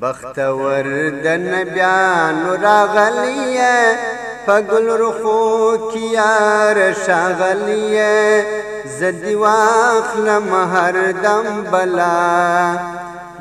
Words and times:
بختور 0.00 0.82
د 1.24 1.26
نبیانو 1.52 2.52
راغلیه 2.64 3.74
پګل 4.46 4.86
رخو 5.04 5.40
کیار 5.92 6.78
شاغلیه 7.06 8.14
زدی 8.98 9.34
واخلم 9.34 10.48
هر 10.72 10.94
دم 11.24 11.46
بلا 11.70 12.46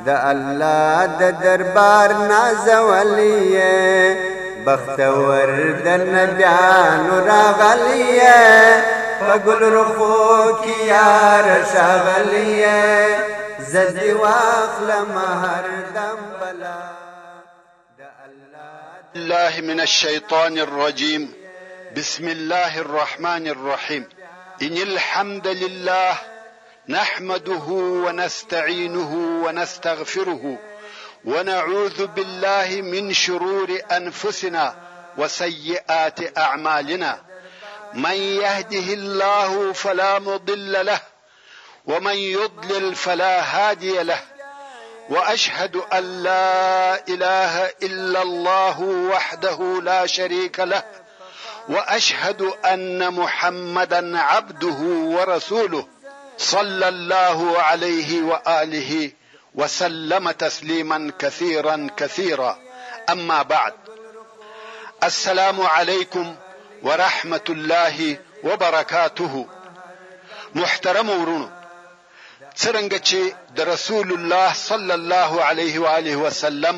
د 0.05 0.09
الله 0.31 1.05
د 1.21 1.31
دربار 1.43 2.09
نازولیه 2.31 3.73
بختور 4.65 5.47
د 5.85 6.03
نبیانو 6.15 7.15
راغلیه 7.29 8.37
پګل 9.21 9.61
رخو 9.79 10.15
کیار 10.63 11.45
شاغلیه 11.73 13.41
زدی 13.67 14.11
واخل 14.11 15.01
مهر 15.01 15.65
دم 15.95 16.17
بلا 16.41 16.75
الله 19.15 19.61
من 19.61 19.79
الشيطان 19.81 20.57
الرجيم 20.57 21.33
بسم 21.97 22.27
الله 22.27 22.79
الرحمن 22.79 23.47
الرحيم 23.47 24.09
إن 24.61 24.77
الحمد 24.77 25.47
لله 25.47 26.17
نحمده 26.89 27.67
ونستعينه 28.05 29.41
ونستغفره 29.45 30.57
ونعوذ 31.25 32.07
بالله 32.07 32.81
من 32.81 33.13
شرور 33.13 33.79
أنفسنا 33.91 34.75
وسيئات 35.17 36.37
أعمالنا 36.37 37.19
من 37.93 38.11
يهده 38.43 38.87
الله 38.99 39.73
فلا 39.73 40.19
مضل 40.19 40.85
له 40.85 41.01
ومن 41.87 42.15
يضلل 42.15 42.95
فلا 42.95 43.41
هادي 43.41 44.03
له 44.03 44.19
واشهد 45.09 45.75
ان 45.75 46.23
لا 46.23 46.95
اله 47.07 47.65
الا 47.83 48.21
الله 48.21 48.81
وحده 48.81 49.81
لا 49.83 50.05
شريك 50.05 50.59
له 50.59 50.83
واشهد 51.69 52.41
ان 52.41 53.13
محمدا 53.13 54.19
عبده 54.19 54.77
ورسوله 54.85 55.87
صلى 56.37 56.87
الله 56.87 57.59
عليه 57.59 58.21
واله 58.21 59.11
وسلم 59.55 60.31
تسليما 60.31 61.11
كثيرا 61.19 61.87
كثيرا 61.97 62.59
اما 63.09 63.41
بعد 63.41 63.73
السلام 65.03 65.61
عليكم 65.61 66.35
ورحمه 66.83 67.41
الله 67.49 68.17
وبركاته 68.43 69.47
محترم 70.55 71.09
ورونو 71.09 71.49
څرنګه 72.61 72.97
چې 73.09 73.19
د 73.57 73.59
رسول 73.73 74.07
الله 74.17 74.49
صلی 74.69 74.93
الله 74.99 75.31
علیه 75.49 75.75
و 75.83 75.87
آله 75.99 76.15
وسلم 76.25 76.77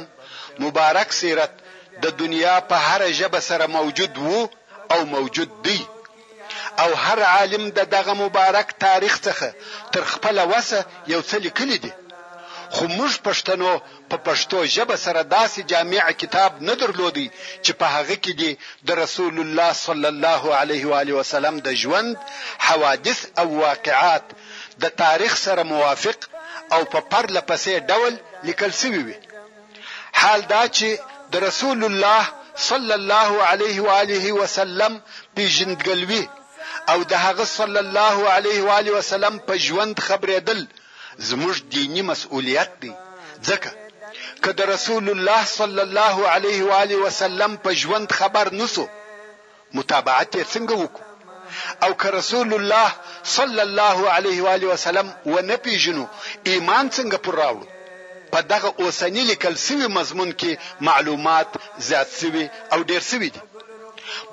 مبارک 0.64 1.10
سیرت 1.20 1.54
د 2.04 2.06
دنیا 2.22 2.56
په 2.70 2.76
هر 2.88 3.02
ژبه 3.20 3.40
سره 3.50 3.66
موجود 3.78 4.14
وو 4.26 4.42
او 4.94 5.00
موجود 5.16 5.52
دی 5.66 5.80
او 6.84 6.90
هر 7.06 7.20
عالم 7.34 7.64
د 7.78 7.80
دغه 7.96 8.14
مبارک 8.24 8.68
تاریخ 8.86 9.14
څخه 9.28 9.48
تر 9.94 10.04
خپل 10.14 10.36
وسه 10.54 10.80
یو 11.14 11.22
څه 11.30 11.36
لیکلی 11.46 11.78
دی 11.84 11.94
خو 12.76 12.84
موږ 12.98 13.12
پښتنو 13.28 13.72
په 14.10 14.18
پښتو 14.28 14.58
ژبه 14.76 14.96
سره 15.06 15.22
داسې 15.38 15.60
جامع 15.72 16.04
کتاب 16.22 16.52
نه 16.68 16.74
درلودي 16.82 17.28
چې 17.66 17.72
په 17.80 17.86
هغه 17.96 18.16
کې 18.24 18.34
دی 18.42 18.52
د 18.88 18.90
رسول 19.04 19.36
الله 19.44 19.72
صلی 19.88 20.10
الله 20.14 20.42
علیه 20.62 20.84
و 20.90 20.94
علیه 21.02 21.16
وسلم 21.22 21.56
د 21.68 21.70
ژوند 21.82 22.16
حوادث 22.68 23.20
او 23.42 23.48
واقعات 23.66 24.26
د 24.82 24.86
تاریخ 25.04 25.34
سره 25.46 25.64
موافق 25.74 26.18
او 26.74 26.82
په 26.92 27.00
پرله 27.12 27.42
پسې 27.50 27.74
ډول 27.90 28.14
لیکل 28.48 28.72
شوی 28.80 29.02
وي 29.08 29.18
حال 30.20 30.42
دا 30.54 30.64
چې 30.78 30.90
د 31.34 31.36
رسول 31.48 31.80
الله 31.90 32.24
صلی 32.70 32.94
الله 33.00 33.30
علیه 33.52 33.78
و 33.88 33.90
آله 34.04 34.26
وسلم 34.42 34.94
پیژندګلوي 35.36 36.26
او 36.92 37.00
د 37.12 37.14
هغه 37.26 37.46
صلی 37.58 37.80
الله 37.86 38.16
علیه 38.36 38.60
و 38.68 38.70
آله 38.80 38.92
وسلم 39.00 39.36
په 39.48 39.54
ژوند 39.66 39.96
خبرېدل 40.08 40.60
زموږ 41.30 41.56
دینی 41.76 42.02
مسؤلیت 42.12 42.72
دی 42.82 42.92
ځکه 43.50 43.70
که 44.44 44.50
د 44.60 44.62
رسول 44.74 45.06
الله 45.16 45.42
صلی 45.60 45.82
الله 45.88 46.16
علیه 46.36 46.60
و 46.70 46.72
آله 46.84 46.98
وسلم 47.08 47.52
په 47.64 47.70
ژوند 47.82 48.08
خبر 48.20 48.46
نسو 48.60 48.86
متابعت 49.78 50.30
یې 50.40 50.44
څنګه 50.54 50.74
وکړو 50.84 51.06
او 51.84 51.94
که 51.98 52.10
رسول 52.12 52.54
الله 52.54 52.92
صلی 53.24 53.60
الله 53.60 54.10
علیه 54.10 54.42
و 54.44 54.48
آله 54.48 54.68
وسلم 54.68 55.16
و 55.26 55.40
نه 55.42 55.58
پیژنو 55.58 56.08
ایمان 56.52 56.86
څنګه 56.98 57.18
پر 57.26 57.36
راوړو 57.42 57.68
په 58.32 58.40
دغه 58.42 58.70
اوسنی 58.82 59.24
لیکل 59.30 59.56
سوی 59.56 59.88
مضمون 59.98 60.32
کې 60.40 60.52
معلومات 60.90 61.48
زیات 61.88 62.10
سوی 62.20 62.46
او 62.74 62.80
ډیر 62.90 63.00
سوی 63.12 63.30
دي 63.34 63.42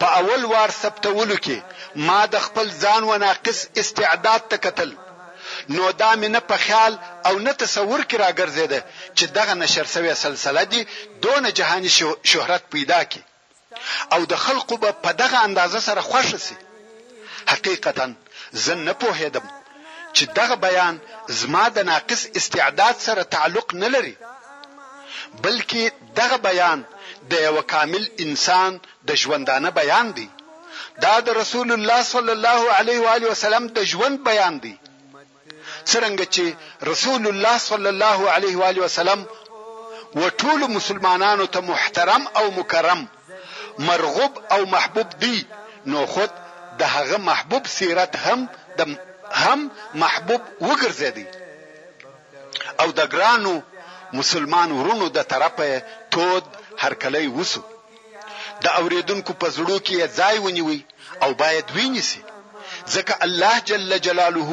په 0.00 0.06
اول 0.20 0.42
وار 0.44 0.70
ثبتولو 0.82 1.36
کې 1.44 1.56
ما 1.96 2.26
د 2.26 2.36
خپل 2.46 2.66
ځان 2.82 3.02
و 3.10 3.16
ناقص 3.26 3.58
استعداد 3.82 4.40
ته 4.50 4.56
کتل 4.56 4.90
نو 5.68 5.90
دا 5.92 6.10
مې 6.20 6.28
نه 6.34 6.40
په 6.50 6.56
خیال 6.64 6.92
او 7.28 7.34
نه 7.38 7.52
تصور 7.52 8.00
کې 8.10 8.16
راګرځیده 8.24 8.80
چې 9.16 9.24
دغه 9.38 9.54
نشر 9.62 9.86
سوی 9.94 10.14
سلسله 10.24 10.62
دي 10.64 10.80
دون 11.24 11.52
جهانی 11.58 11.90
شهرت 12.32 12.62
پیدا 12.70 13.00
کی 13.12 13.22
او 14.14 14.20
د 14.32 14.34
خلقو 14.44 14.76
په 14.76 15.10
دغه 15.22 15.38
اندازه 15.48 15.80
سره 15.88 16.00
خوښ 16.02 16.26
شي 16.46 16.56
حقیقتا 17.52 18.06
زه 18.64 18.74
نه 18.74 18.92
پوهیدم 19.00 19.46
چې 20.16 20.24
دغه 20.38 20.56
بیان 20.66 20.94
زما 21.40 21.64
د 21.76 21.78
ناقص 21.90 22.22
استعداد 22.38 22.96
سره 23.06 23.22
تعلق 23.34 23.68
نه 23.82 23.88
لري 23.94 24.16
بلکې 25.42 25.82
دغه 26.18 26.36
بیان 26.48 26.78
د 27.30 27.32
یو 27.46 27.56
کامل 27.72 28.04
انسان 28.24 28.72
د 29.08 29.10
ژوندانه 29.22 29.70
بیان 29.80 30.06
دی 30.18 30.28
دا 31.04 31.14
د 31.26 31.28
رسول 31.40 31.68
الله 31.76 32.00
صلی 32.12 32.32
الله 32.36 32.60
علیه 32.78 32.98
و 33.04 33.08
علیه 33.16 33.28
وسلم 33.34 33.64
د 33.76 33.78
ژوند 33.92 34.16
بیان 34.30 34.54
دی 34.64 34.74
څرنګه 35.90 36.24
چې 36.34 36.44
رسول 36.90 37.24
الله 37.32 37.56
صلی 37.70 37.88
الله 37.94 38.18
علیه 38.36 38.54
و 38.60 38.64
علیه 38.70 38.82
وسلم 38.88 39.20
و 40.20 40.22
ټول 40.42 40.60
مسلمانانو 40.76 41.44
ته 41.54 41.60
محترم 41.70 42.22
او 42.38 42.44
مکرم 42.58 43.00
مرغوب 43.88 44.32
او 44.54 44.60
محبوب 44.74 45.08
دی 45.22 45.36
نو 45.90 46.06
خود 46.14 46.30
د 46.80 46.82
هغه 46.94 47.16
محبوب 47.30 47.64
سیرت 47.76 48.12
هم 48.24 48.40
د 48.78 48.80
هم 49.42 49.60
محبوب 50.02 50.42
وګرځیدي 50.68 51.26
او 52.80 52.88
د 52.98 53.00
ګرانو 53.12 53.54
مسلمان 54.18 54.68
ورونو 54.78 55.06
د 55.16 55.18
طرفه 55.32 55.68
تود 56.14 56.44
هرکلی 56.82 57.26
وسو 57.36 57.62
د 58.64 58.66
اوریدونکو 58.80 59.32
په 59.40 59.46
زړه 59.56 59.76
کې 59.86 59.98
ځای 60.18 60.36
ونیوي 60.46 60.80
او 61.24 61.30
باید 61.42 61.66
وینیسي 61.76 62.22
ځکه 62.94 63.12
الله 63.26 63.54
جل 63.70 63.90
جلاله 64.06 64.50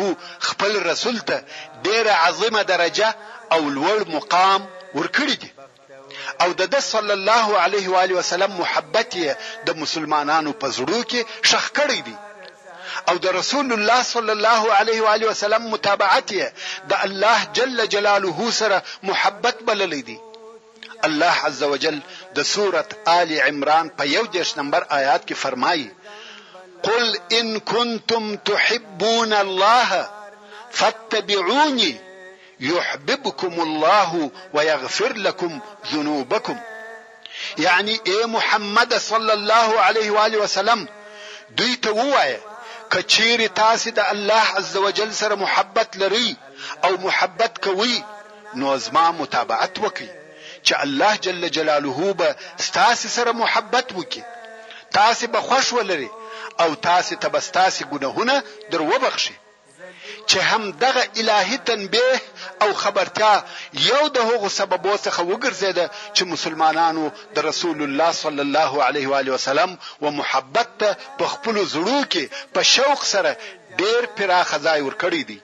خپل 0.48 0.72
رسول 0.92 1.18
ته 1.30 1.38
ډیره 1.86 2.14
عظیمه 2.28 2.62
درجه 2.74 3.10
او 3.54 3.62
لوړ 3.78 4.00
مقام 4.18 4.62
ورکړی 5.00 5.36
دی 5.42 5.52
او 6.42 6.50
د 6.54 6.76
صلی 6.94 7.14
الله 7.20 7.48
علیه 7.66 7.88
و 7.92 7.96
علیه 8.04 8.16
وسلم 8.20 8.52
محبت 8.62 9.12
د 9.68 9.70
مسلمانانو 9.82 10.52
په 10.62 10.68
زړه 10.78 11.00
کې 11.12 11.22
شخ 11.52 11.66
کړی 11.80 12.00
دی 12.08 12.16
او 13.10 13.16
د 13.26 13.28
رسول 13.40 13.68
الله 13.78 14.02
صلی 14.14 14.34
الله 14.38 14.62
علیه 14.80 15.00
و 15.06 15.10
علیه 15.16 15.28
وسلم 15.32 15.64
متابعت 15.76 16.30
د 16.92 16.94
الله 17.06 17.40
جل 17.58 17.78
جلاله 17.94 18.38
سره 18.60 18.78
محبت 19.10 19.58
بللی 19.70 20.02
دی 20.10 20.18
الله 21.10 21.36
عز 21.50 21.60
وجل 21.74 21.98
د 22.38 22.50
سوره 22.54 22.84
آل 23.20 23.32
عمران 23.50 23.86
په 24.02 24.14
یو 24.16 24.24
دیش 24.38 24.50
نمبر 24.60 24.82
آیات 25.00 25.22
کې 25.30 25.34
فرمایي 25.34 25.92
قل 26.84 27.20
ان 27.38 27.50
کنتم 27.74 28.24
تحبون 28.52 29.34
الله 29.40 30.06
فاتبعوني 30.80 31.94
يحببكم 32.62 33.62
الله 33.62 34.32
ويغفر 34.54 35.14
لكم 35.14 35.60
ذنوبكم 35.94 36.56
یعنی 37.58 37.98
اے 38.08 38.26
محمد 38.30 38.94
صلی 39.02 39.32
الله 39.34 39.80
علیه 39.84 40.12
و 40.12 40.18
آله 40.24 40.38
وسلم 40.44 40.86
دوی 41.60 41.76
ته 41.76 41.90
وایي 41.92 42.38
کچیر 42.94 43.48
تاسو 43.56 43.90
د 43.92 44.00
الله 44.00 44.56
عزوجل 44.60 45.14
سره 45.14 45.36
محبت 45.36 45.98
لري 45.98 46.36
او 46.86 46.98
محبت 46.98 47.58
کوي 47.66 48.04
نو 48.56 48.78
زما 48.78 49.12
متابعت 49.12 49.80
وکي 49.80 50.10
چې 50.68 50.76
الله 50.80 51.16
جل 51.16 51.50
جلاله 51.52 52.12
به 52.14 52.36
تاسو 52.74 53.08
سره 53.10 53.32
محبت 53.32 53.92
وکي 53.96 54.24
تاسو 54.92 55.28
به 55.28 55.42
خوش 55.42 55.74
ولري 55.74 56.10
او 56.60 56.74
تاسو 56.74 57.16
ته 57.16 57.28
بس 57.28 57.52
تاسو 57.52 57.86
ګناهونه 57.86 58.44
در 58.72 58.82
وبخشي 58.82 59.34
چې 60.30 60.40
هم 60.50 60.72
دغه 60.72 61.04
الهي 61.20 61.58
تنبيه 61.58 62.22
او 62.62 62.74
خبرتیا 62.84 63.34
یو 63.90 64.02
د 64.16 64.20
هغو 64.30 64.50
سببو 64.60 64.94
څخه 65.06 65.22
وګرځیده 65.32 65.86
چې 66.16 66.24
مسلمانانو 66.34 67.06
د 67.36 67.48
رسول 67.50 67.78
الله 67.88 68.12
صلی 68.24 68.42
الله 68.48 68.74
علیه 68.88 69.08
و 69.12 69.16
علیه 69.22 69.34
وسلم 69.38 69.72
و 70.04 70.12
محبت 70.20 70.70
ته 70.84 70.90
په 71.22 71.26
خپل 71.34 71.56
زړه 71.74 72.00
کې 72.12 72.24
په 72.58 72.62
شوق 72.74 73.00
سره 73.14 73.32
ډیر 73.84 74.02
پراخه 74.18 74.58
ځای 74.66 74.80
ورکړی 74.88 75.24
دی 75.30 75.40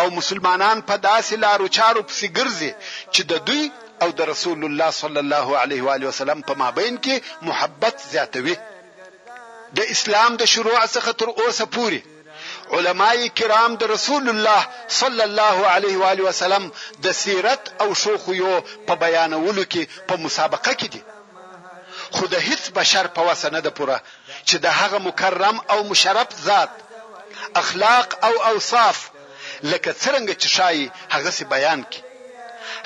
او 0.00 0.06
مسلمانان 0.18 0.78
په 0.90 0.94
داسې 1.08 1.34
لارو 1.44 1.66
چارو 1.78 2.02
پسې 2.08 2.26
ګرځي 2.38 2.72
چې 3.14 3.22
د 3.30 3.34
دوی 3.50 3.64
او 4.02 4.08
د 4.18 4.28
رسول 4.32 4.60
الله 4.68 4.90
صلی 5.02 5.20
الله 5.24 5.48
علیه 5.62 5.82
و 5.84 5.88
علیه 5.96 6.08
وسلم 6.08 6.40
په 6.48 6.54
مابین 6.62 6.94
کې 7.04 7.14
محبت 7.48 7.96
زیاتوي 8.12 8.56
د 9.78 9.96
اسلام 9.96 10.36
د 10.42 10.52
شروع 10.56 10.76
څخه 10.94 11.10
تر 11.20 11.28
اوسه 11.44 11.64
پوري 11.78 12.02
علماي 12.74 13.28
کرام 13.28 13.74
د 13.80 13.82
رسول 13.94 14.28
الله 14.28 14.62
صلی 15.00 15.22
الله 15.24 15.58
علیه 15.74 15.96
و 15.98 16.04
علیه 16.10 16.24
وسلم 16.28 16.64
د 17.04 17.12
سیرت 17.22 17.62
او 17.82 17.88
شوخیو 18.02 18.54
په 18.86 18.94
بیانولو 19.02 19.62
کې 19.72 19.82
په 20.08 20.14
مسابقه 20.24 20.72
کې 20.80 20.88
دي 20.94 21.02
خو 22.16 22.26
د 22.34 22.36
هیڅ 22.48 22.62
بشر 22.78 23.06
په 23.16 23.20
وسه 23.28 23.48
نه 23.56 23.60
ده 23.66 23.70
پوره 23.78 23.98
چې 24.48 24.56
د 24.64 24.66
هغه 24.80 24.98
مکرم 25.08 25.56
او 25.70 25.78
مشرف 25.90 26.28
ذات 26.48 26.70
اخلاق 27.62 28.08
او 28.26 28.32
اوصاف 28.50 28.98
لکه 29.62 29.90
څنګه 29.92 30.34
چې 30.42 30.46
شای 30.56 30.90
هغه 31.14 31.30
سي 31.38 31.44
بیان 31.54 31.82
کی 31.90 32.00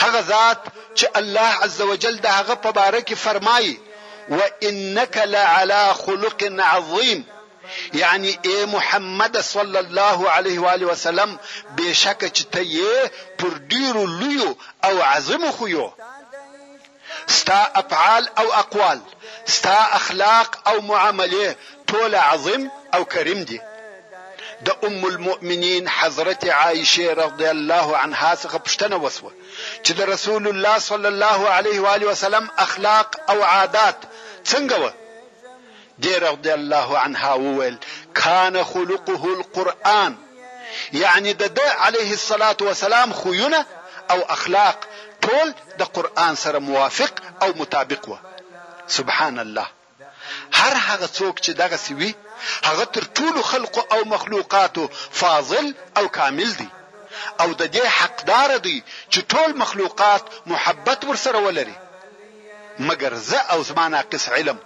هغه 0.04 0.20
ذات 0.22 0.60
چې 0.94 1.06
الله 1.20 1.50
عزوجل 1.64 2.16
د 2.16 2.26
هغه 2.38 2.54
په 2.54 2.70
باره 2.78 3.00
کې 3.00 3.14
فرمایي 3.26 3.80
وانك 4.28 5.16
لعلى 5.26 5.84
خلق 6.06 6.42
عظيم 6.60 7.20
یعنی 7.98 8.32
اے 8.48 8.56
محمد 8.72 9.36
صلی 9.48 9.78
الله 9.78 10.28
علیه 10.30 10.60
و 10.60 10.66
آله 10.72 10.86
وسلم 10.92 11.36
بشک 11.76 12.24
چې 12.26 12.44
ته 12.52 12.62
یې 12.62 13.10
پر 13.38 13.52
ډیرو 13.74 14.04
لویو 14.04 14.56
او 14.88 15.02
عظیم 15.08 15.50
خو 15.58 15.68
یو 15.74 15.88
ستا 17.38 17.58
افعال 17.82 18.28
او 18.42 18.46
اقوال 18.60 19.00
ستا 19.56 19.78
اخلاق 20.00 20.50
او 20.72 20.76
معاملې 20.80 21.54
ټول 21.92 22.14
عظیم 22.26 22.68
او 22.98 23.04
کریم 23.16 23.42
دي 23.50 23.58
د 24.68 24.84
ام 24.86 25.04
المؤمنین 25.08 25.86
حضرت 25.98 26.44
عائشه 26.54 27.12
رضی 27.20 27.46
الله 27.50 27.96
عنها 27.98 28.32
څخه 28.34 28.58
پښتنه 28.68 28.96
وسوه 28.96 29.32
چې 29.84 29.90
د 30.00 30.10
رسول 30.14 30.48
الله 30.52 30.78
صلی 30.88 31.08
الله 31.12 31.48
علیه 31.58 31.80
و 31.84 31.92
آله 31.92 32.06
وسلم 32.10 32.50
اخلاق 32.66 33.08
او 33.34 33.42
عادات 33.42 33.96
څنګه 34.50 34.78
و 34.86 34.90
دی 36.00 36.16
رضی 36.20 36.50
الله 36.50 36.98
عنها 36.98 37.38
وویل 37.38 37.78
کان 38.14 38.64
خلقه 38.64 39.24
القرآن 39.24 40.16
یعنی 40.92 41.32
د 41.32 41.60
علیه 41.60 42.10
الصلاة 42.10 42.56
والسلام 42.60 43.12
خویونه 43.12 43.66
او 44.10 44.20
اخلاق 44.36 44.74
ټول 45.26 45.48
د 45.78 45.82
قرآن 45.82 46.34
سره 46.36 46.58
موافق 46.58 47.12
او 47.42 47.48
مطابق 47.56 48.08
و 48.08 48.14
سبحان 48.86 49.38
الله 49.38 49.66
هر 50.52 50.74
هغه 50.88 51.06
څوک 51.18 51.36
چې 51.44 51.50
دغه 51.50 51.76
سوي 51.76 52.14
هغه 52.64 52.84
تر 52.84 53.02
ټولو 53.18 53.40
خلق 53.42 53.92
او 53.94 54.04
مخلوقاتو 54.04 54.88
فاضل 55.10 55.74
او 55.96 56.08
کامل 56.08 56.50
دی 56.52 56.68
او 57.40 57.52
د 57.52 57.62
دې 57.74 57.86
حقدار 57.98 58.56
دی 58.56 58.82
چې 59.12 59.18
ټول 59.34 59.50
مخلوقات 59.56 60.22
محبت 60.46 61.04
ورسره 61.04 61.38
ولري 61.38 61.76
مګر 62.80 63.14
زه 63.14 63.38
او 63.38 63.62
زما 63.62 63.88
ناقص 63.88 64.28
علم 64.28 64.58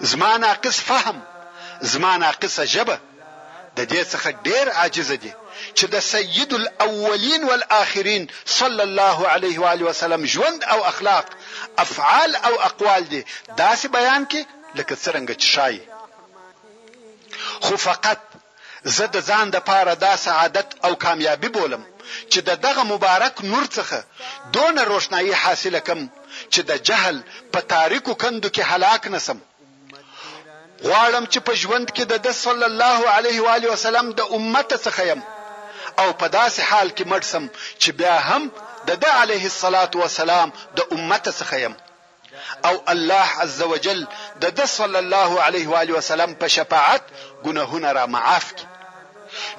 زما 0.00 0.36
ناقص 0.36 0.80
فهم 0.80 1.20
زما 1.80 2.16
ناقصه 2.16 2.64
جبه 2.64 2.98
د 3.76 3.88
دې 3.92 4.06
څخه 4.12 4.30
ډیر 4.46 4.66
عاجز 4.78 5.10
دي 5.12 5.32
چې 5.78 5.84
د 5.94 5.98
سید 6.00 6.52
الاولین 6.60 7.42
والآخرین 7.44 8.28
صلی 8.46 8.82
الله 8.82 9.18
علیه 9.34 9.58
و 9.62 9.66
آله 9.72 9.84
وسلم 9.86 10.26
ژوند 10.26 10.64
او 10.64 10.84
اخلاق 10.92 11.26
افعال 11.84 12.36
او 12.36 12.60
اقوال 12.68 13.04
دي 13.08 13.22
داسې 13.58 13.86
بیان 13.98 14.26
کې 14.32 14.42
لکه 14.78 14.96
څنګه 14.96 15.34
چې 15.42 15.46
شای 15.56 15.80
خو 17.60 17.76
فقط 17.76 18.20
زه 18.84 19.06
د 19.16 19.24
ځان 19.28 19.50
د 19.50 19.56
پاره 19.68 19.94
دا 19.94 20.16
سعادت 20.16 20.74
او 20.84 20.94
کامیابی 21.04 21.48
بولم 21.48 21.84
چې 22.30 22.38
د 22.48 22.62
دغه 22.66 22.82
مبارک 22.92 23.34
نور 23.50 23.64
څخه 23.64 23.98
دون 24.56 24.78
روشنایی 24.92 25.34
حاصله 25.42 25.78
کم 25.78 26.08
چې 26.52 26.60
د 26.70 26.82
جهل 26.90 27.20
په 27.52 27.60
تاریکو 27.74 28.14
کندو 28.24 28.48
کې 28.48 28.58
هلاک 28.72 29.06
نسم 29.16 29.40
غواړم 30.84 31.24
چې 31.32 31.38
په 31.46 31.52
ژوند 31.62 31.86
کې 31.96 32.04
د 32.12 32.14
د 32.26 32.28
صلی 32.44 32.66
الله 32.70 32.98
علیه 33.16 33.38
و 33.42 33.48
علیه 33.54 33.70
وسلم 33.72 34.06
د 34.18 34.20
امت 34.36 34.70
څخه 34.86 35.02
يم 35.10 35.20
او 36.02 36.08
په 36.20 36.26
داسې 36.38 36.60
حال 36.70 36.88
کې 36.96 37.04
مرسم 37.12 37.44
چې 37.82 37.90
بیا 38.00 38.16
هم 38.28 38.42
د 38.88 38.90
د 39.02 39.04
علیه 39.22 39.44
الصلاة 39.52 39.90
والسلام 40.02 40.48
د 40.76 40.80
امت 40.94 41.24
څخه 41.40 41.56
يم 41.64 41.74
او 42.68 42.74
الله 42.94 43.28
عز 43.42 43.60
وجل 43.72 44.00
د 44.42 44.44
د 44.58 44.60
صلی 44.76 44.98
الله 45.04 45.30
علیه 45.46 45.66
و 45.72 45.76
علیه 45.80 45.94
وسلم 45.98 46.30
په 46.40 46.46
شفاعت 46.56 47.02
ګناهونه 47.44 47.92
را 47.96 48.04
معاف 48.14 48.48
کړي 48.56 48.66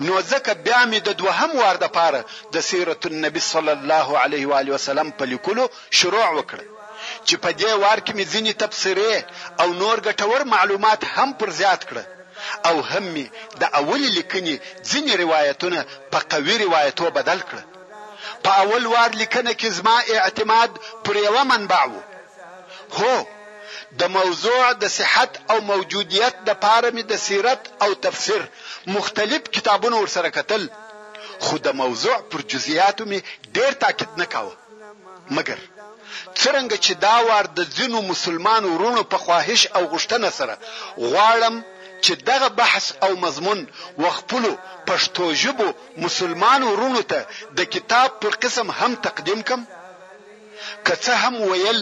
نو 0.06 0.14
ځکه 0.32 0.52
بیا 0.66 0.82
مې 0.92 1.00
د 1.08 1.10
دوهم 1.22 1.52
وار 1.60 1.76
د 1.84 1.88
پاره 1.98 2.22
د 2.54 2.56
سیرت 2.70 3.06
النبی 3.10 3.40
صلی 3.54 3.72
الله 3.78 4.08
علیه 4.24 4.44
و 4.50 4.54
علیه 4.60 4.74
وسلم 4.78 5.10
په 5.20 5.26
لیکلو 5.34 5.66
شروع 6.00 6.26
وکړ 6.38 6.60
چې 7.28 7.36
په 7.44 7.50
دې 7.62 7.72
وار 7.84 8.00
کې 8.06 8.12
مې 8.18 8.26
ځینې 8.34 8.52
تبصرې 8.62 9.16
او 9.62 9.68
نور 9.82 9.98
ګټور 10.08 10.42
معلومات 10.56 11.02
هم 11.14 11.30
پر 11.40 11.50
زیات 11.60 11.82
کړه 11.90 12.04
او 12.70 12.76
هم 12.90 13.06
می 13.14 13.26
د 13.62 13.64
اول 13.80 14.02
لیکنې 14.18 14.56
ځینې 14.90 15.14
روایتونه 15.24 15.80
په 16.12 16.20
قوي 16.32 16.56
روایتو 16.66 17.06
بدل 17.18 17.40
کړه 17.50 17.64
په 18.44 18.52
اول 18.64 18.84
وار 18.94 19.12
لیکنه 19.22 19.52
کې 19.60 19.70
زما 19.78 19.96
اعتماد 20.18 20.72
پر 21.06 21.16
یو 21.28 21.38
منبع 21.52 21.84
وو 21.92 22.02
هو 22.98 23.16
د 24.00 24.02
موضوع 24.18 24.64
د 24.84 24.86
صحت 24.98 25.32
او 25.52 25.58
موجودیت 25.72 26.34
د 26.48 26.50
پاره 26.64 26.90
می 26.96 27.04
د 27.12 27.14
سیرت 27.28 27.62
او 27.84 27.90
تفسیر 28.06 28.42
مختلف 28.96 29.42
کتابونه 29.56 29.96
ورسره 30.02 30.30
کتل 30.38 30.64
خو 31.44 31.56
د 31.66 31.68
موضوع 31.82 32.16
پر 32.32 32.40
جزئیاتو 32.52 33.04
می 33.10 33.20
ډیر 33.56 33.72
تاکید 33.84 34.12
نکاوه 34.22 34.54
مګر 35.36 35.60
څرنګه 36.42 36.76
چې 36.86 36.94
دا 37.06 37.16
وار 37.28 37.46
د 37.58 37.60
ځینو 37.78 37.98
مسلمانو 38.12 38.68
ورونو 38.74 39.02
په 39.12 39.18
خواهش 39.24 39.62
او 39.76 39.82
غوښتنه 39.94 40.30
سره 40.40 40.56
غواړم 41.12 41.56
چې 42.06 42.14
دغه 42.30 42.48
بحث 42.60 42.86
او 43.06 43.12
مضمون 43.26 43.60
وخپلو 44.04 44.54
پښتو 44.88 45.24
ژبو 45.44 45.68
مسلمانو 46.06 46.66
ورونو 46.74 47.02
ته 47.12 47.20
د 47.58 47.60
کتاب 47.74 48.10
پر 48.22 48.34
قسم 48.44 48.68
هم 48.80 48.92
تقدیم 49.08 49.40
کم 49.50 49.62
که 50.86 50.94
څه 51.04 51.12
هم 51.24 51.34
ویل 51.50 51.80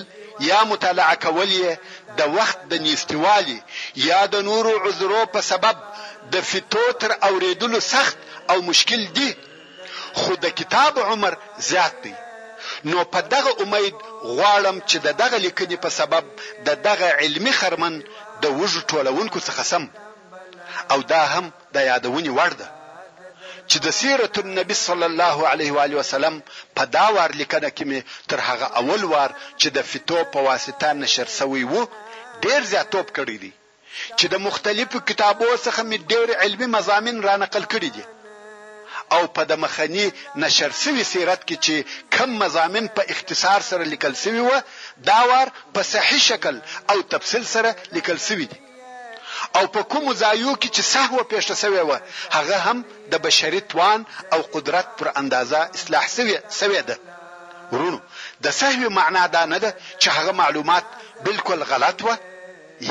یا 0.50 0.60
مطالعه 0.72 1.16
کول 1.26 1.50
یې 1.62 1.72
د 2.20 2.22
وخت 2.38 2.60
د 2.72 2.74
نیستوالي 2.88 3.60
یا 4.10 4.22
د 4.34 4.36
نورو 4.50 4.74
عذرو 4.88 5.24
په 5.34 5.42
سبب 5.52 5.76
د 6.34 6.36
فتو 6.52 6.86
تر 7.02 7.12
اوریدلو 7.30 7.80
سخت 7.94 8.18
او 8.52 8.58
مشکل 8.70 9.02
دی 9.18 9.30
خو 10.20 10.32
د 10.44 10.46
کتاب 10.60 10.94
عمر 11.10 11.34
زیات 11.70 11.96
دی 12.04 12.14
نو 12.90 13.00
په 13.14 13.20
دغه 13.34 13.52
امید 13.64 13.96
غواړم 14.38 14.78
چې 14.90 14.98
د 15.06 15.08
دغه 15.22 15.38
لیکنې 15.46 15.78
په 15.84 15.90
سبب 16.00 16.24
د 16.68 16.70
دغه 16.88 17.08
علمی 17.22 17.54
خرمن 17.60 17.94
د 18.44 18.46
وژو 18.60 18.82
ټولونکو 18.92 19.40
څخه 19.48 19.62
سم 19.72 19.84
او 20.92 21.00
دا 21.14 21.24
هم 21.34 21.46
د 21.76 21.78
یادونې 21.90 22.32
وړ 22.38 22.52
ده 22.62 22.68
چې 23.70 23.78
د 23.86 23.88
سیرت 24.00 24.36
النبی 24.44 24.76
صلی 24.88 25.06
الله 25.12 25.38
علیه 25.52 25.72
و 25.76 25.80
علیه 25.86 25.98
وسلم 26.02 26.36
په 26.78 26.84
دا 26.96 27.06
وار 27.16 27.32
لیکنه 27.42 27.70
کې 27.76 27.84
می 27.90 28.00
تر 28.30 28.40
هغه 28.50 28.68
اول 28.80 29.02
وار 29.14 29.32
چې 29.60 29.68
د 29.78 29.88
فیتو 29.92 30.20
په 30.34 30.40
واسطه 30.48 30.88
نشر 31.04 31.28
شوی 31.38 31.64
وو 31.72 31.82
ډیر 32.44 32.62
زیاتوب 32.72 33.08
کړی 33.18 33.38
دی 33.44 33.52
چې 34.18 34.26
د 34.34 34.44
مختلفو 34.48 35.00
کتابو 35.10 35.50
څخه 35.66 35.82
می 35.90 35.98
ډیر 36.12 36.28
علمی 36.44 36.68
مضامین 36.78 37.18
را 37.28 37.36
نقل 37.46 37.64
کړی 37.74 37.90
دي 37.96 38.06
او 39.12 39.24
په 39.36 39.42
د 39.50 39.52
مخنی 39.64 40.06
نشر 40.44 40.72
شوی 40.82 41.04
سیرت 41.12 41.42
کې 41.48 41.56
چې 41.66 41.76
کم 42.16 42.30
مضامین 42.42 42.86
په 42.98 43.02
اختصار 43.14 43.62
سره 43.70 43.84
لیکل 43.94 44.14
شوی 44.24 44.40
و 44.46 44.54
دا 45.10 45.20
وار 45.32 45.48
په 45.74 45.82
صحیح 45.94 46.22
شکل 46.30 46.56
او 46.92 46.98
تفصیل 47.14 47.44
سره 47.54 47.72
لیکل 47.96 48.18
شوی 48.28 48.46
دی 48.52 48.60
او 49.58 49.64
په 49.76 49.82
کوم 49.92 50.06
ځایو 50.14 50.54
کې 50.62 50.68
چې 50.76 50.82
سهو 50.94 51.20
پیښه 51.34 51.56
شوی 51.62 51.82
و 51.92 52.00
هغه 52.38 52.58
هم 52.66 52.78
د 53.12 53.16
بشری 53.26 53.60
توان 53.72 54.00
او 54.34 54.40
قدرت 54.56 54.88
پر 54.98 55.08
اندازه 55.22 55.58
اصلاح 55.78 56.06
شوی 56.16 56.36
شوی 56.60 56.82
ده 56.90 56.96
ورونو 57.72 58.00
د 58.46 58.50
سهو 58.62 58.90
معنا 59.00 59.28
دا 59.38 59.44
نه 59.54 59.58
ده 59.64 59.76
چې 60.02 60.08
هغه 60.18 60.32
معلومات 60.32 60.86
بالکل 61.30 61.64
غلط 61.74 62.04
و 62.08 62.18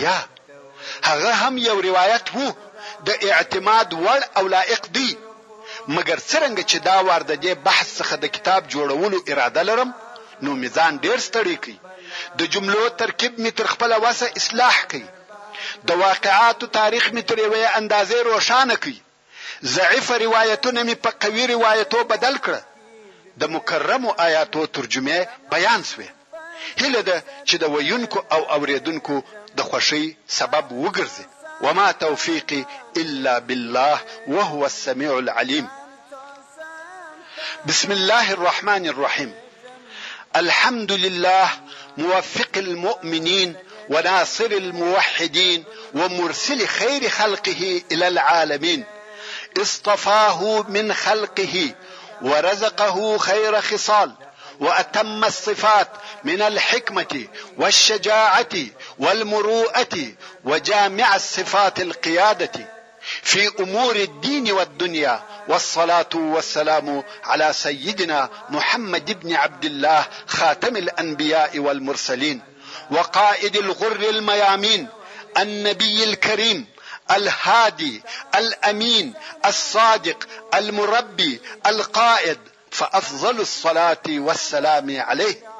یا 0.05 0.19
هغه 1.11 1.33
هم 1.43 1.59
یو 1.69 1.77
روایت 1.89 2.27
وو 2.35 2.49
د 3.09 3.11
اعتماد 3.31 3.89
وړ 3.95 4.39
او 4.39 4.45
لائق 4.57 4.83
دی 4.97 5.11
مګر 5.97 6.19
څنګه 6.33 6.63
چې 6.71 6.77
دا 6.89 6.99
وار 7.07 7.23
د 7.31 7.35
دې 7.45 7.53
بحث 7.67 7.89
څخه 7.99 8.15
د 8.23 8.27
کتاب 8.37 8.63
جوړولو 8.73 9.19
اراده 9.31 9.63
لرم 9.69 9.91
نو 10.45 10.51
میزان 10.63 10.93
ډیر 11.05 11.19
ستړی 11.29 11.57
کی 11.65 11.75
د 12.39 12.51
جملو 12.53 12.85
ترکیب 13.03 13.33
می 13.45 13.51
تر 13.59 13.67
خپل 13.73 13.93
واسه 14.05 14.27
اصلاح 14.41 14.77
کی 14.91 15.03
د 15.89 15.91
واقعاتو 16.05 16.67
تاریخ 16.79 17.05
می 17.17 17.23
تر 17.29 17.37
یوې 17.47 17.65
اندازې 17.81 18.19
روښانه 18.31 18.77
کی 18.85 18.97
ضعیف 19.77 20.09
روایتونه 20.25 20.81
می 20.89 20.95
په 21.05 21.11
قوی 21.23 21.45
روایتو 21.55 21.99
بدل 22.13 22.35
کړ 22.45 22.57
د 23.41 23.43
مکرمو 23.55 24.11
آیاتو 24.27 24.61
ترجمه 24.77 25.19
بیان 25.53 25.81
شوه 25.91 26.09
هله 26.83 27.01
ده 27.09 27.17
چې 27.49 27.57
د 27.63 27.65
ویونکو 27.75 28.19
او 28.35 28.41
اوریدونکو 28.57 29.17
د 29.57 29.61
خوشی 29.69 30.05
سبب 30.39 30.65
وګرځي 30.85 31.25
وما 31.65 31.93
توفيقي 31.93 32.65
الا 32.97 33.39
بالله 33.39 34.01
وهو 34.27 34.67
السميع 34.67 35.19
العليم 35.19 35.69
بسم 37.67 37.93
الله 37.93 38.33
الرحمن 38.33 38.87
الرحيم 38.87 39.35
الحمد 40.37 40.93
لله 40.93 41.51
موفق 41.99 42.49
المؤمنين 42.57 43.55
وناصر 43.89 44.45
الموحدين 44.45 45.65
ومرسل 45.95 46.67
خير 46.67 47.09
خلقه 47.09 47.83
الى 47.93 48.09
العالمين 48.09 48.85
اصطفاه 49.61 50.63
من 50.69 50.95
خلقه 50.95 51.75
ورزقه 52.23 53.19
خير 53.19 53.61
خصال 53.61 54.13
واتم 54.61 55.25
الصفات 55.25 55.89
من 56.25 56.43
الحكمه 56.43 57.27
والشجاعه 57.59 58.49
والمروءه 58.99 60.09
وجامع 60.45 61.17
الصفات 61.17 61.81
القياده 61.81 62.69
في 63.23 63.51
امور 63.63 63.97
الدين 63.97 64.53
والدنيا 64.53 65.23
والصلاه 65.49 66.09
والسلام 66.15 67.03
على 67.25 67.53
سيدنا 67.53 68.31
محمد 68.51 69.21
بن 69.21 69.35
عبد 69.35 69.65
الله 69.65 70.07
خاتم 70.27 70.77
الانبياء 70.77 71.59
والمرسلين 71.59 72.41
وقائد 72.91 73.57
الغر 73.57 74.01
الميامين 74.11 74.89
النبي 75.39 76.05
الكريم 76.05 76.67
الهادي 77.11 78.03
الامين 78.35 79.15
الصادق 79.47 80.29
المربي 80.55 81.41
القائد 81.67 82.39
فافضل 82.71 83.41
الصلاه 83.41 84.03
والسلام 84.09 85.01
عليه 85.01 85.54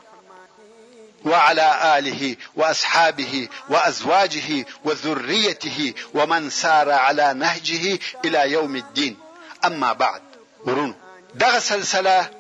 وعلى 1.25 1.99
آله 1.99 2.37
وأصحابه 2.57 3.49
وأزواجه 3.69 4.65
وذريته 4.85 5.95
ومن 6.15 6.51
سار 6.51 6.91
على 6.91 7.35
نهجه 7.35 7.99
إلى 8.25 8.51
يوم 8.51 8.77
الدين 8.77 9.17
أما 9.65 9.93
بعد 9.93 10.23
ورونو 10.67 10.95
دغه 11.35 11.59
سلسله 11.59 12.31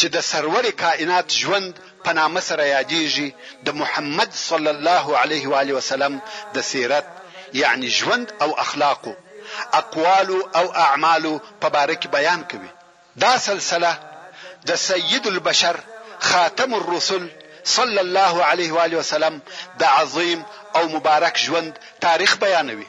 چې 0.00 0.04
د 0.06 0.18
سرور 0.20 0.70
کائنات 0.70 1.32
ژوند 1.40 1.72
په 2.04 2.12
نامه 2.12 2.40
سره 2.48 2.64
یادېږي 2.76 3.28
د 3.66 3.74
محمد 3.80 4.30
صلی 4.34 4.70
الله 4.70 5.18
علیه 5.18 5.46
و 5.46 5.54
علیه 5.60 5.74
وسلم 5.74 6.18
د 6.54 6.60
سیرت 6.60 7.06
یعنی 7.54 7.88
ژوند 7.98 8.26
او 8.42 8.58
اخلاقو 8.60 9.12
اقوال 9.72 10.28
او 10.58 10.66
اعمال 10.86 11.38
په 11.60 11.68
بارک 11.68 12.06
بیان 12.16 12.44
کوي 12.50 12.70
دا 13.16 13.38
سلسله 13.48 13.94
د 14.68 14.78
سید 14.84 15.26
البشر 15.26 15.76
خاتم 16.20 16.74
الرسل 16.74 17.28
صلی 17.66 17.98
الله 17.98 18.42
علیه 18.42 18.72
و 18.74 18.78
علیه 18.78 18.98
وسلم 18.98 19.40
د 19.78 19.84
عظیم 19.84 20.44
او 20.74 20.82
مبارک 20.96 21.36
ژوند 21.44 21.78
تاریخ 22.00 22.36
بیانوي 22.38 22.86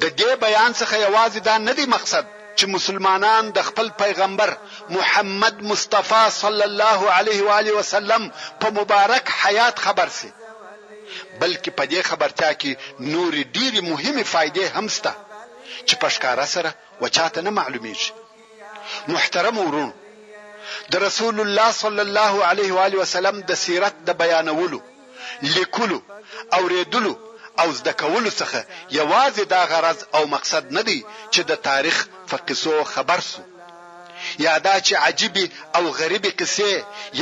د 0.00 0.04
دې 0.20 0.32
بیان 0.44 0.72
څخه 0.80 0.94
یوازې 1.06 1.40
دا 1.48 1.56
نه 1.68 1.72
دی 1.78 1.86
مقصد 1.96 2.24
چې 2.58 2.64
مسلمانان 2.76 3.44
د 3.50 3.58
خپل 3.68 3.88
پیغمبر 4.02 4.50
محمد 4.96 5.56
مصطفی 5.70 6.24
صلی 6.42 6.64
الله 6.70 7.00
علیه 7.18 7.40
و 7.48 7.52
علیه 7.60 7.74
وسلم 7.80 8.22
په 8.60 8.68
مبارک 8.80 9.24
حیات 9.44 9.76
خبر 9.86 10.08
سي 10.18 10.30
بلکې 11.40 11.70
په 11.78 11.84
دې 11.86 12.00
خبرتیا 12.10 12.50
کې 12.60 12.72
نور 13.14 13.32
ډېری 13.54 13.80
مهمه 13.92 14.24
فائدې 14.32 14.64
هم 14.78 14.88
شته 14.96 15.12
چې 15.86 15.94
پښکارا 16.02 16.46
سره 16.56 16.74
وچاته 17.06 17.40
نه 17.42 17.50
معلومیږي 17.60 18.10
محترم 19.14 19.58
ورونو 19.64 19.92
د 20.92 20.94
رسول 21.06 21.36
الله 21.44 21.70
صلی 21.82 22.02
الله 22.08 22.34
علیه 22.50 22.70
و 22.76 22.78
علیه 22.86 22.98
وسلم 23.04 23.36
د 23.50 23.52
سیرت 23.64 23.94
د 24.08 24.10
بیانولو 24.22 24.80
لیکلو 25.56 25.98
او 26.54 26.62
ریدلو 26.74 27.14
او 27.60 27.68
زده 27.78 27.92
کولو 28.02 28.30
څخه 28.40 28.60
یوازې 28.98 29.44
دا 29.54 29.62
غرض 29.70 29.98
او 30.16 30.22
مقصد 30.34 30.64
نه 30.76 30.82
دی 30.88 30.98
چې 31.34 31.40
د 31.50 31.52
تاریخ 31.68 31.96
فقصو 32.30 32.74
خبر 32.94 33.20
سو 33.30 33.42
یا 34.46 34.54
دا 34.66 34.76
چې 34.86 34.94
عجیب 35.06 35.36
او 35.76 35.84
غریب 36.00 36.24
قصې 36.40 36.70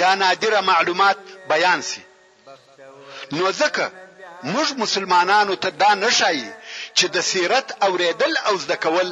یا 0.01 0.11
نادره 0.23 0.61
معلومات 0.71 1.19
بیان 1.53 1.81
سي 1.91 2.03
نو 3.37 3.45
ځکه 3.63 3.85
موږ 4.53 4.69
مسلمانانو 4.83 5.55
ته 5.63 5.69
دا 5.83 5.91
نشایي 6.05 6.49
چې 6.97 7.07
د 7.15 7.17
سیرت 7.31 7.67
اوریدل 7.87 8.33
او 8.49 8.55
زده 8.65 8.77
کول 8.85 9.09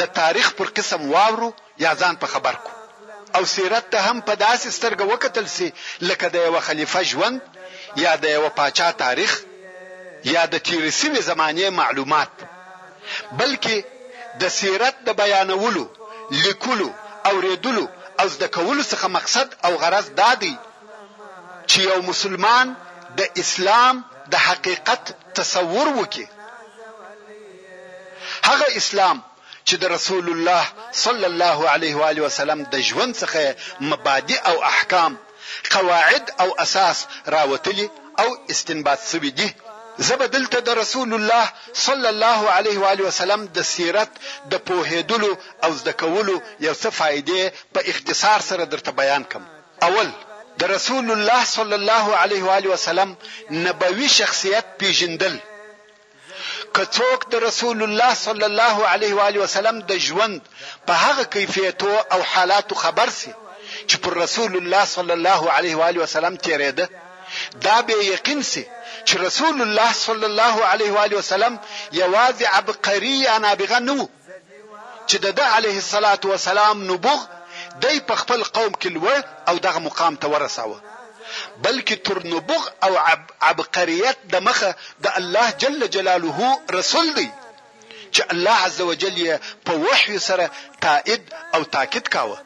د 0.00 0.02
تاریخ 0.20 0.46
پر 0.58 0.66
قسم 0.76 1.00
واورو 1.12 1.50
یا 1.84 1.90
ځان 2.00 2.14
په 2.22 2.26
خبر 2.32 2.54
کو 2.64 2.72
او 3.36 3.44
سیرت 3.44 3.90
ته 3.92 3.98
هم 4.08 4.18
په 4.26 4.34
داسې 4.44 4.68
سترګه 4.78 5.04
وکتل 5.12 5.46
سي 5.56 5.68
لکه 6.08 6.26
د 6.34 6.36
یو 6.46 6.56
خلیفہ 6.68 7.00
ژوند 7.10 7.38
یا 8.04 8.12
د 8.22 8.24
یو 8.36 8.44
پاچا 8.58 8.88
تاریخ 9.04 9.32
یا 10.34 10.42
د 10.52 10.62
تیر 10.68 10.82
سیمه 11.00 11.20
زمانه 11.28 11.70
معلومات 11.80 12.34
بلکې 13.38 13.76
د 14.44 14.54
سیرت 14.58 14.96
د 15.08 15.18
بیانولو 15.20 15.84
لیکلو 16.46 16.88
او 17.26 17.34
ریدلو 17.46 17.86
او 18.20 18.28
د 18.42 18.44
کولو 18.56 18.82
څخه 18.90 19.06
مقصد 19.18 19.48
او 19.66 19.72
غرض 19.84 20.06
دا 20.22 20.30
دی 20.46 20.54
چې 21.70 21.78
یو 21.90 21.98
مسلمان 22.10 22.74
د 23.22 23.40
اسلام 23.44 24.04
د 24.34 24.46
حقیقت 24.48 25.04
تصور 25.40 25.86
وکړي 25.98 26.26
هغه 28.48 28.66
اسلام 28.82 29.16
چې 29.68 29.74
د 29.82 29.84
رسول 29.96 30.26
الله 30.34 30.64
صلی 31.06 31.26
الله 31.32 31.58
علیه 31.74 31.94
و 32.00 32.04
علیه 32.10 32.22
وسلم 32.28 32.60
د 32.74 32.74
ژوند 32.88 33.12
څخه 33.22 33.42
مبادئ 33.90 34.38
او 34.50 34.56
احکام 34.72 35.12
قواعد 35.74 36.24
او 36.42 36.48
اساس 36.64 36.98
راوتلي 37.34 37.86
او 38.22 38.28
استنباط 38.52 39.00
شوی 39.10 39.32
دي 39.38 39.48
زبه 40.08 40.26
دلته 40.36 40.58
د 40.68 40.70
رسول 40.82 41.10
الله 41.18 41.44
صلی 41.86 42.08
الله 42.14 42.40
علیه 42.58 42.76
و 42.84 42.86
علیه 42.92 43.06
وسلم 43.10 43.40
د 43.56 43.66
سیرت 43.74 44.12
د 44.52 44.54
پوهیدلو 44.68 45.30
او 45.64 45.70
زده 45.80 45.92
کولو 46.02 46.36
یو 46.66 46.74
څه 46.82 46.88
فائدې 46.98 47.40
په 47.74 47.80
اختصار 47.92 48.40
سره 48.50 48.62
درته 48.72 48.90
بیان 49.00 49.22
کوم 49.32 49.44
اول 49.88 50.08
د 50.60 50.62
رسول 50.76 51.06
الله 51.16 51.42
صلی 51.56 51.76
الله 51.80 52.06
علیه 52.22 52.42
و 52.48 52.54
علیه 52.58 52.70
وسلم 52.76 53.10
نبوي 53.66 54.08
شخصیت 54.20 54.64
پیژندل 54.80 55.34
کڅوک 56.76 57.20
د 57.32 57.34
رسول 57.48 57.78
الله 57.86 58.10
صلی 58.26 58.44
الله 58.50 58.76
علیه 58.92 59.12
و 59.18 59.22
علیه 59.28 59.40
وسلم 59.44 59.76
د 59.90 59.92
ژوند 60.06 60.40
په 60.86 60.92
هغه 61.04 61.24
کیفیتو 61.34 61.92
او 62.14 62.20
حالاتو 62.32 62.74
خبر 62.82 63.08
سي 63.20 63.32
چې 63.88 63.96
پر 64.04 64.12
رسول 64.22 64.52
الله 64.60 64.84
صلی 64.96 65.12
الله 65.18 65.42
علیه 65.56 65.74
و 65.78 65.82
علیه 65.88 66.00
وسلم 66.04 66.34
تیرېده 66.46 66.86
دا 67.66 67.78
به 67.86 67.94
یقین 68.14 68.40
سي 68.52 68.64
چې 69.08 69.14
رسول 69.26 69.56
الله 69.66 69.90
صلی 70.06 70.24
الله 70.30 70.56
علیه 70.70 70.90
و 70.94 70.98
علیه 71.04 71.18
وسلم 71.22 71.54
یوازې 72.02 72.44
عبقری 72.60 73.26
انا 73.36 73.52
بغنو 73.60 74.00
چې 75.10 75.16
د 75.40 75.40
علیه 75.56 75.74
الصلاۃ 75.82 76.22
والسلام 76.32 76.76
نبوغ 76.92 77.20
دی 77.82 77.96
په 78.08 78.14
خپل 78.20 78.40
قوم 78.56 78.72
کې 78.80 78.86
لوه 78.96 79.16
او 79.48 79.54
دغه 79.66 79.78
مقام 79.88 80.14
ته 80.22 80.26
ورساوه 80.28 80.78
بلکې 81.64 81.94
تر 82.06 82.18
نبوغ 82.32 82.64
او 82.86 82.92
عبقریت 83.52 84.18
د 84.32 84.34
مخه 84.48 84.70
د 85.04 85.06
الله 85.18 85.46
جل 85.62 85.78
جلاله 85.94 86.38
رسول 86.78 87.06
دی 87.18 87.28
چې 88.14 88.22
الله 88.32 88.56
عز 88.66 88.78
وجل 88.90 89.16
په 89.66 89.72
وحي 89.86 90.16
سره 90.28 90.46
تائید 90.84 91.22
او 91.54 91.60
تاکید 91.74 92.06
کاوه 92.14 92.38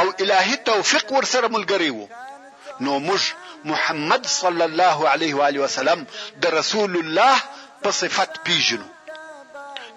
او 0.00 0.06
الهي 0.22 0.56
توفیق 0.70 1.06
ورسره 1.16 1.46
ملګری 1.56 1.90
وو 1.96 2.06
نو 2.86 2.92
موږ 3.08 3.22
محمد 3.70 4.24
صلی 4.40 4.64
الله 4.70 4.98
علیه 5.14 5.32
و 5.38 5.46
علیه 5.48 5.62
وسلم 5.66 6.00
د 6.42 6.44
رسول 6.58 6.92
الله 7.02 7.36
په 7.82 7.90
صفت 8.00 8.30
پیژنو 8.46 8.88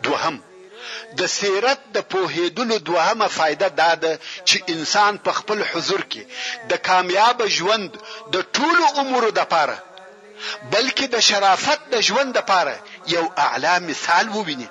دوهم 0.05 0.35
د 1.19 1.21
سیرت 1.39 1.79
د 1.95 1.97
پوهیدلو 2.11 2.77
دوهمه 2.89 3.27
فائده 3.37 3.67
دا 3.81 3.91
ده 4.03 4.13
چې 4.47 4.57
انسان 4.73 5.13
په 5.25 5.31
خپل 5.39 5.59
حضور 5.71 6.01
کې 6.11 6.23
د 6.71 6.71
کامیاب 6.87 7.37
ژوند 7.57 7.91
د 8.33 8.35
ټولو 8.57 8.85
امورو 9.01 9.29
د 9.39 9.41
پاره 9.53 9.77
بلکې 10.73 11.05
د 11.13 11.17
شرافت 11.29 11.79
د 11.93 11.95
ژوند 12.07 12.29
د 12.33 12.39
پاره 12.51 12.75
یو 13.15 13.25
اعلی 13.47 13.75
مثال 13.89 14.25
وویني 14.37 14.69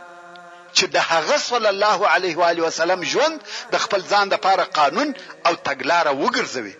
چې 0.76 0.84
د 0.94 0.96
هغه 1.10 1.36
صلی 1.48 1.68
الله 1.74 1.98
علیه 2.14 2.34
و 2.40 2.44
علیه 2.50 2.64
وسلم 2.68 3.00
ژوند 3.12 3.38
د 3.72 3.74
خپل 3.84 4.00
ځان 4.12 4.26
د 4.32 4.36
پاره 4.46 4.64
قانون 4.78 5.08
او 5.46 5.52
تګلارې 5.68 6.12
وګرځوي 6.22 6.74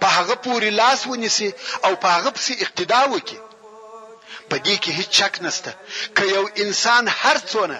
په 0.00 0.06
هغه 0.16 0.34
پوری 0.44 0.70
لاس 0.80 1.00
ونیسي 1.06 1.50
او 1.86 1.92
په 2.02 2.08
هغه 2.16 2.30
پسې 2.36 2.52
اقتدا 2.64 3.02
وکړي 3.12 3.40
په 4.50 4.56
دې 4.66 4.74
کې 4.82 4.90
هیڅ 4.98 5.10
شک 5.20 5.34
نشته 5.46 5.72
که 6.16 6.22
یو 6.36 6.44
انسان 6.64 7.04
هر 7.22 7.36
څونه 7.52 7.78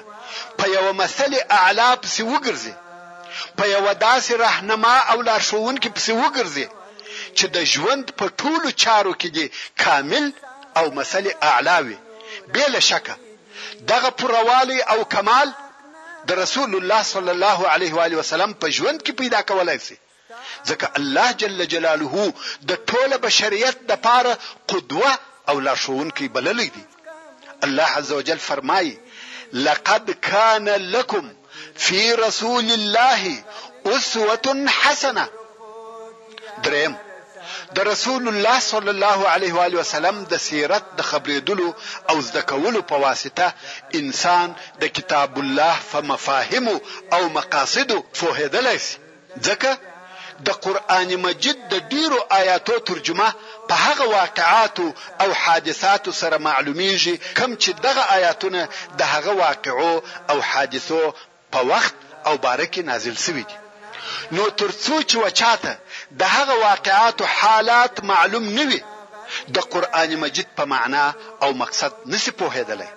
په 0.58 0.64
یو 0.76 0.86
مسلې 1.00 1.40
اعلی 1.58 1.90
پسې 2.02 2.22
وګرځي 2.32 2.74
په 3.58 3.64
یو 3.74 3.84
داسې 4.06 4.32
راهنما 4.46 4.96
او 5.12 5.18
لارښوونکي 5.28 5.88
پسې 5.96 6.12
وګرځي 6.22 6.66
چې 7.38 7.44
د 7.56 7.56
ژوند 7.72 8.04
په 8.18 8.24
ټولو 8.40 8.68
چارو 8.84 9.12
کې 9.20 9.28
دی 9.36 9.46
کامل 9.84 10.24
او 10.78 10.84
مسلې 10.98 11.32
اعلی 11.50 11.78
وي 11.86 11.96
بلا 12.54 12.80
شکه 12.90 13.14
دغه 13.90 14.10
پروالی 14.20 14.78
او 14.92 14.98
کمال 15.14 15.48
د 16.28 16.30
رسول 16.42 16.70
الله 16.80 17.02
صلی 17.12 17.32
الله 17.36 17.58
علیه 17.74 17.92
و 17.96 18.00
علیه 18.06 18.18
وسلم 18.20 18.52
په 18.62 18.66
ژوند 18.76 18.98
کې 19.06 19.12
پیدا 19.20 19.40
کولای 19.50 19.78
شي 19.88 19.96
ځکه 20.70 20.86
الله 20.98 21.28
جل 21.40 21.60
جلاله 21.72 22.14
د 22.68 22.70
ټوله 22.90 23.16
بشریت 23.26 23.76
د 23.90 23.92
پاره 24.06 24.32
قدوه 24.70 25.12
او 25.48 25.56
لارښوونکی 25.66 26.26
بللی 26.36 26.68
دی 26.76 26.84
الله 27.64 27.88
عز 27.98 28.12
وجل 28.18 28.38
فرمایي 28.50 28.94
لقد 29.54 30.10
كان 30.10 30.68
لكم 30.68 31.32
في 31.76 32.12
رسول 32.14 32.64
الله 32.72 33.42
اسوه 33.86 34.66
حسنه 34.68 35.28
دریم 36.64 36.96
د 37.72 37.78
رسول 37.78 38.28
الله 38.28 38.58
صلی 38.60 38.90
الله 38.90 39.28
علیه 39.28 39.52
و 39.54 39.60
علیه 39.60 39.78
وسلم 39.80 40.24
د 40.32 40.36
سیرت 40.46 40.84
د 40.98 41.02
خبرېدلو 41.10 41.68
او 42.10 42.16
زده 42.28 42.42
کولو 42.50 42.80
په 42.90 42.96
واسطه 43.04 43.46
انسان 44.00 44.48
د 44.80 44.84
کتاب 44.96 45.32
الله 45.42 45.74
په 45.92 46.00
مفاهیم 46.12 46.66
او 47.14 47.22
مقاصد 47.38 47.90
فوهیدلی 48.20 48.78
شي 48.86 48.92
ځکه 49.46 49.72
د 50.46 50.48
قران 50.64 51.10
مجید 51.26 51.58
د 51.72 51.74
ډیرو 51.92 52.18
آیاتو 52.40 52.74
ترجمه 52.88 53.28
په 53.68 53.74
هغه 53.86 54.04
واقعاتو 54.18 54.86
او 55.22 55.28
حادثاتو 55.42 56.10
سره 56.20 56.36
معلومیږي 56.48 57.14
کم 57.38 57.50
چې 57.62 57.70
دغه 57.86 58.02
آیاتونه 58.16 58.60
د 58.98 59.00
هغه 59.14 59.32
واقعو 59.44 59.94
او 60.30 60.38
حادثو 60.50 61.00
په 61.52 61.60
وخت 61.70 61.94
او 62.28 62.34
بارکه 62.46 62.80
نازل 62.90 63.16
شوی 63.24 63.44
دي 63.48 63.56
نو 64.34 64.42
ترڅو 64.60 64.94
چې 65.10 65.16
وچاته 65.24 65.72
د 66.20 66.22
هغه 66.36 66.54
واقعاتو 66.68 67.24
حالات 67.38 67.94
معلوم 68.12 68.44
نوي 68.58 68.80
د 69.54 69.56
قران 69.72 70.10
مجید 70.24 70.48
په 70.58 70.64
معنا 70.72 71.06
او 71.42 71.50
مقصد 71.62 71.92
نسی 72.12 72.30
پوهیدلی 72.40 72.88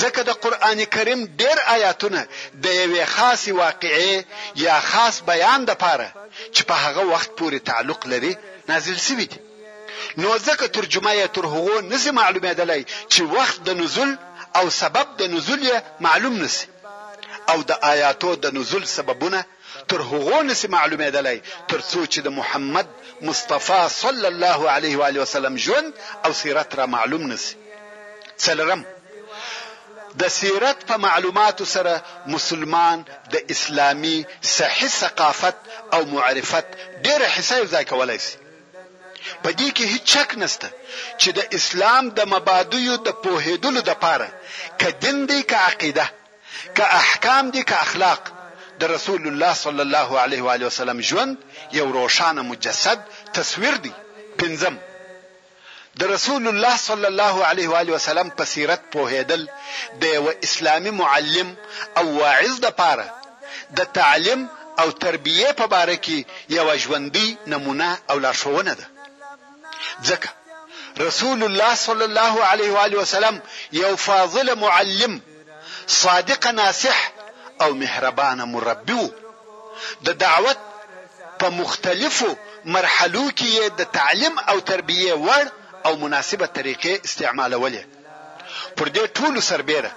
ځکه 0.00 0.20
د 0.28 0.30
قران 0.44 0.78
کریم 0.94 1.20
ډېر 1.40 1.56
آیاتونه 1.76 2.20
د 2.64 2.66
یوې 2.82 3.04
خاصې 3.16 3.50
واقعې 3.62 4.14
یا 4.64 4.74
خاص 4.90 5.14
بیان 5.30 5.60
د 5.68 5.72
پاره 5.82 6.08
چې 6.56 6.62
په 6.68 6.74
هغه 6.84 7.02
وخت 7.12 7.30
پورې 7.38 7.58
تعلق 7.70 8.00
لري 8.12 8.32
نازل 8.70 8.98
شوی 9.06 9.26
دی 9.32 9.38
نو 10.22 10.28
ځکه 10.46 10.64
ترجمه 10.76 11.12
یې 11.20 11.26
تر 11.36 11.44
هغو 11.54 11.76
نسی 11.92 12.10
معلومېدلی 12.20 12.82
چې 13.12 13.20
وخت 13.36 13.56
د 13.68 13.70
نزول 13.80 14.10
او 14.58 14.66
سبب 14.82 15.06
د 15.20 15.22
نزول 15.34 15.60
یې 15.70 15.76
معلوم 16.06 16.34
نسی 16.44 16.66
او 17.52 17.58
د 17.70 17.72
آیاتو 17.92 18.30
د 18.44 18.46
نزول 18.58 18.84
سببونه 18.96 19.40
تر 19.90 20.00
هغو 20.10 20.38
نسی 20.48 20.66
معلومېدلی 20.76 21.36
تر 21.70 21.80
څو 21.90 22.00
چې 22.12 22.18
د 22.26 22.28
محمد 22.38 22.88
مصطفی 23.28 23.82
صلی 24.02 24.26
الله 24.32 24.58
علیه 24.76 24.94
و 25.00 25.04
وسلم 25.22 25.54
ژوند 25.64 25.88
او 26.24 26.30
سیرت 26.40 26.70
را 26.78 26.84
معلوم 26.96 27.22
نسی 27.32 27.50
څلرم 28.44 28.80
د 30.20 30.22
سیرت 30.40 30.78
په 30.88 30.94
معلوماتو 31.06 31.64
سره 31.74 31.92
مسلمان 32.34 32.98
د 33.32 33.34
اسلامی 33.54 34.18
صحی 34.56 34.88
ثقافت 35.02 35.56
او 35.94 36.00
معرفت 36.14 36.66
ډیره 37.04 37.26
حصہ 37.34 37.56
ځای 37.72 37.84
کولای 37.92 38.18
شي 38.26 38.34
په 39.42 39.50
دې 39.58 39.68
کې 39.76 39.84
هیڅ 39.92 40.04
شک 40.14 40.30
نشته 40.42 40.68
چې 41.20 41.28
د 41.38 41.40
اسلام 41.58 42.04
د 42.18 42.20
مبادیو 42.34 42.94
د 43.06 43.08
پوهیدلو 43.24 43.80
د 43.90 43.92
پاره 44.02 44.28
ک 44.80 44.82
دین 45.02 45.18
دی 45.30 45.40
ک 45.50 45.52
عقیده 45.68 46.06
ک 46.76 46.78
احکام 47.02 47.44
دی 47.54 47.62
ک 47.70 47.72
اخلاق 47.86 48.22
د 48.80 48.82
رسول 48.94 49.22
الله 49.30 49.52
صلی 49.64 49.82
الله 49.86 50.08
علیه 50.24 50.42
و 50.46 50.52
وسلم 50.70 50.98
ژوند 51.10 51.34
یو 51.78 51.86
روشانه 51.98 52.40
مجسد 52.50 52.98
تصویر 53.36 53.74
دی 53.84 53.92
پنځم 54.40 54.74
د 56.00 56.02
رسول 56.14 56.44
الله 56.48 56.76
صلی 56.76 57.06
الله 57.12 57.36
علیه 57.50 57.68
و 57.68 57.74
علیه 57.82 57.92
وسلم 57.98 58.28
په 58.38 58.44
سیرت 58.52 58.82
پوهیدل 58.94 59.40
د 60.02 60.04
یو 60.16 60.26
اسلامي 60.46 60.92
معلم 61.00 61.48
او 61.98 62.04
واعظ 62.20 62.54
د 62.64 62.68
پاره 62.80 63.06
د 63.78 63.88
تعلیم 63.98 64.40
او 64.82 64.88
تربیه 65.06 65.50
په 65.60 65.66
باره 65.74 65.96
کې 66.04 66.18
یو 66.58 66.66
ژوندۍ 66.84 67.28
نمونه 67.54 67.88
او 68.10 68.16
لارښوونه 68.24 68.74
ده 68.80 68.86
ځکه 70.08 70.28
رسول 71.06 71.40
الله 71.48 71.72
صلی 71.86 72.04
الله 72.10 72.34
علیه 72.52 72.70
و 72.76 72.80
علیه 72.86 73.00
وسلم 73.04 73.36
یو 73.82 73.92
فاضل 74.06 74.48
معلم 74.64 75.20
صادق 76.00 76.46
ناصح 76.62 76.98
او 77.62 77.68
مهربان 77.84 78.38
مربي 78.54 78.94
وو 79.02 79.10
د 80.08 80.22
دعوت 80.24 80.58
په 81.44 81.48
مختلفو 81.60 82.34
مرحلو 82.78 83.24
کې 83.38 83.52
د 83.82 83.96
تعلیم 84.02 84.38
او 84.52 84.56
تربیه 84.74 85.14
وړ 85.28 85.46
او 85.86 85.96
مناسبه 85.96 86.46
طریقې 86.46 87.04
استعمالولې 87.04 87.84
پر 88.78 88.88
دې 88.94 89.06
ټولو 89.20 89.40
سربیره 89.40 89.92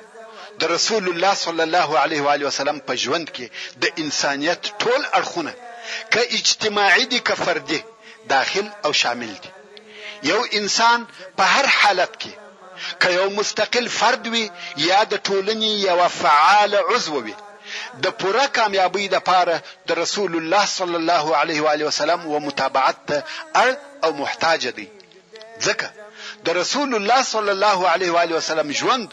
د 0.64 0.72
رسول 0.74 1.08
الله 1.12 1.34
صلی 1.44 1.64
الله 1.68 2.00
علیه 2.04 2.22
و 2.28 2.30
علیه 2.34 2.48
وسلم 2.48 2.80
په 2.90 2.96
ژوند 3.04 3.30
کې 3.30 3.74
د 3.86 4.04
انسانیت 4.06 4.68
ټول 4.86 5.00
اړخونه 5.14 5.54
ک 6.16 6.38
اجتماعي 6.40 7.06
دي 7.14 7.20
ک 7.28 7.32
فردي 7.46 7.82
داخل 8.34 8.70
او 8.86 8.94
شامل 9.04 9.34
دي 9.46 9.50
یو 10.30 10.42
انسان 10.60 11.06
په 11.38 11.44
هر 11.54 11.66
حالت 11.78 12.20
کې 12.22 12.30
که 13.02 13.10
یو 13.20 13.30
مستقل 13.38 13.88
فرد 14.00 14.28
وي 14.34 14.46
یا 14.90 15.00
د 15.04 15.16
ټولنې 15.16 15.90
یو 15.90 16.08
فعال 16.20 16.76
عضو 16.82 17.22
وي 17.26 17.34
د 18.06 18.14
پوره 18.22 18.46
کامیابی 18.56 19.08
لپاره 19.16 19.60
د 19.90 20.00
رسول 20.00 20.36
الله 20.38 20.66
صلی 20.78 20.96
الله 21.02 21.38
علیه 21.42 21.62
و 21.66 21.72
علیه 21.74 21.86
وسلم 21.92 22.26
و 22.34 22.40
متابعت 22.48 23.14
اړ 23.56 23.70
او 24.06 24.12
محتاج 24.22 24.68
دي 24.78 24.88
ځکه 25.68 25.88
د 26.46 26.48
رسول 26.62 26.90
الله 27.00 27.20
صلی 27.34 27.52
الله 27.58 27.80
علیه 27.94 28.10
و 28.16 28.20
علیه 28.24 28.36
وسلم 28.42 28.70
ژوند 28.80 29.08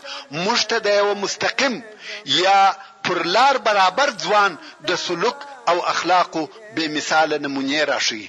موږ 0.45 0.59
ته 0.71 0.77
د 0.87 0.87
یو 1.01 1.09
مستقیم 1.25 1.75
یا 2.45 2.59
پرلار 3.07 3.55
برابر 3.69 4.09
ځوان 4.25 4.53
د 4.89 4.91
سلوک 5.07 5.39
او 5.71 5.77
اخلاقو 5.93 6.43
به 6.75 6.85
مثال 6.97 7.31
نمونه 7.45 7.79
راشي 7.93 8.25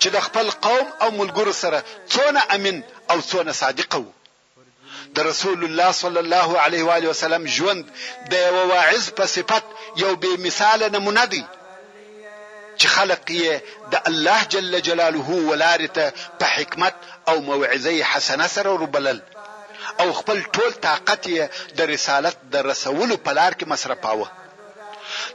چې 0.00 0.08
د 0.14 0.16
خپل 0.26 0.46
قوم 0.66 0.86
او 1.02 1.08
ملګرو 1.20 1.54
سره 1.62 1.78
څونه 2.12 2.40
امین 2.56 2.76
او 3.10 3.16
څونه 3.30 3.52
صادق 3.62 3.92
وو 4.00 4.12
د 5.16 5.18
رسول 5.30 5.60
الله 5.68 5.90
صلی 6.02 6.20
الله 6.24 6.48
علیه 6.66 6.82
و 6.88 6.94
علیه 6.96 7.10
وسلم 7.14 7.42
ژوند 7.56 7.84
د 8.30 8.32
یو 8.46 8.56
واعظ 8.72 9.02
په 9.18 9.24
صفت 9.36 9.64
یو 10.04 10.12
به 10.22 10.30
مثال 10.46 10.80
نمونه 10.96 11.24
دی 11.32 11.42
چې 12.80 12.86
خلق 12.96 13.22
یې 13.42 13.54
د 13.92 13.94
الله 14.10 14.40
جل 14.54 14.74
جلاله 14.86 15.28
ولارته 15.50 16.04
په 16.40 16.46
حکمت 16.56 16.94
او 17.28 17.36
موعظه 17.48 18.02
حسنه 18.12 18.46
سره 18.56 18.70
وبلل 18.82 19.18
او 20.00 20.08
خپل 20.20 20.38
ټول 20.56 20.70
طاقت 20.88 21.22
یې 21.36 21.44
د 21.78 21.80
رسالت 21.94 22.36
د 22.54 22.56
رسولو 22.70 23.16
په 23.24 23.30
لار 23.40 23.52
کې 23.58 23.64
مصرفاوه 23.74 24.28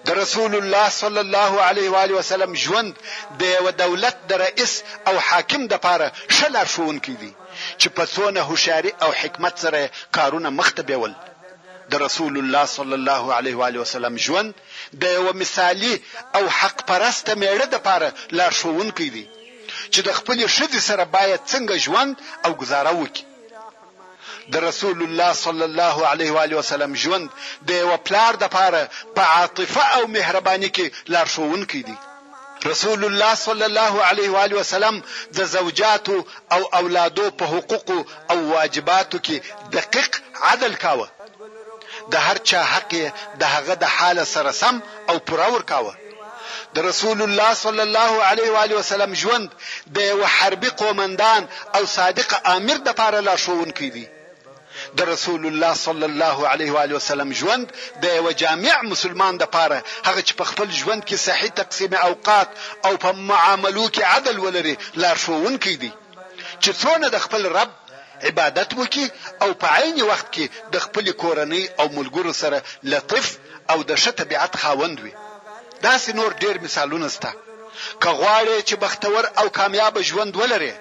د 0.08 0.10
رسول 0.22 0.54
الله 0.60 0.88
صلی 1.02 1.20
الله 1.26 1.52
علیه 1.68 1.88
و 1.92 1.96
علیه 2.04 2.16
وسلم 2.22 2.52
ژوند 2.64 2.94
د 3.40 3.42
یو 3.56 3.66
دولت 3.84 4.16
د 4.30 4.32
رئیس 4.46 4.74
او 5.10 5.16
حاکم 5.30 5.62
د 5.68 5.76
پاره 5.88 6.08
شلار 6.36 6.66
شون 6.76 6.96
کیدی 7.06 7.32
چې 7.80 7.88
په 7.96 8.04
څونه 8.14 8.40
هوشیاری 8.50 8.92
او 9.04 9.10
حکمت 9.22 9.54
سره 9.64 9.80
کارونه 10.18 10.50
مختبول 10.60 11.12
د 11.92 11.94
رسول 12.06 12.36
الله 12.42 12.66
صلی 12.78 12.94
الله 13.00 13.24
علیه 13.38 13.56
و 13.60 13.64
علیه 13.70 13.80
وسلم 13.84 14.14
ژوند 14.26 14.52
د 15.02 15.04
یو 15.18 15.26
مثالی 15.42 15.96
او 16.38 16.44
حق 16.60 16.78
پرسته 16.88 17.34
میړه 17.42 17.66
د 17.74 17.78
پاره 17.88 18.10
لا 18.38 18.48
شوونکی 18.60 19.10
دی 19.16 19.26
چې 19.94 20.00
د 20.08 20.10
خپل 20.20 20.38
شدي 20.58 20.82
سره 20.90 21.04
باید 21.16 21.42
څنګه 21.52 21.76
ژوند 21.86 22.14
او 22.46 22.52
گزاره 22.62 22.92
وکړي 23.02 23.24
د 24.54 24.56
رسول 24.68 25.00
الله 25.06 25.32
صلی 25.46 25.66
الله 25.70 25.96
علیه 26.12 26.32
و 26.36 26.40
علیه 26.44 26.58
وسلم 26.62 26.92
ژوند 27.04 27.28
د 27.68 27.70
یو 27.82 27.92
پلار 28.08 28.32
د 28.44 28.46
پاره 28.56 28.84
په 29.16 29.22
عاطفه 29.36 29.84
او 29.98 30.04
مهرباني 30.18 30.70
کې 30.76 30.86
لار 31.14 31.28
شوونکی 31.36 31.82
دی 31.88 31.98
رسول 32.72 33.02
الله 33.08 33.34
صلی 33.48 33.66
الله 33.72 33.94
علیه 34.10 34.30
و 34.32 34.36
آله 34.46 34.56
وسلم 34.60 34.96
د 35.38 35.40
زوجاتو 35.56 36.18
او 36.56 36.62
اولادو 36.80 37.26
په 37.40 37.46
حقوق 37.54 37.88
او 38.32 38.38
واجباتو 38.54 39.18
کې 39.26 39.38
دقیق 39.78 40.12
عدل 40.50 40.74
کاوه 40.84 41.08
د 42.12 42.16
هر 42.28 42.38
چا 42.52 42.60
حق 42.74 42.94
د 43.42 43.44
هغه 43.56 43.74
د 43.84 43.86
حال 43.96 44.18
سره 44.36 44.52
سم 44.62 44.76
او 45.10 45.16
پوره 45.30 45.48
ورکاوه 45.56 45.94
د 46.76 46.78
رسول 46.92 47.20
الله 47.28 47.52
صلی 47.66 47.84
الله 47.88 48.12
علیه 48.30 48.50
و 48.56 48.58
علیه 48.66 48.78
وسلم 48.82 49.12
ژوند 49.22 49.48
د 49.96 49.98
یو 50.12 50.20
حربي 50.36 50.70
قومندان 50.82 51.44
او 51.76 51.82
صادق 51.98 52.30
امیر 52.56 52.78
د 52.88 52.90
پاره 53.02 53.20
لا 53.28 53.36
شوون 53.46 53.72
کیدی 53.80 54.06
د 54.98 55.00
رسول 55.14 55.42
الله 55.52 55.74
صلی 55.86 56.06
الله 56.12 56.38
علیه 56.54 56.70
و 56.76 56.80
علیه 56.84 56.96
وسلم 57.02 57.30
ژوند 57.42 57.66
د 58.04 58.06
یو 58.20 58.32
جامع 58.42 58.76
مسلمان 58.94 59.34
د 59.42 59.52
پاره 59.56 59.80
هغه 60.08 60.22
چې 60.28 60.34
په 60.40 60.44
خپل 60.52 60.68
ژوند 60.82 61.02
کې 61.08 61.16
صحیح 61.28 61.50
تقسیم 61.62 61.94
اوقات 62.10 62.50
او 62.86 62.94
په 63.04 63.12
معاملو 63.32 63.86
کې 63.96 64.10
عدل 64.16 64.38
ولري 64.46 64.76
لا 65.02 65.12
شوون 65.26 65.56
کیدی 65.66 65.92
چې 66.64 66.70
څونه 66.82 67.06
د 67.12 67.18
خپل 67.28 67.42
رب 67.58 67.72
عبادت 68.24 68.74
وکي 68.78 69.12
او 69.42 69.54
په 69.54 69.68
عین 69.68 70.02
وخت 70.04 70.28
کې 70.34 70.50
د 70.74 70.80
خپل 70.86 71.12
کورنۍ 71.22 71.64
او 71.80 71.86
ملګرو 71.96 72.34
سره 72.34 72.64
لطف 72.94 73.30
او 73.72 73.82
د 73.90 74.02
ښه 74.04 74.12
طبیعت 74.22 74.58
خاوند 74.64 75.00
وي 75.04 75.14
دا 75.86 75.94
سي 76.04 76.14
نور 76.20 76.34
ډیر 76.44 76.62
مثالونه 76.66 77.08
سته 77.16 77.32
که 78.02 78.10
غواړې 78.20 78.58
چې 78.70 78.76
بختور 78.86 79.30
او 79.44 79.50
کامیاب 79.60 80.02
ژوند 80.10 80.36
ولرې 80.36 80.76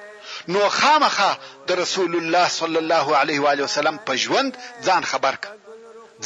نو 0.55 0.69
خامخه 0.81 1.31
د 1.69 1.81
رسول 1.83 2.17
الله 2.19 2.49
صلی 2.57 2.79
الله 2.83 3.17
علیه 3.21 3.41
و 3.45 3.49
علیه 3.53 3.65
وسلم 3.69 3.99
په 4.11 4.17
ژوند 4.25 4.57
ځان 4.89 5.05
خبر 5.13 5.35
ک 5.35 5.49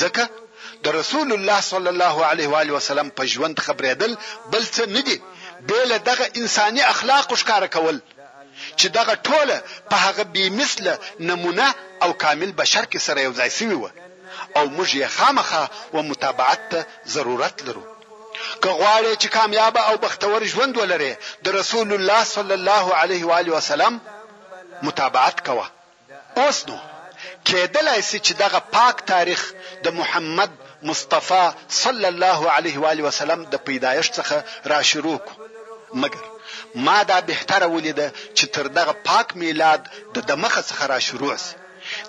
ځکه 0.03 0.29
د 0.87 0.97
رسول 0.97 1.33
الله 1.37 1.61
صلی 1.67 1.89
الله 1.95 2.27
علیه 2.31 2.49
و 2.55 2.57
علیه 2.63 2.75
وسلم 2.79 3.11
په 3.21 3.25
ژوند 3.35 3.59
خبرېدل 3.59 4.13
بل 4.57 4.67
څه 4.75 4.81
نه 4.81 5.01
دي 5.01 5.23
بل 5.71 5.99
دغه 6.11 6.27
انساني 6.41 6.83
اخلاق 6.93 7.29
ښکار 7.41 7.65
کول 7.77 8.01
چې 8.81 8.87
دغه 8.99 9.15
ټوله 9.29 9.57
په 9.91 9.97
هغه 10.05 10.25
بې 10.35 10.45
مثله 10.61 10.95
نمونه 11.29 11.67
او 12.05 12.11
کامل 12.23 12.51
بشر 12.61 12.85
کې 12.93 12.99
سره 13.07 13.19
یو 13.27 13.33
ځای 13.39 13.51
شوی 13.59 13.77
و 13.83 13.87
او 14.59 14.65
موږ 14.77 14.89
یې 15.01 15.07
خامخا 15.17 15.63
و 15.95 16.03
متابعت 16.11 16.61
ته 16.71 16.81
ضرورت 17.15 17.57
لرو 17.67 17.85
که 18.63 18.71
غواړې 18.81 19.13
چې 19.23 19.29
کامیاب 19.37 19.75
او 19.89 19.95
بختور 20.05 20.41
ژوند 20.53 20.73
ولرې 20.81 21.13
د 21.45 21.47
رسول 21.59 21.91
الله 21.99 22.23
صلی 22.37 22.55
الله 22.61 22.85
علیه 23.03 23.23
و 23.29 23.33
آله 23.41 23.53
وسلم 23.59 23.95
متابعت 24.89 25.37
کوه 25.49 25.67
اوس 26.43 26.59
نو 26.69 26.79
کېدلای 27.47 28.01
شي 28.09 28.19
چې 28.27 28.33
دغه 28.45 28.59
پاک 28.77 28.97
تاریخ 29.15 29.41
د 29.85 29.87
محمد 29.99 30.51
مصطفی 30.89 31.45
صلی 31.83 32.07
الله 32.13 32.39
علیه 32.57 32.77
و 32.81 32.85
آله 32.93 33.03
وسلم 33.07 33.41
د 33.53 33.55
پیدایښت 33.67 34.13
څخه 34.21 34.67
را 34.73 34.81
شروع 34.91 35.19
کو 35.27 35.35
مګر 36.03 36.23
ما 36.87 37.03
دا 37.11 37.19
بهتره 37.31 37.67
ولیده 37.67 38.09
چې 38.37 38.45
تر 38.55 38.65
دغه 38.79 38.93
پاک 39.09 39.29
میلاد 39.43 39.81
د 40.15 40.17
دمخه 40.31 40.63
څخه 40.69 40.85
را 40.93 40.99
شروع 41.07 41.37
سي 41.45 41.55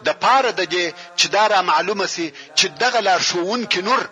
د 0.06 0.10
پاره 0.24 0.52
د 0.60 0.62
دې 0.74 0.86
چې 1.20 1.26
دا 1.36 1.44
را 1.54 1.62
معلومه 1.72 2.08
سي 2.16 2.28
چې 2.58 2.66
دغه 2.84 3.00
لار 3.08 3.20
شوون 3.30 3.62
کې 3.72 3.80
نور 3.90 4.04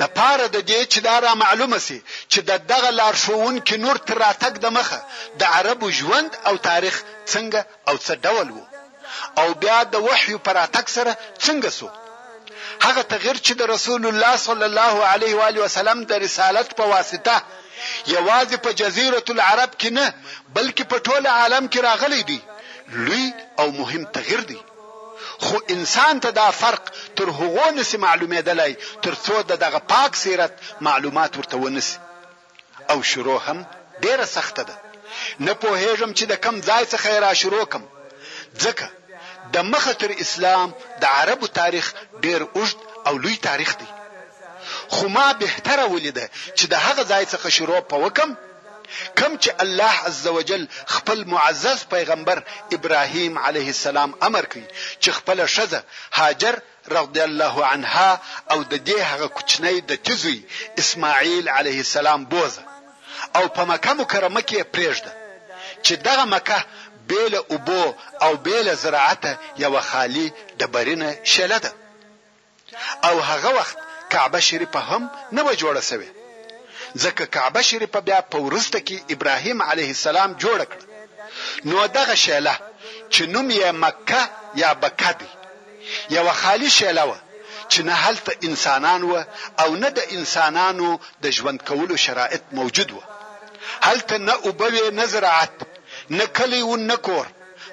د 0.00 0.02
پاره 0.18 0.46
د 0.56 0.58
دې 0.70 0.80
چې 0.92 0.98
دا 1.08 1.16
را 1.26 1.32
معلومه 1.44 1.78
سي 1.86 1.98
چې 2.32 2.40
د 2.50 2.52
دغه 2.72 2.90
لار 3.00 3.14
شوون 3.24 3.54
کې 3.66 3.76
نور 3.84 3.96
تر 4.06 4.16
راتګ 4.24 4.52
د 4.64 4.66
مخه 4.78 5.00
د 5.40 5.42
عربو 5.56 5.86
ژوند 5.98 6.30
او 6.48 6.54
تاریخ 6.68 6.94
څنګه 7.32 7.60
او 7.88 7.94
څه 8.04 8.12
ډول 8.24 8.48
وو 8.56 8.64
او 9.40 9.48
بیا 9.62 9.78
د 9.92 9.96
وحي 10.08 10.34
پر 10.46 10.54
راتګ 10.60 10.86
سره 10.96 11.12
څنګه 11.44 11.70
سو 11.78 11.88
هغه 12.84 13.02
تغیر 13.12 13.36
چې 13.46 13.52
د 13.60 13.62
رسول 13.74 14.02
الله 14.10 14.34
صلی 14.46 14.66
الله 14.70 14.94
علیه 15.12 15.32
و 15.36 15.42
وسلم 15.64 15.98
د 16.10 16.12
رسالت 16.26 16.68
په 16.78 16.84
واسطه 16.92 17.36
یوازې 18.16 18.56
په 18.64 18.70
جزیره 18.80 19.22
العرب 19.34 19.70
کې 19.80 19.90
نه 19.98 20.06
بلکې 20.56 20.82
په 20.90 20.96
ټول 21.06 21.24
عالم 21.38 21.64
کې 21.72 21.80
راغلی 21.88 22.22
دی 22.30 22.40
لوی 23.04 23.26
او 23.60 23.66
مهم 23.80 24.02
تغیر 24.16 24.42
دی 24.50 24.60
خو 25.44 25.56
انسان 25.74 26.14
ته 26.24 26.30
دا 26.40 26.48
فرق 26.62 26.82
تر 27.18 27.26
هغو 27.38 27.66
نسی 27.78 27.96
معلومېدلی 28.06 28.72
تر 29.04 29.14
څو 29.24 29.36
د 29.50 29.52
دغه 29.64 29.80
پاک 29.92 30.10
سیرت 30.22 30.52
معلومات 30.88 31.30
ورته 31.38 31.56
ونسی 31.64 31.96
او 32.92 32.98
شروع 33.10 33.40
هم 33.46 33.58
ډیره 34.04 34.26
سخته 34.36 34.62
ده 34.70 34.76
نه 35.46 35.52
پوهېږم 35.62 36.10
چې 36.18 36.24
د 36.28 36.34
کم 36.44 36.56
ځای 36.68 36.84
څخه 36.92 37.10
را 37.26 37.32
شروع 37.42 37.64
کم 37.72 37.82
ځکه 38.64 38.86
د 39.54 39.56
مخه 39.72 39.92
تر 40.02 40.10
اسلام 40.24 40.68
د 41.02 41.04
عربو 41.16 41.46
تاریخ 41.60 41.86
ډیر 42.24 42.40
اوږد 42.56 42.78
او 43.08 43.14
لوی 43.24 43.36
تاریخ 43.48 43.70
دی 43.80 43.88
خو 44.92 45.08
ما 45.08 45.32
بهتره 45.32 45.84
ولیده 45.84 46.30
چې 46.56 46.64
د 46.72 46.74
هغه 46.86 47.02
ځای 47.12 47.24
څخه 47.32 47.48
شروع 47.56 47.80
په 47.80 47.96
وکم 48.04 48.30
کم 49.18 49.32
چې 49.42 49.50
الله 49.64 49.92
عزوجل 50.08 50.66
خپل 50.94 51.24
معزز 51.32 51.80
پیغمبر 51.94 52.42
ابراهیم 52.76 53.38
علیه 53.38 53.68
السلام 53.76 54.10
امر 54.28 54.44
کړی 54.52 54.64
چې 55.02 55.10
خپل 55.18 55.46
شزه 55.56 55.82
هاجر 56.16 56.54
رضی 56.96 57.20
الله 57.22 57.66
عنها 57.66 58.20
او 58.50 58.62
د 58.64 58.82
دې 58.88 58.98
هغه 59.10 59.28
کوچنی 59.38 59.80
د 59.92 60.02
تزوی 60.08 60.40
اسماعیل 60.82 61.48
علیه 61.48 61.76
السلام 61.84 62.24
بوزه 62.34 62.62
او 63.36 63.48
په 63.48 63.64
مکه 63.64 63.92
مکرمه 64.00 64.40
کې 64.40 64.60
پرېږده 64.74 65.12
چې 65.86 65.92
دغه 65.92 66.24
مکه 66.24 66.64
بیل 67.06 67.34
اوبو 67.38 67.94
او 68.24 68.36
بیل 68.48 68.74
زراعت 68.82 69.24
یو 69.64 69.80
خالی 69.86 70.26
د 70.58 70.64
برینه 70.76 71.14
شله 71.36 71.58
ده 71.68 71.72
او 73.08 73.14
هغه 73.30 73.50
وخت 73.60 73.78
کعبه 74.12 74.40
شریفه 74.40 74.78
هم 74.90 75.02
نه 75.36 75.42
و 75.42 75.50
جوړه 75.62 75.80
سوې 75.90 76.10
ځکه 77.02 77.24
کعبه 77.34 77.62
شریفه 77.70 78.00
بیا 78.08 78.18
په 78.32 78.36
ورسته 78.46 78.78
کې 78.86 78.96
ابراهیم 79.14 79.58
علیه 79.70 79.90
السلام 79.96 80.30
جوړ 80.44 80.58
کړ 80.72 80.80
نو 81.70 81.78
دغه 81.98 82.14
شیله 82.24 82.54
چې 83.12 83.22
نوم 83.34 83.48
یې 83.58 83.68
مکه 83.82 84.22
یا 84.62 84.70
بکه 84.82 85.12
دی 85.20 85.28
یو 86.16 86.26
خالی 86.40 86.70
شیله 86.78 87.04
و 87.10 87.16
چې 87.70 87.80
نه 87.88 87.94
هلته 88.04 88.32
انسانان 88.48 89.00
و 89.10 89.24
او 89.62 89.70
نه 89.82 89.88
د 89.98 90.12
انسانانو 90.16 90.90
د 91.26 91.34
ژوند 91.36 91.60
کولو 91.68 91.96
شرایط 92.06 92.44
موجود 92.58 92.90
و 92.96 93.00
هلته 93.86 94.14
نه 94.28 94.34
اوبوي 94.50 94.84
نه 95.00 95.04
زراعت 95.16 95.54
نه 96.18 96.24
کلی 96.38 96.62
و 96.62 96.72
نه 96.88 96.96
کور 97.06 97.26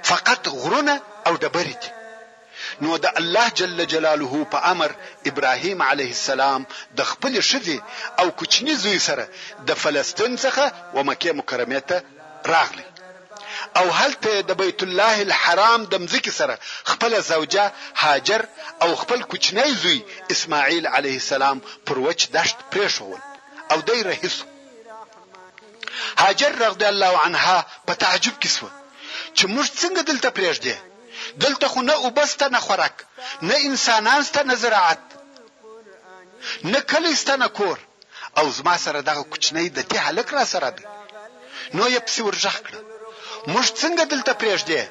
فقط 0.10 0.42
غرونه 0.62 0.96
او 1.28 1.34
ډبرې 1.42 1.78
دي 1.84 1.90
نو 2.84 2.90
د 3.04 3.08
الله 3.22 3.48
جل 3.60 3.80
جلاله 3.94 4.34
په 4.52 4.58
امر 4.74 4.90
ابراهیم 5.32 5.80
علیه 5.92 6.12
السلام 6.20 6.62
د 6.98 7.00
خپل 7.12 7.34
شذې 7.50 7.78
او 8.20 8.26
کوچنی 8.40 8.74
زوی 8.84 9.00
سره 9.08 9.26
د 9.68 9.70
فلسطین 9.84 10.34
څخه 10.46 10.66
و 10.96 11.04
مکه 11.10 11.32
مکرمه 11.40 11.82
ته 11.90 11.98
راغلی 12.54 12.88
او 13.80 13.86
هلته 14.00 14.32
د 14.50 14.52
بیت 14.62 14.80
الله 14.88 15.14
الحرام 15.28 15.80
د 15.92 15.94
مزکی 16.04 16.32
سره 16.40 16.56
خپل 16.92 17.12
زوجه 17.32 17.66
هاجر 18.04 18.42
او 18.84 18.90
خپل 19.02 19.20
کوچنی 19.32 19.70
زوی 19.84 20.00
اسماعیل 20.34 20.86
علیه 20.98 21.18
السلام 21.24 21.58
پر 21.88 21.96
وچ 22.06 22.20
دشت 22.38 22.58
پریښول 22.72 23.20
او 23.72 23.78
دای 23.90 24.04
رهیسو 24.04 24.46
هاجر 26.24 26.52
رضی 26.66 26.86
الله 26.94 27.12
عنها 27.26 27.58
په 27.88 27.94
تعجب 28.04 28.36
کې 28.44 28.50
سو 28.58 28.68
چې 29.38 29.44
موږ 29.54 29.68
څنګه 29.82 30.02
دلته 30.12 30.30
پریږدې 30.38 30.76
دلته 31.38 31.68
خو 31.68 31.82
نه 31.82 31.96
وبسته 31.96 32.48
نه 32.50 32.60
خوراک 32.60 32.92
نه 33.42 33.56
انسانان 33.58 34.24
سته 34.24 34.44
نه 34.44 34.56
زراعت 34.56 35.00
نه 36.64 36.80
کلی 36.82 37.16
سته 37.16 37.36
نه 37.36 37.48
کور 37.48 37.80
او 38.38 38.50
زما 38.52 38.78
سره 38.78 39.02
دغه 39.02 39.24
کوچنی 39.24 39.70
د 39.70 39.80
تی 39.82 39.98
هلک 39.98 40.30
را 40.30 40.46
سره 40.46 40.70
ده 40.70 40.84
نو 41.74 41.84
یې 41.94 42.00
پسې 42.08 42.20
ورژغ 42.20 42.56
کړه 42.66 42.80
موږ 43.52 43.66
څنګه 43.82 44.04
دلته 44.14 44.34
پرېږدې 44.42 44.82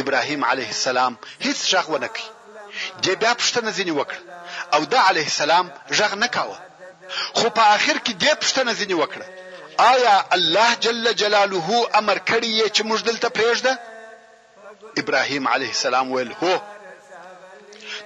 ابراهیم 0.00 0.44
علیه 0.44 0.68
السلام 0.68 1.18
هیڅ 1.44 1.58
ژغ 1.70 1.90
ونه 1.90 2.08
کړ 2.14 2.24
دې 3.02 3.10
بیا 3.22 3.34
پښتنه 3.40 3.70
ځینې 3.78 3.92
وکړه 4.00 4.20
او 4.74 4.84
دا 4.84 5.00
علیه 5.08 5.24
السلام 5.24 5.70
ژغ 5.90 6.14
نه 6.14 6.26
کاوه 6.26 6.58
خو 7.34 7.48
په 7.56 7.62
آخر 7.74 7.96
کې 8.06 8.12
دې 8.24 8.32
پښتنه 8.42 8.70
ځینې 8.80 8.96
وکړه 9.02 9.26
آیا 9.78 10.24
الله 10.32 10.74
جل 10.74 11.12
جلاله 11.14 11.88
امر 11.94 12.18
کړی 12.30 12.52
چې 12.76 12.80
موږ 12.88 13.00
دلته 13.08 13.28
پرېږده 13.38 13.72
ابراهیم 14.98 15.48
علیه 15.48 15.68
السلام 15.76 16.12
ویل 16.12 16.32
هو 16.42 16.54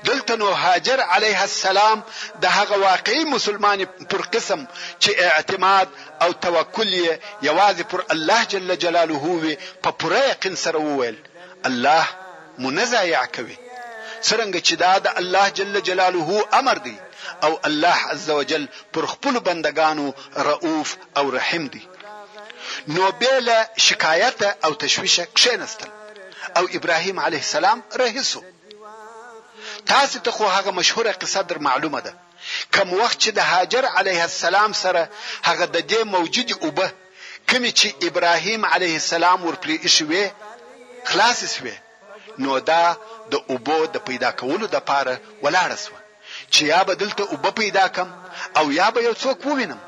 دلته 0.09 0.35
نو 0.41 0.49
هاجر 0.65 1.01
علیه 1.15 1.41
السلام 1.51 1.99
د 2.41 2.45
هغه 2.57 2.77
واقعي 2.87 3.25
مسلمان 3.35 3.85
پر 4.11 4.23
قسم 4.35 4.61
چې 5.03 5.11
اعتماد 5.35 5.89
او 6.23 6.31
توکل 6.45 6.91
یې 7.01 7.13
یوازې 7.49 7.85
پر 7.93 8.01
الله 8.17 8.41
جل 8.55 8.69
جلاله 8.85 9.35
وي 9.43 9.57
په 9.87 9.91
پوره 10.05 10.23
یقین 10.31 10.57
سره 10.65 10.79
وویل 10.89 11.19
الله 11.69 12.05
منزعیع 12.67 13.25
کوي 13.37 13.57
څرنګه 14.29 14.61
چې 14.69 14.75
دا 14.85 14.95
د 15.09 15.21
الله 15.25 15.49
جل 15.61 15.81
جلاله 15.91 16.45
امر 16.63 16.79
دی 16.89 16.97
او 17.43 17.53
الله 17.71 17.99
عزوجل 18.17 18.67
پر 18.97 19.07
خپل 19.13 19.39
بندگانو 19.51 20.11
رؤوف 20.51 20.97
او 21.21 21.31
رحیم 21.37 21.69
دی 21.77 21.87
نو 22.97 23.11
بلا 23.23 23.63
شکایت 23.89 24.41
او 24.65 24.73
تشویش 24.85 25.21
کښینستل 25.35 25.98
او 26.57 26.69
ابراهیم 26.75 27.21
علیه 27.21 27.39
السلام 27.39 27.83
رهیسو 27.97 28.43
تاسو 29.87 30.19
ته 30.19 30.31
خو 30.31 30.45
هغه 30.45 30.71
مشهوره 30.71 31.13
قصه 31.13 31.43
در 31.43 31.59
معلومه 31.59 32.01
ده 32.01 32.15
کوم 32.75 32.95
وخت 32.95 33.21
چې 33.21 33.29
د 33.29 33.39
هاجر 33.39 33.85
علیه 33.85 34.23
السلام 34.23 34.73
سره 34.73 35.11
هغه 35.43 35.67
د 35.67 35.79
دې 35.91 36.05
موجود 36.05 36.53
اوبه 36.61 36.93
کمی 37.49 37.73
چې 37.79 37.87
ابراهیم 38.03 38.65
علیه 38.65 38.95
السلام 39.03 39.39
ورپلې 39.49 39.87
شوې 39.97 40.25
خلاص 41.05 41.41
شوې 41.55 41.77
نو 42.39 42.61
دا 42.61 42.97
د 43.31 43.35
اوبو 43.51 43.87
د 43.87 43.97
پیدا 44.09 44.31
کولو 44.33 44.67
د 44.67 44.77
پاره 44.91 45.21
ولاړ 45.43 45.71
شو 45.85 45.95
چې 46.53 46.63
یا 46.73 46.85
بدلته 46.85 47.23
اوبه 47.33 47.51
پیدا 47.51 47.89
کم 47.89 48.09
او 48.59 48.73
یا 48.73 48.91
به 48.91 49.01
یو 49.05 49.15
څوک 49.23 49.47
ووینم 49.47 49.81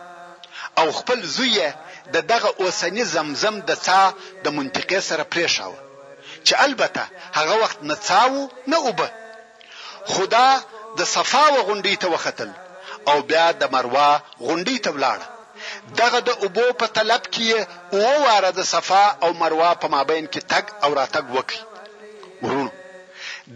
او 0.78 0.92
خپل 0.92 1.18
زوی 1.36 1.72
د 2.14 2.16
دغه 2.32 2.48
اوسنی 2.62 3.04
زمزم 3.04 3.54
د 3.68 3.70
څا 3.86 4.00
د 4.44 4.46
منطقې 4.56 4.98
سره 5.08 5.24
پرېښاوه 5.32 5.78
چې 6.50 6.60
البته 6.62 7.04
هغه 7.32 7.54
وخت 7.62 7.78
نه 7.82 7.94
چاو 8.08 8.50
نه 8.66 8.76
اوبه 8.76 9.10
خدا 10.06 10.48
د 10.98 11.00
صفا 11.16 11.44
و 11.54 11.58
غونډې 11.68 11.96
ته 12.02 12.08
وختل 12.14 12.50
او 13.08 13.16
بیا 13.30 13.46
د 13.60 13.64
مروه 13.74 14.10
غونډې 14.46 14.76
ته 14.84 14.90
ولاړ 14.96 15.20
دغه 16.00 16.18
د 16.28 16.30
اوبو 16.44 16.66
په 16.80 16.86
طلب 16.86 17.22
کې 17.34 17.50
او 17.92 17.98
واره 18.26 18.50
د 18.58 18.66
صفا 18.74 19.04
او 19.22 19.30
مروه 19.42 19.70
په 19.82 19.86
مابین 19.96 20.24
کې 20.32 20.40
تګ 20.52 20.64
او 20.84 20.90
راتګ 21.00 21.24
وکړي 21.36 21.60
ورونو 22.42 22.70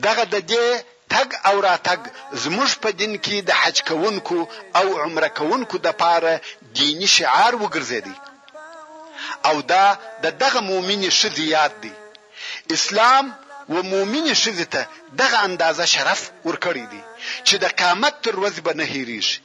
دغه 0.06 0.24
د 0.34 0.36
دې 0.52 0.66
تګ 1.14 1.28
او 1.48 1.56
راتګ 1.68 2.00
زموږ 2.44 2.70
په 2.82 2.90
دین 3.00 3.12
کې 3.24 3.36
د 3.48 3.50
حج 3.60 3.76
کوونکو 3.88 4.38
او 4.78 4.86
عمره 5.02 5.28
کوونکو 5.38 5.76
د 5.86 5.88
پاره 6.02 6.34
دینی 6.78 7.08
شعار 7.16 7.52
وګرځېدی 7.62 8.16
او 9.48 9.56
دا 9.72 9.86
د 10.24 10.26
دغه 10.42 10.58
مؤمنې 10.70 11.10
شذ 11.20 11.36
یاد 11.56 11.74
دی 11.82 11.92
اسلام 12.72 13.32
و 13.68 13.74
مؤمنې 13.82 14.34
ښځې 14.42 14.66
ته 14.72 14.82
دغه 15.20 15.38
اندازه 15.48 15.84
شرف 15.94 16.20
ورکړی 16.44 16.86
دی 16.92 17.02
چې 17.48 17.54
د 17.62 17.66
قامت 17.80 18.14
تر 18.24 18.34
ورځې 18.42 18.60
به 18.66 18.72
نه 18.80 18.84
هېریږي 18.92 19.38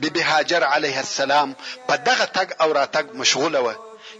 بیبي 0.00 0.22
هاجر 0.30 0.62
علیه 0.74 0.98
السلام 1.06 1.48
په 1.88 1.94
دغه 2.08 2.26
تګ 2.36 2.48
او 2.62 2.68
راتګ 2.78 3.04
مشغوله 3.20 3.60
وه 3.66 3.74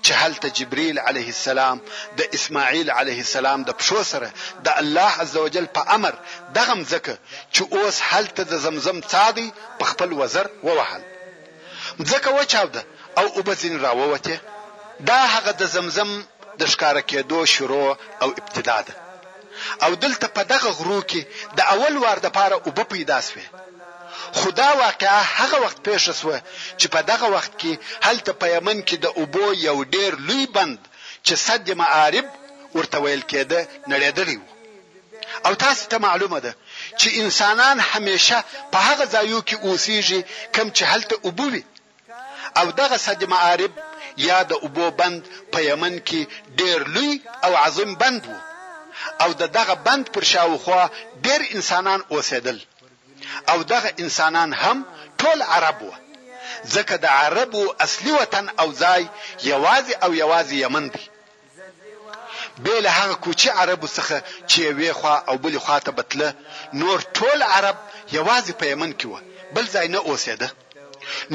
چې 0.05 0.13
هلته 0.23 0.49
جبريل 0.59 0.99
عليه 0.99 1.29
السلام 1.37 1.77
د 2.19 2.21
اسماعیل 2.37 2.91
عليه 2.91 3.21
السلام 3.27 3.63
د 3.69 3.71
پښو 3.81 4.03
سره 4.13 4.29
د 4.67 4.69
الله 4.83 5.11
عزوجل 5.23 5.67
په 5.77 5.83
امر 5.97 6.15
دغه 6.59 6.75
مزکه 6.81 7.19
چې 7.55 7.63
اوس 7.77 7.97
هلته 8.11 8.43
د 8.53 8.55
زمزم 8.65 8.99
صادي 9.13 9.49
په 9.79 9.85
خپل 9.91 10.13
وزر 10.21 10.47
ووهل 10.63 11.03
مزکه 11.99 12.31
وچاوده 12.37 12.83
او 13.19 13.25
وبزین 13.39 13.81
راووته 13.81 14.37
دا 15.11 15.21
هغه 15.35 15.51
د 15.61 15.65
زمزم 15.75 16.11
د 16.61 16.63
ښکارا 16.73 17.03
کېدو 17.11 17.39
شروع 17.55 17.89
او 18.23 18.29
ابتدا 18.43 18.79
ده 18.89 18.95
او 19.85 19.91
دلته 20.05 20.27
په 20.37 20.43
دغه 20.53 20.71
غرو 20.79 21.01
کې 21.11 21.21
د 21.59 21.61
اول 21.75 21.95
وار 22.05 22.19
د 22.25 22.29
پاره 22.37 22.57
اوبه 22.67 22.85
پیدا 22.95 23.19
شوه 23.29 23.45
خدا 24.41 24.69
واقعا 24.85 25.21
هغه 25.39 25.57
وخت 25.65 25.79
پیښ 25.87 25.99
شوه 26.21 26.39
چې 26.81 26.87
په 26.95 27.01
دغه 27.11 27.27
وخت 27.37 27.53
کې 27.61 27.73
هلته 28.07 28.31
په 28.41 28.47
یمن 28.57 28.79
کې 28.89 28.97
د 29.05 29.07
اوبو 29.21 29.47
یو 29.69 29.77
ډیر 29.95 30.13
لوی 30.29 30.45
بند 30.57 30.79
چې 31.27 31.35
صد 31.47 31.67
معارب 31.81 32.27
ورته 32.77 32.97
ویل 33.05 33.23
کېده 33.33 33.61
نړیدلی 33.93 34.37
وو 34.41 34.49
او 35.47 35.53
تاسو 35.65 35.83
ته 35.93 35.97
معلومه 36.07 36.39
ده 36.47 36.53
چې 37.01 37.09
انسانان 37.23 37.77
همیشه 37.93 38.39
په 38.73 38.79
هغه 38.89 39.05
ځایو 39.15 39.41
کې 39.49 39.57
اوسېږي 39.67 40.21
کم 40.57 40.67
چې 40.77 40.83
هلته 40.93 41.15
اوبوي 41.27 41.65
او 42.61 42.67
دغه 42.81 42.97
صد 43.07 43.21
معارب 43.35 43.73
یا 44.27 44.39
د 44.51 44.53
اوبو 44.65 44.87
بند 45.01 45.21
په 45.53 45.59
یمن 45.71 45.95
کې 46.09 46.21
ډیر 46.61 46.79
لوی 46.95 47.13
او 47.47 47.53
عظیم 47.67 47.91
بند 48.03 48.23
وو 48.29 48.41
او 49.23 49.31
د 49.41 49.43
دغه 49.57 49.75
بند 49.87 50.05
پر 50.15 50.25
شاوخوا 50.33 50.83
ډیر 51.27 51.41
انسانان 51.57 52.01
اوسېدل 52.15 52.59
او 53.53 53.59
دغه 53.73 53.91
انسانان 54.05 54.51
هم 54.63 54.79
ټول 55.23 55.39
عرب 55.55 55.79
وو 55.83 55.95
ځکه 56.75 56.95
د 57.05 57.07
عربو 57.23 57.63
اصلي 57.87 58.13
وطن 58.21 58.45
او 58.61 58.69
ځای 58.83 59.03
یوازې 59.53 59.95
او 60.05 60.11
یوازې 60.23 60.55
یمن 60.65 60.85
دی 60.95 61.05
به 62.65 62.75
له 62.85 62.91
هغه 63.01 63.15
کوچي 63.25 63.51
عربو 63.63 63.87
څخه 63.97 64.17
چې 64.51 64.61
وی 64.79 64.93
خوا 64.99 65.17
او 65.31 65.35
بل 65.45 65.59
خوا 65.65 65.79
ته 65.87 65.91
بتله 65.99 66.31
نور 66.81 66.99
ټول 67.19 67.39
عرب 67.55 67.77
یوازې 68.19 68.53
په 68.61 68.65
یمن 68.73 68.91
کې 68.99 69.05
وو 69.11 69.19
بل 69.55 69.65
ځای 69.75 69.87
نه 69.95 70.01
اوسېده 70.11 70.49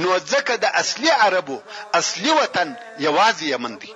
نو 0.01 0.09
ځکه 0.33 0.53
د 0.63 0.65
اصلي 0.81 1.11
عربو 1.23 1.57
اصلي 1.99 2.31
وطن 2.41 2.67
یوازې 3.07 3.45
یمن 3.53 3.73
دی 3.81 3.91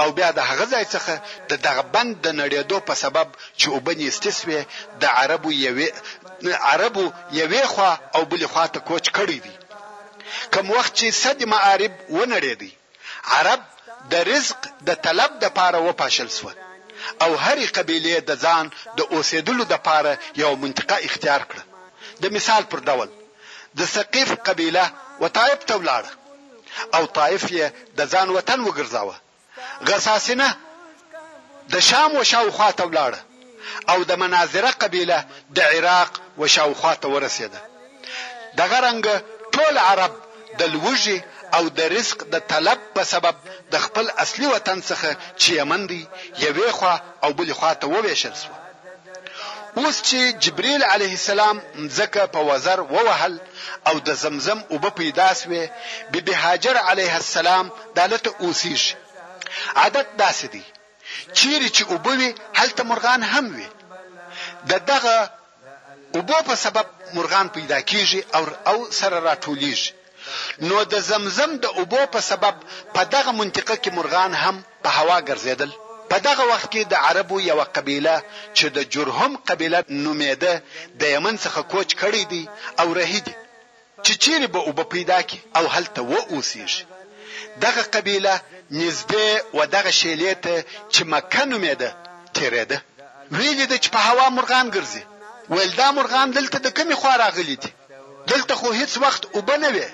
او 0.00 0.08
بیا 0.16 0.28
د 0.34 0.40
هغه 0.50 0.64
ځای 0.72 0.84
څخه 0.94 1.14
د 1.50 1.52
دغه 1.66 1.82
بند 1.94 2.12
د 2.24 2.28
نړیدو 2.42 2.78
په 2.88 2.94
سبب 3.02 3.26
چې 3.60 3.66
وبني 3.76 4.04
استسوي 4.12 4.60
د 5.02 5.04
عربو 5.20 5.50
یوې 5.66 5.88
عربو 6.72 7.04
یوې 7.40 7.62
خوا 7.72 7.92
او 8.16 8.22
بلې 8.30 8.48
خوا 8.52 8.64
ته 8.74 8.78
کوچ 8.88 9.04
کړی 9.18 9.38
دی 9.44 9.54
کوم 10.54 10.66
وخت 10.76 10.92
چې 10.98 11.06
صد 11.22 11.38
معارب 11.52 11.92
ونړېدي 12.16 12.70
عرب 13.36 13.60
د 14.12 14.14
رزق 14.32 14.58
د 14.88 14.90
طلب 15.06 15.30
د 15.42 15.44
پاره 15.58 15.78
وپاشل 15.88 16.28
سو 16.38 16.46
او 17.24 17.30
هرې 17.44 17.66
قبيله 17.76 18.18
د 18.30 18.32
ځان 18.44 18.64
د 18.98 19.00
اوسېدلو 19.16 19.64
د 19.72 19.76
پاره 19.86 20.12
یو 20.42 20.50
منطقه 20.62 20.96
اختیار 21.08 21.42
کړه 21.50 21.64
د 22.22 22.24
مثال 22.36 22.62
پر 22.70 22.80
ډول 22.88 23.08
د 23.78 23.80
ثقيف 23.94 24.30
قبيله 24.48 24.84
و 25.20 25.28
طائف 25.28 25.64
ته 25.64 25.74
ولاړ 25.76 26.04
او 26.96 27.06
طائف 27.06 27.44
یې 27.58 27.66
د 27.98 28.00
ځان 28.12 28.28
وطن 28.36 28.58
وګرځاوه 28.64 29.14
غساسینه 29.88 30.48
د 31.72 31.74
شام 31.88 32.10
و 32.16 32.22
شاوخوا 32.32 32.70
ته 32.78 32.84
ولاړ 32.90 33.12
او 33.92 33.98
د 34.10 34.12
مناظره 34.22 34.70
قبيله 34.82 35.18
د 35.56 35.58
عراق 35.74 36.10
و 36.40 36.46
شاوخوا 36.56 36.94
ته 37.02 37.06
ورسېده 37.14 37.60
دغه 38.60 38.78
رنګ 38.86 39.04
ټول 39.54 39.74
عرب 39.88 40.12
د 40.58 40.62
لوږې 40.74 41.18
او 41.56 41.64
د 41.78 41.80
رزق 41.96 42.18
د 42.34 42.36
طلب 42.52 42.78
په 42.94 43.02
سبب 43.12 43.34
د 43.72 43.74
خپل 43.84 44.06
اصلي 44.24 44.46
وطن 44.54 44.78
څخه 44.90 45.08
چې 45.40 45.48
یمن 45.60 45.80
دی 45.90 46.02
یوې 46.46 46.68
خوا 46.76 46.94
او 47.24 47.30
بلې 47.38 47.54
خوا 47.58 47.72
ته 47.80 47.86
وویشل 47.94 48.34
شو 48.42 48.52
اوس 49.78 50.02
چې 50.02 50.20
جبريل 50.44 50.82
عليه 50.84 51.12
السلام 51.20 51.60
مزکه 51.84 52.24
په 52.34 52.40
وزر 52.48 52.80
ووهل 52.94 53.34
او 53.88 53.94
د 54.06 54.10
زمزم 54.22 54.58
اوبه 54.72 54.90
پیدا 55.00 55.28
سوې 55.40 55.64
بيبي 56.12 56.34
هاجر 56.34 56.76
عليه 56.78 57.16
السلام 57.18 57.66
دالته 57.98 58.32
اوسیږي 58.42 58.94
عادت 59.76 60.08
داسې 60.22 60.46
دی 60.54 60.62
چیرې 61.38 61.68
چې 61.76 61.82
اوبه 61.92 62.12
وي 62.18 62.28
هلته 62.60 62.82
مرغان 62.90 63.20
هم 63.34 63.46
وي 63.56 63.68
د 64.72 64.82
دغه 64.90 65.18
اوبو 66.16 66.38
په 66.48 66.54
سبب 66.64 66.86
مرغان 67.16 67.46
پیدا 67.56 67.78
کیږي 67.90 68.20
او 68.36 68.44
او 68.70 68.76
سره 68.98 69.18
راټولیږي 69.28 69.88
نو 70.68 70.82
د 70.82 70.94
زمزم 71.10 71.50
د 71.64 71.66
اوبو 71.78 72.00
په 72.14 72.20
سبب 72.30 72.54
په 72.94 73.02
دغه 73.16 73.30
منطقه 73.40 73.76
کې 73.82 73.90
مرغان 73.98 74.32
هم 74.42 74.56
په 74.82 74.88
هوا 74.98 75.18
ګرځیدل 75.32 75.70
په 76.12 76.20
دغه 76.28 76.44
وخت 76.52 76.68
کې 76.72 76.82
د 76.92 76.94
عربو 77.08 77.36
یو 77.50 77.58
قبیله 77.76 78.14
چې 78.56 78.66
د 78.76 78.78
جرهم 78.94 79.32
قبیله 79.50 79.78
نومیده 80.04 80.52
د 81.00 81.02
یمن 81.14 81.34
څخه 81.44 81.60
کوچ 81.72 81.90
کړی 82.00 82.22
دی 82.32 82.42
او 82.80 82.86
رهي 82.98 83.20
دي 83.26 83.34
چې 84.04 84.12
چیرې 84.24 84.48
به 84.54 84.60
او 84.66 84.72
پیدا 84.94 85.18
کی 85.28 85.38
او 85.58 85.64
هلته 85.76 86.00
و 86.10 86.12
اوسېږي 86.34 86.82
دغه 87.64 87.82
قبیله 87.94 88.34
نږدې 88.80 89.26
و 89.56 89.60
دغه 89.76 89.90
شیلې 90.00 90.32
ته 90.44 90.54
چې 90.94 91.00
مکه 91.12 91.42
نومیده 91.50 91.90
تیرېده 92.36 92.78
ویلې 93.36 93.66
د 93.68 93.74
چ 93.82 93.84
په 93.94 93.98
هوا 94.08 94.26
مرغان 94.36 94.66
ګرځي 94.76 95.02
ولدا 95.54 95.88
مرغان 95.98 96.28
دلته 96.38 96.56
د 96.58 96.68
کمی 96.76 96.94
خوا 97.00 97.14
راغلي 97.24 97.56
دي 97.62 97.70
دلته 98.30 98.52
خو 98.60 98.68
هیڅ 98.80 98.92
وخت 99.04 99.22
وبنوي 99.36 99.88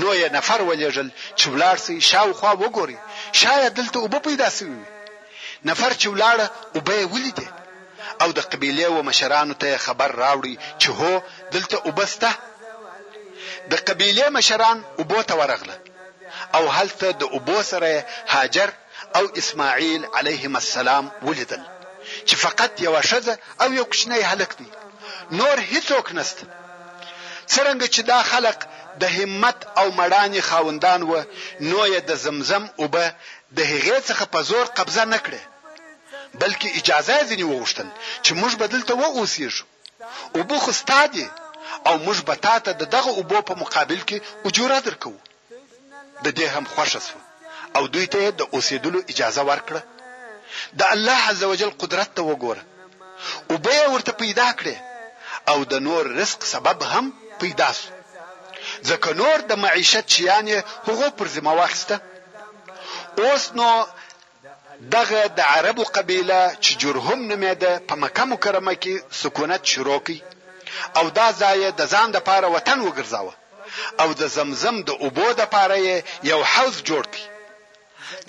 نو 0.00 0.08
یې 0.20 0.28
نفر 0.36 0.58
ولېجل 0.68 1.08
چې 1.38 1.44
ولارسي 1.52 1.96
شاوخوا 2.10 2.52
وګوري 2.60 2.98
شاید 3.40 3.70
دلته 3.74 3.96
وب 4.04 4.14
پیدا 4.28 4.48
سي 4.58 4.66
نفر 5.64 5.90
چې 6.00 6.06
ولاړه 6.08 6.46
او 6.74 6.80
به 6.86 7.04
ولیدې 7.14 7.48
او 8.22 8.28
د 8.38 8.40
قبيله 8.52 8.88
و 8.92 9.02
مشرانو 9.08 9.54
ته 9.62 9.78
خبر 9.86 10.10
راوړي 10.22 10.54
چې 10.82 10.88
هو 10.98 11.12
دلته 11.54 11.76
وبسته 11.88 12.30
د 13.72 13.74
قبيله 13.88 14.24
مشران 14.38 14.78
وبو 15.00 15.22
ته 15.28 15.34
ورغله 15.36 15.76
او 16.56 16.64
هلته 16.76 17.06
د 17.20 17.22
وبو 17.34 17.62
سره 17.70 18.04
هاجر 18.34 18.70
او 19.18 19.24
اسماعیل 19.40 20.02
علیهم 20.18 20.54
السلام 20.62 21.04
ولیدل 21.28 21.62
چې 22.28 22.34
فقط 22.44 22.72
یو 22.86 22.94
شزه 23.10 23.34
او 23.62 23.68
یو 23.78 23.84
کوچنی 23.92 24.20
هلک 24.30 24.50
دی 24.58 24.68
نور 25.38 25.56
هیڅوک 25.72 26.06
نشته 26.18 26.44
څرنګه 27.52 27.86
چې 27.94 28.00
دا 28.12 28.20
خلق 28.32 28.58
د 29.02 29.04
همت 29.16 29.58
او 29.80 29.86
مړانی 29.98 30.40
خاوندان 30.50 31.00
و 31.10 31.12
نو 31.70 31.86
د 32.10 32.12
زمزم 32.24 32.64
او 32.80 32.84
به 32.94 33.04
د 33.56 33.60
هغې 33.72 33.98
څخه 34.08 34.24
په 34.32 34.40
زور 34.50 34.66
قبضه 34.78 35.04
نکړي 35.14 35.42
بلکې 36.42 36.68
اجازه 36.80 37.16
ځنی 37.28 37.44
وغوښتل 37.50 37.88
چې 38.24 38.30
موږ 38.40 38.52
بدلته 38.62 38.92
و 38.96 39.02
اوسېږو 39.18 39.64
او 40.34 40.40
بو 40.48 40.56
خو 40.64 40.70
ستادي 40.82 41.26
او 41.88 41.94
موږ 42.06 42.18
به 42.28 42.34
تاته 42.46 42.70
د 42.80 42.84
دغه 42.94 43.10
اوبو 43.18 43.38
په 43.48 43.54
مقابل 43.62 44.00
کې 44.08 44.16
اجوره 44.46 44.78
درکو 44.86 45.12
د 46.24 46.26
دې 46.38 46.46
هم 46.54 46.64
خوښه 46.74 47.00
شو 47.08 47.18
او 47.76 47.82
دوی 47.92 48.06
ته 48.12 48.18
د 48.40 48.42
اوسېدلو 48.56 48.98
اجازه 49.12 49.42
ورکړه 49.50 49.80
د 50.78 50.80
الله 50.94 51.18
عزوجل 51.30 51.70
قدرت 51.82 52.10
ته 52.16 52.22
وګوره 52.30 52.62
او 53.50 53.54
به 53.64 53.76
ورته 53.92 54.12
پیدا 54.22 54.48
کړي 54.58 54.76
او 55.50 55.58
د 55.72 55.74
نور 55.86 56.02
رزق 56.20 56.40
سبب 56.54 56.78
هم 56.92 57.04
پیدا 57.42 57.70
شو 57.78 57.88
ځکه 58.88 59.08
نور 59.20 59.36
د 59.50 59.52
معیشت 59.64 60.04
چیانې 60.14 60.56
هغه 60.88 61.08
پر 61.18 61.26
ذمہ 61.34 61.52
واخسته 61.60 61.96
اوس 63.26 63.44
نو 63.58 63.66
دغه 64.80 65.26
د 65.38 65.40
عربو 65.40 65.82
قبیله 65.96 66.56
چې 66.64 66.72
جرهم 66.82 67.20
نومېده 67.30 67.72
په 67.88 67.94
مکه 68.02 68.24
مکرمه 68.32 68.74
کې 68.82 68.94
سکونت 69.22 69.62
شروع 69.72 70.00
کړي 70.06 70.18
او 70.98 71.04
دا 71.18 71.28
ځای 71.40 71.64
د 71.78 71.82
ځان 71.92 72.08
د 72.12 72.18
پاره 72.28 72.48
وطن 72.56 72.78
وګرځاوه 72.82 73.32
او 74.02 74.08
د 74.20 74.22
زمزم 74.36 74.76
د 74.88 74.90
اوبو 75.04 75.26
د 75.40 75.42
پاره 75.54 75.78
یو 76.30 76.40
حوض 76.52 76.76
جوړ 76.88 77.04
کړي 77.12 77.24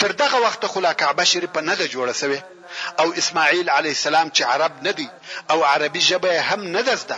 تر 0.01 0.11
دغه 0.21 0.37
وخت 0.45 0.61
خلا 0.73 0.91
کعبه 1.01 1.23
شریفه 1.31 1.61
نه 1.69 1.75
ده 1.79 1.85
جوړه 1.95 2.13
سوی 2.21 2.41
او 3.01 3.07
اسماعیل 3.21 3.67
علی 3.77 3.91
السلام 3.97 4.27
چې 4.35 4.41
عرب 4.53 4.73
نه 4.87 4.91
دی 4.97 5.07
او 5.51 5.59
عربي 5.71 6.01
ژبه 6.09 6.31
هم 6.49 6.61
نه 6.75 6.81
ده 6.87 6.95
زده 7.03 7.17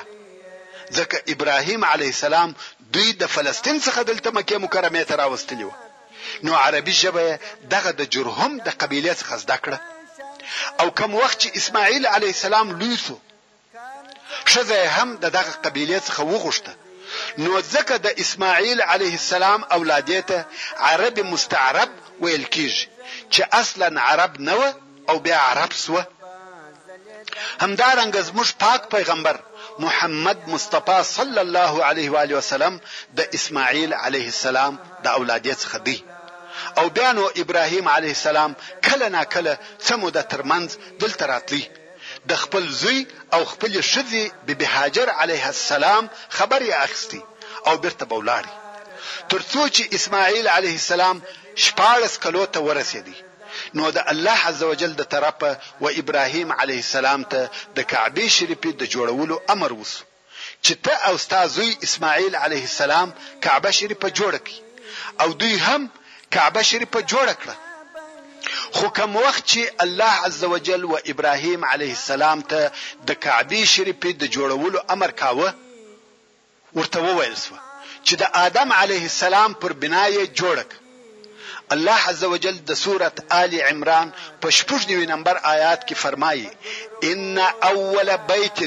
ځکه 0.98 1.16
ابراهیم 1.34 1.82
علی 1.94 2.08
السلام 2.16 2.50
دوی 2.94 3.10
د 3.22 3.24
فلسطین 3.36 3.78
څخه 3.86 4.00
دلته 4.10 4.30
مکه 4.38 4.58
مکرمه 4.66 5.04
ته 5.10 5.16
راوستلی 5.22 5.63
و 5.68 5.72
نو 6.44 6.54
عربي 6.56 6.92
ژبه 6.92 7.40
دغه 7.74 7.92
د 8.00 8.02
جرهم 8.13 8.52
د 8.66 8.70
قبيله 8.82 9.13
څخه 9.22 9.36
زده 9.44 9.58
کړه 9.63 9.80
او 10.80 10.88
کوم 11.00 11.12
وخت 11.22 11.38
چې 11.44 11.50
اسماعیل 11.60 12.04
علی 12.16 12.30
السلام 12.36 12.68
لوی 12.80 12.96
شو 13.06 13.18
شزه 14.54 14.80
هم 14.98 15.10
دغه 15.36 15.54
قبيله 15.66 16.00
څخه 16.08 16.22
وغوښته 16.32 16.74
نو 17.44 17.54
ځکه 17.74 17.94
د 18.06 18.08
اسماعیل 18.24 18.80
علیه 18.94 19.16
السلام 19.22 19.62
اولادیته 19.78 20.38
عرب 20.90 21.16
مستعرب 21.32 21.90
ویل 22.24 22.46
کیږي 22.56 22.86
چې 23.34 23.42
اصلا 23.62 23.88
عرب 24.10 24.32
نه 24.48 24.54
و 24.60 24.62
او 25.10 25.16
بیا 25.26 25.40
عرب 25.52 25.72
سو 25.86 25.96
همدارنګ 27.63 28.13
زموږ 28.30 28.50
پاک 28.63 28.82
پیغمبر 28.96 29.36
محمد 29.84 30.40
مصطفی 30.54 31.00
صلی 31.16 31.40
الله 31.46 31.74
علیه 31.90 32.10
و 32.13 32.18
علیه 32.22 32.38
وسلم 32.38 32.74
د 33.18 33.20
اسماعیل 33.38 33.94
علیه 33.94 34.26
السلام 34.26 34.74
د 35.04 35.08
اولادیت 35.18 35.58
څخه 35.63 35.78
دی 35.88 35.98
او 36.78 36.89
بیا 36.89 37.12
نو 37.12 37.30
ابراهیم 37.36 37.88
علیه 37.89 38.08
السلام 38.10 38.56
کله 38.84 39.10
نا 39.10 39.24
کله 39.24 39.60
سموده 39.80 40.22
ترمنځ 40.22 40.70
دلته 41.00 41.26
راتلی 41.28 41.65
د 42.30 42.36
خپل 42.43 42.67
زوی 42.82 43.06
او 43.34 43.46
خپل 43.46 43.82
شذي 43.82 44.32
بیبي 44.46 44.65
هاجر 44.65 45.10
علیه 45.10 45.46
السلام 45.46 46.08
خبر 46.30 46.60
یې 46.62 46.74
اخستی 46.84 47.22
او 47.67 47.78
برته 47.78 48.06
بولاري 48.06 48.50
ترڅو 49.30 49.67
چې 49.76 49.93
اسماعیل 49.98 50.48
علیه 50.48 50.72
السلام 50.82 51.22
شپارس 51.65 52.17
کلو 52.26 52.46
ته 52.46 52.60
ورسېدی 52.67 53.15
نو 53.74 53.89
د 53.91 54.04
الله 54.13 54.48
عزوجل 54.48 54.91
د 54.93 55.04
طرفه 55.13 55.60
و 55.82 55.88
ابراهیم 56.02 56.52
علیه 56.52 56.76
السلام 56.88 57.24
ته 57.32 57.50
د 57.76 57.80
کعبه 57.82 58.28
شریفې 58.30 58.74
د 58.82 58.91
جوړولو 58.96 59.41
امر 59.56 59.74
وسو 59.74 60.04
چې 60.63 60.74
ته 60.84 61.08
او 61.10 61.15
استاد 61.15 61.84
اسماعیل 61.88 62.36
علیه 62.36 62.62
السلام 62.72 63.13
کعبه 63.41 63.72
شریفه 63.72 64.10
جوړ 64.10 64.36
کړي 64.48 64.65
او 65.22 65.34
دوی 65.41 65.58
هم 65.60 65.89
کعبه 66.32 66.62
شریفه 66.63 67.02
جوړ 67.02 67.28
کړه 67.42 67.56
خو 68.76 68.88
کوم 69.00 69.16
وخت 69.26 69.44
چې 69.52 69.62
الله 69.86 70.13
عزوجل 70.28 70.84
و 70.90 70.98
ابراهیم 71.13 71.63
علیه 71.70 71.96
السلام 72.00 72.42
ته 72.42 72.72
د 73.12 73.20
کعبه 73.28 73.66
شریفه 73.76 74.12
د 74.24 74.34
جوړولو 74.38 74.80
امر 74.98 75.12
کاوه 75.22 75.54
ورته 76.74 77.00
وویل 77.08 77.36
سو 77.44 77.56
چې 78.08 78.13
د 78.24 78.36
آدم 78.46 78.74
علیه 78.82 79.04
السلام 79.12 79.54
پر 79.63 79.74
بنای 79.86 80.18
جوړک 80.28 80.76
الله 81.76 82.08
عزوجل 82.12 82.58
د 82.72 82.80
سوره 82.82 83.12
آل 83.38 83.56
عمران 83.62 84.12
په 84.44 84.58
19 84.60 85.10
نمبر 85.16 85.38
آیات 85.56 85.88
کې 85.88 85.94
فرمایي 85.94 86.52
ان 87.04 87.40
اول 87.72 88.16
بیت 88.32 88.60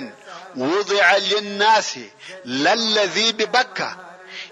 وضع 0.57 1.17
للناس 1.25 1.91
للذي 2.61 3.33
ببکه 3.39 3.91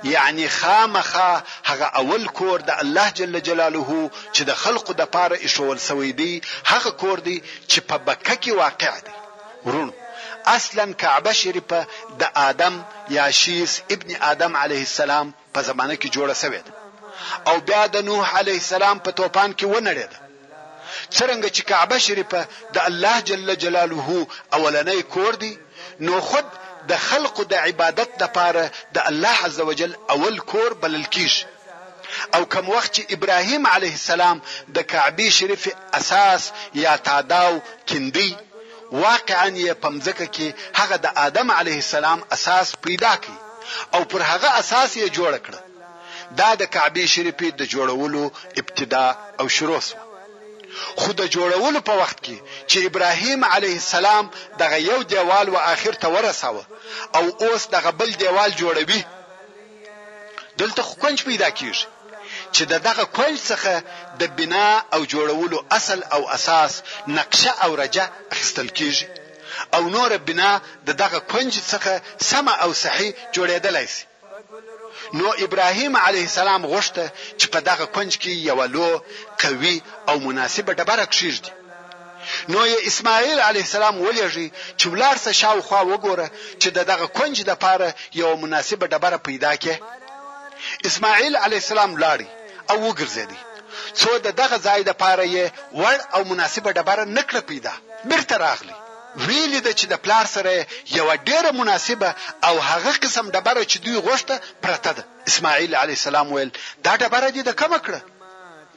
یعنی 0.04 0.48
خامخه 0.48 1.42
هغه 1.64 1.84
اول 2.00 2.26
کور 2.26 2.60
د 2.60 2.70
الله 2.70 3.10
جل 3.10 3.40
جلاله 3.40 4.10
چې 4.32 4.42
د 4.44 4.50
خلقو 4.54 4.92
د 4.92 5.04
پاره 5.14 5.36
ایښول 5.36 5.78
سوی 5.78 6.12
دی 6.12 6.42
هغه 6.64 6.90
کور 6.90 7.18
دی 7.20 7.42
چې 7.68 7.78
په 7.88 7.98
بکه 7.98 8.34
کې 8.42 8.50
واقع 8.62 8.94
دی 9.06 9.12
ورونو 9.64 9.92
اصلا 10.46 10.92
کعبه 10.92 11.32
شریفه 11.32 11.86
د 12.20 12.24
آدم 12.34 12.84
یا 13.08 13.30
شیس 13.30 13.80
ابن 13.90 14.16
آدم 14.16 14.56
علیه 14.56 14.78
السلام 14.80 15.34
په 15.54 15.62
زمانه 15.62 15.94
کې 15.94 16.08
جوړه 16.16 16.34
شوې 16.42 16.60
ده 16.66 16.72
او 17.46 17.60
بیا 17.60 17.86
د 17.86 17.96
نوح 18.02 18.36
علیه 18.38 18.54
السلام 18.62 18.98
په 18.98 19.10
توپان 19.10 19.54
کې 19.58 19.64
ونړېده 19.74 20.16
څرنګه 21.16 21.48
چې 21.56 21.62
کعبه 21.70 21.98
شریفه 21.98 22.46
د 22.74 22.78
الله 22.78 23.20
جل 23.20 23.54
جلاله 23.54 24.26
اولنۍ 24.52 25.02
کور 25.14 25.32
دی 25.42 25.56
نو 26.00 26.20
خود 26.20 26.44
د 26.90 26.92
خلقو 27.08 27.42
د 27.52 27.54
عبادت 27.66 28.10
لپاره 28.22 28.62
د 28.94 28.96
الله 29.10 29.36
عزوجل 29.46 29.92
اول 30.14 30.36
کور 30.50 30.70
بلل 30.82 31.06
کیږي 31.14 31.42
او 32.34 32.40
کوم 32.52 32.66
وخت 32.74 32.90
چې 32.96 33.02
ابراهیم 33.16 33.62
علیه 33.74 33.94
السلام 34.00 34.36
د 34.76 34.78
کعبه 34.92 35.26
شریف 35.38 35.62
اساس 36.00 36.42
یا 36.84 36.92
تعداو 37.08 37.52
کندی 37.90 38.30
واقعا 39.06 39.46
یې 39.62 39.72
پمځکه 39.84 40.24
کې 40.34 40.46
هغه 40.80 40.96
د 41.04 41.06
آدم 41.26 41.48
علیه 41.60 41.78
السلام 41.84 42.18
اساس 42.36 42.66
پیدا 42.86 43.12
کړ 43.24 43.34
او 43.94 44.00
پر 44.10 44.20
هغه 44.30 44.48
اساس 44.60 44.90
یې 45.02 45.08
جوړ 45.16 45.32
کړ 45.46 45.54
دا 46.40 46.50
د 46.60 46.62
کعبه 46.74 47.04
شریف 47.14 47.38
د 47.56 47.62
جوړولو 47.72 48.24
ابتدا 48.62 49.06
او 49.40 49.46
شروع 49.56 49.80
سو 49.88 49.96
خو 51.00 51.10
د 51.20 51.22
جوړولو 51.34 51.80
په 51.88 51.94
وخت 52.00 52.18
کې 52.26 52.36
چې 52.70 52.78
ابراهیم 52.88 53.40
علیه 53.54 53.76
السلام 53.82 54.24
دغه 54.62 54.78
یو 54.90 54.98
دیوال 55.12 55.46
و 55.48 55.56
اخر 55.74 55.94
ته 56.02 56.06
ورساوه 56.14 56.64
او 57.16 57.24
اوس 57.44 57.62
دغه 57.76 57.90
بل 58.00 58.10
دیوال 58.22 58.50
جوړوي 58.62 59.00
دلته 60.60 60.80
خو 60.88 60.94
کنج 61.04 61.18
پیدا 61.28 61.50
کیږي 61.58 61.86
چې 62.54 62.62
د 62.72 62.74
دغه 62.88 63.04
کنج 63.18 63.36
څخه 63.50 63.72
د 64.20 64.22
بنا 64.38 64.68
او 64.94 65.00
جوړولو 65.12 65.58
اصل 65.78 66.00
او 66.14 66.20
اساس 66.36 66.72
نقشه 67.18 67.52
او 67.64 67.70
رجه 67.82 68.04
اخیستل 68.34 68.68
کیږي 68.78 69.06
او 69.76 69.82
نور 69.94 70.10
بنا 70.28 70.50
د 70.88 70.90
دغه 71.02 71.18
کنج 71.32 71.52
څخه 71.72 71.92
سم 72.30 72.46
او 72.48 72.70
صحیح 72.84 73.12
جوړېدلای 73.36 73.86
شي 73.94 74.02
نو 75.12 75.34
ابراهیم 75.38 75.96
علیه 75.96 76.20
السلام 76.22 76.66
غوښته 76.66 77.12
چې 77.40 77.46
په 77.52 77.60
دغه 77.60 77.84
کونج 77.86 78.18
کې 78.22 78.30
یو 78.48 78.64
لو 78.64 79.00
قوي 79.42 79.76
او 80.08 80.16
مناسبه 80.18 80.72
ډبره 80.78 81.04
کشیږي 81.06 81.52
نو 82.48 82.60
یې 82.70 82.78
اسماعیل 82.90 83.40
علیه 83.48 83.64
السلام 83.68 83.94
ولېږي 84.04 84.48
چې 84.80 84.86
ولار 84.92 85.16
څه 85.24 85.30
شاوخوا 85.40 85.80
وګوره 85.90 86.26
چې 86.62 86.68
دغه 86.68 87.06
کونج 87.18 87.36
د 87.50 87.56
پاره 87.64 87.92
یو 88.20 88.30
مناسبه 88.42 88.86
ډبره 88.92 89.18
پیدا 89.28 89.52
کړي 89.62 89.76
اسماعیل 90.88 91.36
علیه 91.36 91.60
السلام 91.64 91.90
لاړی 92.02 92.28
او 92.70 92.76
وګرځېدی 92.88 93.40
څو 94.00 94.10
دغه 94.42 94.56
ځای 94.66 94.82
د 94.88 94.92
پاره 95.04 95.26
یې 95.36 95.44
وړ 95.80 95.98
او 96.14 96.20
مناسبه 96.24 96.70
ډبره 96.72 97.04
نکړه 97.04 97.40
پیدا 97.50 97.74
بیرته 98.04 98.36
راغلی 98.46 98.76
ویلې 99.16 99.60
ده 99.66 99.72
چې 99.78 99.84
د 99.92 99.94
پلار 100.04 100.26
سره 100.34 100.50
یو 100.96 101.06
ډیره 101.28 101.50
مناسبه 101.60 102.10
او 102.46 102.54
هغه 102.70 102.92
قسم 103.02 103.26
ډبره 103.34 103.62
چې 103.72 103.76
دوی 103.84 103.96
غوښته 104.06 104.34
پرته 104.62 104.90
ده 104.98 105.02
اسماعیل 105.30 105.72
علی 105.82 105.92
السلام 105.98 106.28
ویل 106.32 106.50
دا 106.84 106.92
ډبره 107.02 107.28
دې 107.36 107.42
د 107.46 107.50
کومه 107.60 107.78
کړه 107.86 108.00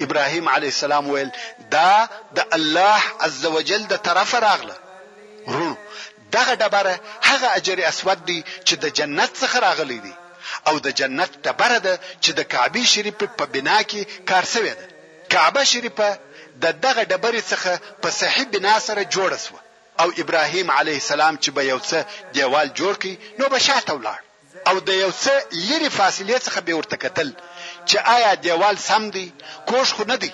ابراهیم 0.06 0.46
علی 0.56 0.68
السلام 0.74 1.06
ویل 1.10 1.30
دا 1.76 1.94
د 2.38 2.40
الله 2.58 3.02
عزوجل 3.26 3.82
د 3.88 3.96
طرفه 4.08 4.38
راغله 4.48 4.76
ورونو 5.48 5.76
دغه 6.36 6.54
ډبره 6.62 6.94
هغه 7.30 7.48
اجر 7.60 7.78
اسود 7.92 8.20
دی 8.30 8.40
چې 8.68 8.74
د 8.84 8.86
جنت 8.98 9.32
څخه 9.42 9.58
راغلی 9.68 10.00
دی 10.06 10.14
او 10.68 10.76
د 10.86 10.88
جنت 11.00 11.32
ډبره 11.46 11.80
ده 11.86 11.94
چې 12.24 12.32
د 12.40 12.42
کعبه 12.54 12.84
شریف 12.94 13.16
په 13.40 13.46
بنا 13.54 13.80
کې 13.90 14.02
کار 14.30 14.46
شوی 14.54 14.74
ده 14.80 14.86
کعبه 15.34 15.64
شریفه 15.72 16.10
د 16.64 16.66
دغه 16.86 17.02
ډبرې 17.12 17.42
څخه 17.52 17.72
په 18.02 18.10
صحیح 18.22 18.46
بنا 18.56 18.76
سره 18.88 19.02
جوړه 19.16 19.40
شوه 19.46 19.62
او 20.00 20.12
ابراهیم 20.20 20.72
علیه 20.80 20.96
السلام 21.02 21.36
چې 21.44 21.50
به 21.56 21.62
یو 21.72 21.80
څه 21.90 21.98
دیوال 22.38 22.68
جوړ 22.82 22.94
کړي 23.02 23.16
نو 23.40 23.46
به 23.56 23.60
شاته 23.68 23.94
ولاړ 24.00 24.22
او 24.70 24.76
د 24.88 24.90
یو 25.04 25.12
څه 25.24 25.34
لري 25.70 25.90
فاصلې 25.98 26.36
څخه 26.46 26.60
به 26.68 26.74
ورته 26.80 26.96
کتل 27.04 27.30
چې 27.90 27.98
آیا 28.16 28.32
دیوال 28.46 28.76
سم 28.88 29.04
دی 29.18 29.26
کوش 29.70 29.90
خو 29.98 30.04
نه 30.14 30.18
دی 30.24 30.32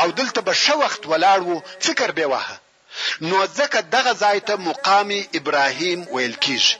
او 0.00 0.08
دلته 0.20 0.40
به 0.48 0.54
شو 0.64 0.76
وخت 0.84 1.02
ولاړ 1.10 1.40
وو 1.48 1.56
فکر 1.86 2.10
به 2.18 2.26
واه 2.34 2.50
نو 3.28 3.38
ځکه 3.58 3.80
دغه 3.96 4.12
ځای 4.22 4.38
ته 4.48 4.54
مقام 4.68 5.08
ابراهیم 5.38 6.00
ویل 6.14 6.36
کیږي 6.44 6.72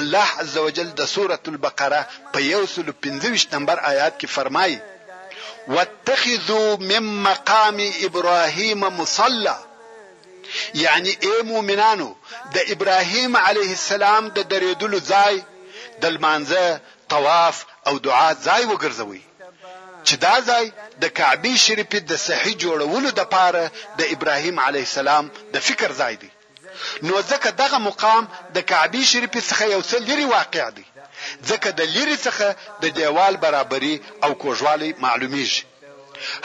الله 0.00 0.28
عزوجل 0.42 0.88
د 1.00 1.06
سوره 1.14 1.38
البقره 1.52 2.00
په 2.32 2.38
125 2.62 3.46
نمبر 3.54 3.78
آیات 3.92 4.14
کې 4.20 4.28
فرمایي 4.36 4.78
واتخذوا 5.74 6.68
من 6.92 7.04
مقام 7.28 7.76
ابراهيم 8.06 8.80
مصلى 9.00 9.56
یعنی 10.84 11.12
اے 11.26 11.34
مؤمنانو 11.52 12.08
د 12.54 12.72
ابراهیم 12.74 13.32
علیه 13.48 13.70
السلام 13.78 14.22
د 14.36 14.48
درېدل 14.54 14.94
ځای 15.12 15.34
د 16.02 16.04
لمانځه 16.14 16.64
طواف 17.14 17.56
او 17.88 17.94
دعا 18.08 18.28
ځای 18.46 18.62
وګرځوي 18.70 19.22
چې 20.06 20.14
دا 20.26 20.34
ځای 20.50 20.64
د 21.02 21.14
کعبه 21.18 21.52
شریف 21.64 21.90
د 22.12 22.22
صحیح 22.26 22.54
جوړولو 22.64 23.08
د 23.20 23.28
پاره 23.34 23.64
د 23.98 24.14
ابراهیم 24.14 24.56
علیه 24.68 24.86
السلام 24.90 25.24
د 25.56 25.66
فکر 25.68 25.90
ځای 26.02 26.14
دی 26.22 26.30
نو 27.08 27.16
ځکه 27.32 27.48
دغه 27.64 27.78
مقام 27.88 28.22
د 28.56 28.64
کعبه 28.72 29.00
شریف 29.10 29.32
څخه 29.50 29.64
یو 29.74 29.82
څه 29.90 29.96
لري 30.08 30.26
واقع 30.36 30.66
دی 30.78 30.86
ځکه 31.50 31.68
د 31.82 31.92
لري 31.96 32.16
څخه 32.26 32.46
د 32.82 32.96
دیوال 33.00 33.34
برابرۍ 33.44 33.94
او 34.24 34.30
کوژوالي 34.44 34.90
معلومیږي 35.04 35.62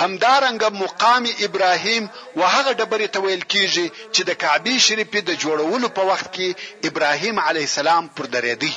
همدارنګ 0.03 0.63
مقام 0.83 1.23
ابراهیم 1.47 2.05
وهغه 2.39 2.71
ډبرې 2.79 3.07
ته 3.13 3.19
ویل 3.25 3.43
کیږي 3.53 3.87
چې 4.13 4.21
د 4.29 4.37
کعبه 4.41 4.73
شریفې 4.85 5.21
د 5.27 5.31
جوړولو 5.43 5.87
په 5.97 6.01
وخت 6.11 6.27
کې 6.35 6.49
ابراهیم 6.89 7.37
علیه 7.47 7.65
السلام 7.71 8.03
پر 8.15 8.25
درېدی 8.35 8.73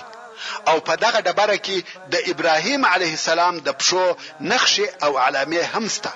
او 0.70 0.76
په 0.88 0.94
دغه 1.04 1.18
ډبره 1.26 1.56
کې 1.66 1.78
د 2.12 2.30
ابراهیم 2.32 2.82
علیه 2.94 3.12
السلام 3.20 3.54
د 3.66 3.78
پښو 3.80 4.04
نقش 4.52 4.74
او 5.04 5.12
علامې 5.26 5.62
هم 5.72 5.84
سته 5.96 6.12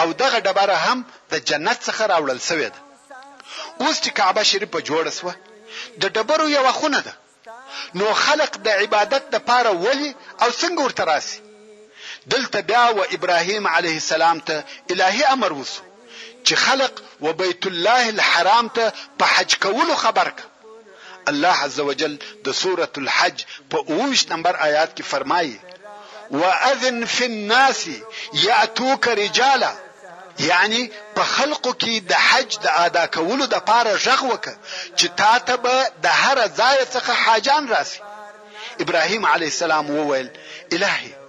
او 0.00 0.06
دغه 0.22 0.38
ډبره 0.46 0.76
هم 0.86 0.98
د 1.32 1.34
جنت 1.48 1.78
څخه 1.88 2.02
راوړل 2.12 2.40
شوې 2.48 2.68
ده 2.74 2.80
اوس 3.82 3.96
چې 4.02 4.10
کعبه 4.20 4.42
شریفه 4.52 4.80
جوړه 4.88 5.12
شوه 5.18 5.34
د 6.00 6.04
ډبرو 6.18 6.46
یو 6.56 6.66
خونه 6.78 7.00
ده 7.06 7.14
نو 7.98 8.06
خلق 8.24 8.52
د 8.66 8.80
عبادت 8.82 9.24
د 9.34 9.46
پاره 9.50 9.72
ولی 9.84 10.10
او 10.42 10.48
څنګه 10.60 10.82
ورته 10.86 11.04
راسي 11.12 11.38
دلته 12.28 12.60
بیا 12.62 12.94
و 12.96 13.00
ابراهیم 13.12 13.66
علیه 13.66 13.92
السلام 13.92 14.40
ته 14.40 14.64
الهی 14.90 15.24
امر 15.24 15.52
وسو 15.52 15.82
چې 16.44 16.54
خلق 16.54 17.00
و 17.20 17.32
بیت 17.32 17.66
الله 17.66 18.06
الحرام 18.08 18.68
ته 18.68 18.92
په 19.18 19.24
حج 19.26 19.58
کولو 19.58 19.94
خبر 20.04 20.28
ک 20.28 20.36
الله 21.28 21.62
عزوجل 21.64 22.16
د 22.44 22.52
سوره 22.62 22.88
الحج 23.02 23.44
په 23.70 23.78
8 24.06 24.32
نمبر 24.32 24.56
آیات 24.68 24.96
کې 24.98 25.02
فرمایي 25.12 25.60
واذن 26.30 27.04
في 27.04 27.24
الناس 27.26 27.84
ياتوك 28.32 29.08
رجالا 29.20 29.72
یعنی 30.48 30.82
په 31.16 31.22
خلقو 31.30 31.72
کې 31.72 32.02
د 32.08 32.12
حج 32.26 32.58
د 32.66 32.76
ادا 32.82 33.06
کولو 33.16 33.46
د 33.54 33.58
پاره 33.70 33.94
ژغ 34.08 34.24
وک 34.32 34.48
چې 34.96 35.06
تا 35.22 35.38
ته 35.48 35.56
به 35.64 35.88
د 36.08 36.20
هر 36.24 36.42
ځای 36.48 36.78
څخه 36.92 37.12
حاجان 37.22 37.68
راسي 37.76 38.00
ابراهيم 38.80 39.26
عليه 39.32 39.46
السلام 39.54 39.90
وویل 39.96 40.30
الهي 40.72 41.19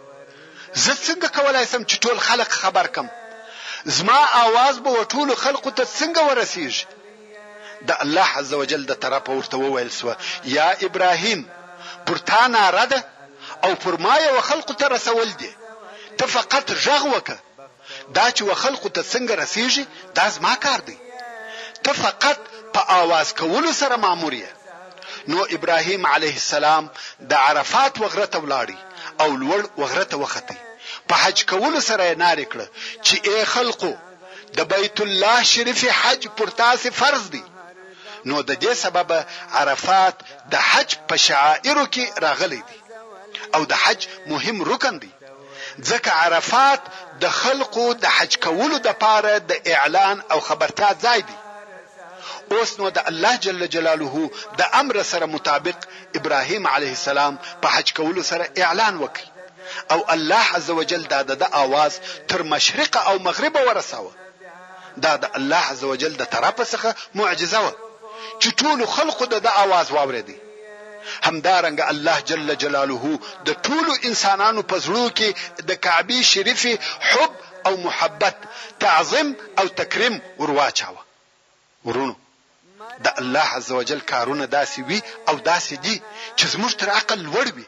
زه 0.73 0.93
څنګه 1.07 1.27
کولای 1.37 1.65
سم 1.65 1.83
چې 1.89 1.95
ټول 2.03 2.17
خلک 2.19 2.49
خبر 2.61 2.87
کم 2.97 3.07
زما 3.85 4.19
आवाज 4.43 4.75
به 4.85 5.03
ټول 5.13 5.29
خلکو 5.43 5.71
ته 5.77 5.85
څنګه 5.85 6.21
ورسیږي 6.29 6.85
د 7.87 7.91
الله 8.03 8.27
عزوجل 8.39 8.83
د 8.85 8.93
طرفه 9.03 9.31
ورته 9.31 9.57
وویل 9.57 9.89
سو 9.97 10.13
یا 10.55 10.69
ابراهیم 10.87 11.41
پرتا 12.05 12.41
نارده 12.55 12.99
او 13.65 13.71
فرما 13.83 14.17
یو 14.25 14.41
خلکو 14.49 14.73
ته 14.73 14.87
رسول 14.95 15.29
دي 15.41 15.51
ته 16.17 16.27
فقط 16.37 16.71
ژغ 16.85 17.05
وکه 17.15 17.37
دا 18.15 18.31
چې 18.31 18.41
وخلکو 18.49 18.89
ته 18.89 19.01
څنګه 19.13 19.33
رسیږي 19.43 19.85
دا 20.15 20.25
زما 20.35 20.53
کار 20.65 20.79
دی 20.87 20.97
ته 21.83 21.93
فقط 22.05 22.37
په 22.73 22.79
आवाज 23.01 23.33
کولو 23.39 23.73
سره 23.81 23.95
ماموریت 24.07 24.55
نو 25.27 25.43
ابراهیم 25.57 26.05
علیه 26.13 26.33
السلام 26.41 26.89
د 27.19 27.33
عرفات 27.47 27.97
وغره 28.01 28.25
ته 28.35 28.39
ولاړی 28.45 28.77
او 29.21 29.29
لوړ 29.41 29.63
وغره 29.79 30.05
ته 30.11 30.15
وختی 30.23 30.57
په 31.07 31.13
حج 31.23 31.37
کولو 31.51 31.79
سره 31.89 32.03
یې 32.09 32.15
نارې 32.23 32.45
کړه 32.51 32.65
چې 33.05 33.15
ای 33.29 33.41
خلقو 33.55 33.91
د 34.57 34.59
بیت 34.73 34.97
الله 35.07 35.37
شریف 35.53 35.81
حج 36.01 36.21
پر 36.37 36.49
تاسو 36.61 36.89
فرض 37.01 37.23
دی 37.35 37.43
نو 38.29 38.35
د 38.49 38.51
دې 38.63 38.73
سبب 38.85 39.09
عرفات 39.61 40.15
د 40.53 40.55
حج 40.69 40.89
په 41.09 41.15
شعائرو 41.27 41.85
کې 41.93 42.05
راغلی 42.25 42.61
دی 42.69 42.77
او 43.55 43.61
د 43.71 43.73
حج 43.83 44.01
مهم 44.33 44.57
رکن 44.71 44.95
دی 45.03 45.11
ځکه 45.89 46.09
عرفات 46.23 46.81
د 47.23 47.25
خلقو 47.41 47.85
د 48.03 48.05
حج 48.17 48.31
کولو 48.47 48.77
د 48.87 48.89
پاره 49.03 49.33
د 49.51 49.51
اعلان 49.75 50.17
او 50.31 50.39
خبرتیا 50.49 50.89
ځای 51.05 51.19
دی 51.29 51.37
اوس 52.53 52.71
نو 52.79 52.87
د 52.97 52.99
الله 53.09 53.35
جل 53.45 53.61
جلاله 53.69 54.29
د 54.59 54.61
امر 54.79 54.95
سره 55.11 55.25
مطابق 55.35 55.77
ابراهیم 56.19 56.65
علیه 56.73 56.89
السلام 56.99 57.35
په 57.61 57.67
حج 57.75 57.87
کولو 57.97 58.23
سره 58.31 58.45
اعلان 58.67 58.95
وکړ 58.97 59.23
او 59.95 59.99
الله 60.15 60.43
عزوجل 60.57 61.03
دا 61.13 61.21
د 61.29 61.43
اواز 61.61 61.99
تر 62.33 62.41
مشرق 62.53 62.97
او 63.01 63.13
مغرب 63.27 63.57
ورساوه 63.67 64.11
دا 65.05 65.13
د 65.23 65.37
الله 65.39 65.63
عزوجل 65.75 66.13
د 66.21 66.31
طرفه 66.33 66.65
څخه 66.65 66.95
معجزه 67.19 67.61
و 67.65 67.69
چې 68.41 68.47
ټول 68.61 68.83
خلق 68.95 69.23
د 69.35 69.47
اواز 69.63 69.91
واوریدي 69.97 70.37
همدارنګ 71.27 71.79
الله 71.91 72.19
جل 72.31 72.55
جلاله 72.63 73.13
د 73.51 73.61
ټولو 73.69 73.93
انسانانو 74.09 74.61
په 74.73 74.79
زړه 74.87 75.09
کې 75.17 75.61
د 75.69 75.79
کعبه 75.87 76.21
شریف 76.21 76.67
حب 77.11 77.31
او 77.69 77.73
محبت 77.85 78.35
تعظیم 78.85 79.33
او 79.61 79.65
تکریم 79.79 80.19
ورواچاوه 80.43 81.01
ورونو 81.87 82.13
د 82.99 83.07
الله 83.21 83.45
عزوجل 83.57 83.99
کارونه 84.11 84.45
داسې 84.55 84.79
وي 84.89 84.99
او 85.29 85.35
داسې 85.49 85.75
دي 85.85 86.01
چې 86.39 86.45
زموږ 86.53 86.71
تر 86.81 86.87
عقل 86.89 87.19
لوړ 87.29 87.47
وي 87.57 87.67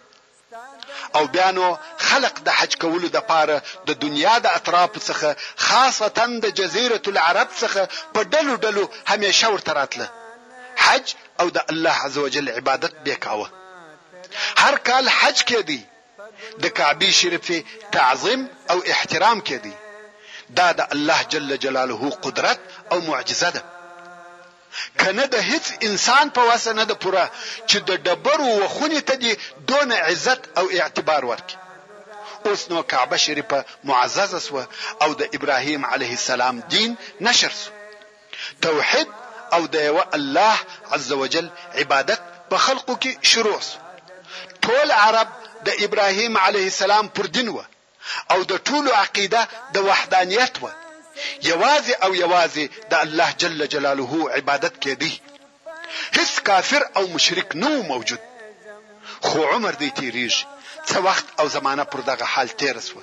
او 1.15 1.23
بیا 1.35 1.51
نو 1.57 1.65
خلق 2.07 2.35
د 2.47 2.49
حج 2.57 2.71
کولو 2.83 3.07
د 3.15 3.19
پاره 3.31 3.57
د 3.87 3.89
دنیا 4.03 4.35
د 4.45 4.47
اطراف 4.59 4.89
څخه 5.09 5.29
خاصتا 5.65 6.25
د 6.43 6.47
جزیره 6.59 7.01
العرب 7.13 7.49
څخه 7.63 7.81
په 8.13 8.21
ډلو 8.33 8.53
ډلو 8.65 8.83
همیشه 9.11 9.47
ورته 9.53 9.71
راتله 9.79 10.07
حج 10.85 11.05
او 11.39 11.47
د 11.55 11.59
الله 11.71 11.95
عزوجل 12.05 12.49
عبادت 12.57 12.93
بیکاوه 13.05 13.47
هر 14.61 14.75
کال 14.87 15.05
حج 15.19 15.37
کېدی 15.49 15.81
د 16.63 16.65
کعبه 16.77 17.11
شریفه 17.19 17.59
تعظیم 17.95 18.41
او 18.71 18.77
احترام 18.93 19.39
کېدی 19.49 19.73
دا 20.57 20.71
د 20.79 20.81
الله 20.93 21.19
جل 21.33 21.57
جلاله 21.63 22.09
قدرت 22.25 22.59
او 22.91 22.97
معجزه 23.09 23.49
ده 23.55 23.63
کنه 25.05 25.25
د 25.35 25.37
هیڅ 25.51 25.65
انسان 25.87 26.25
په 26.35 26.41
واسه 26.49 26.71
نه 26.79 26.83
د 26.91 26.93
پوره 27.03 27.25
چې 27.69 27.77
د 27.87 27.89
ډبرو 28.05 28.49
وخونی 28.63 29.01
ته 29.07 29.15
دی 29.21 29.31
دون 29.69 29.89
عزت 30.09 30.41
او 30.59 30.65
اعتبار 30.81 31.21
ورکړي 31.31 31.57
اوس 32.47 32.61
نو 32.71 32.77
کعبه 32.91 33.17
شریفه 33.25 33.59
معززه 33.89 34.39
سو 34.47 34.55
او 35.03 35.09
د 35.21 35.23
ابراهیم 35.37 35.81
علیه 35.93 36.13
السلام 36.19 36.55
دین 36.73 36.91
نشر 37.27 37.51
سو 37.61 37.69
توحید 38.65 39.09
او 39.55 39.61
د 39.73 39.75
یو 39.89 39.97
الله 40.17 40.55
عز 40.95 41.07
وجل 41.21 41.47
عبادت 41.81 42.21
په 42.49 42.57
خلقو 42.65 42.93
کې 43.03 43.11
شروع 43.31 43.59
سو 43.61 43.77
ټول 44.65 44.87
عرب 45.05 45.29
د 45.67 45.69
ابراهیم 45.85 46.33
علیه 46.45 46.67
السلام 46.73 47.05
پر 47.17 47.25
دین 47.35 47.49
و 47.49 47.59
او 48.31 48.39
د 48.51 48.53
ټولو 48.69 48.89
عقیده 49.03 49.41
د 49.73 49.77
وحدانیت 49.89 50.53
و 50.61 50.65
یوازې 51.51 51.93
او 52.05 52.11
یوازې 52.23 52.65
د 52.91 52.93
الله 53.03 53.29
جل 53.41 53.59
جلاله 53.73 54.11
عبادت 54.37 54.73
کېدی 54.83 55.13
هیڅ 56.17 56.31
کافر 56.47 56.81
او 56.97 57.03
مشرک 57.15 57.49
نه 57.63 57.69
موجود 57.91 58.21
خو 59.27 59.39
عمر 59.51 59.73
دی 59.81 59.89
تیریږي 59.97 60.43
څه 60.89 60.97
وخت 61.07 61.25
او 61.39 61.45
زمانہ 61.55 61.83
پر 61.91 61.99
دغه 62.09 62.25
حال 62.33 62.47
تیر 62.61 62.79
سو 62.87 62.99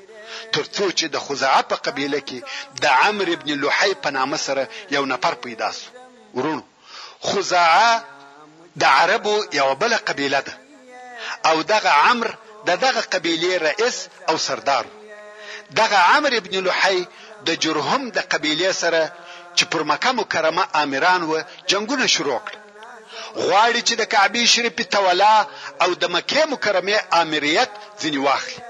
ترڅو 0.52 0.84
چې 0.98 1.04
د 1.14 1.16
خزاعه 1.26 1.62
په 1.70 1.76
قبيله 1.86 2.20
کې 2.28 2.38
د 2.82 2.84
عمرو 3.02 3.32
ابن 3.36 3.48
لوحي 3.62 3.92
په 4.04 4.10
نامه 4.18 4.36
سره 4.46 4.62
یو 4.96 5.04
نفر 5.12 5.34
پیدا 5.44 5.70
سو 5.78 5.86
ورونو 6.34 6.62
خزاعه 7.22 8.04
د 8.82 8.84
عربو 8.98 9.36
یو 9.52 9.68
بل 9.82 9.94
قبيله 9.96 10.40
ده 10.40 10.58
او 11.48 11.62
دغه 11.74 11.88
عمرو 12.04 12.34
د 12.68 12.70
دغه 12.86 13.00
قبيله 13.14 13.56
رئیس 13.68 13.96
او 14.28 14.36
سردار 14.48 14.84
دغه 15.80 15.96
عمرو 16.12 16.36
ابن 16.36 16.62
لوحي 16.66 17.02
د 17.46 17.48
جرهم 17.62 18.02
د 18.16 18.18
قبيله 18.32 18.70
سره 18.82 19.02
چې 19.56 19.64
پر 19.72 19.82
مکه 19.90 20.10
مکرمه 20.20 20.64
امیران 20.82 21.20
و 21.30 21.32
جنگونه 21.70 22.06
شروع 22.14 22.38
کړ 22.46 22.54
غواړي 23.46 23.80
چې 23.88 23.94
د 24.00 24.02
کعبه 24.12 24.42
شریف 24.52 24.76
تولا 24.94 25.36
او 25.82 25.90
د 26.02 26.04
مکه 26.16 26.42
مکرمه 26.54 26.96
امریت 27.22 27.70
ځنی 28.02 28.20
واخلي 28.26 28.60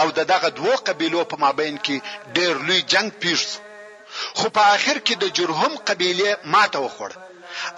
او 0.00 0.06
د 0.18 0.20
دغه 0.32 0.48
دوو 0.58 0.72
قبيلو 0.88 1.20
په 1.30 1.36
مابین 1.44 1.74
کې 1.84 1.96
ډېر 2.36 2.52
لوی 2.66 2.80
جنگ 2.92 3.08
پیښ 3.22 3.40
خو 4.38 4.46
په 4.56 4.60
آخر 4.74 4.96
کې 5.06 5.14
د 5.18 5.24
جرهم 5.38 5.72
قبيله 5.88 6.30
ماته 6.54 6.78
وخوړه 6.86 7.16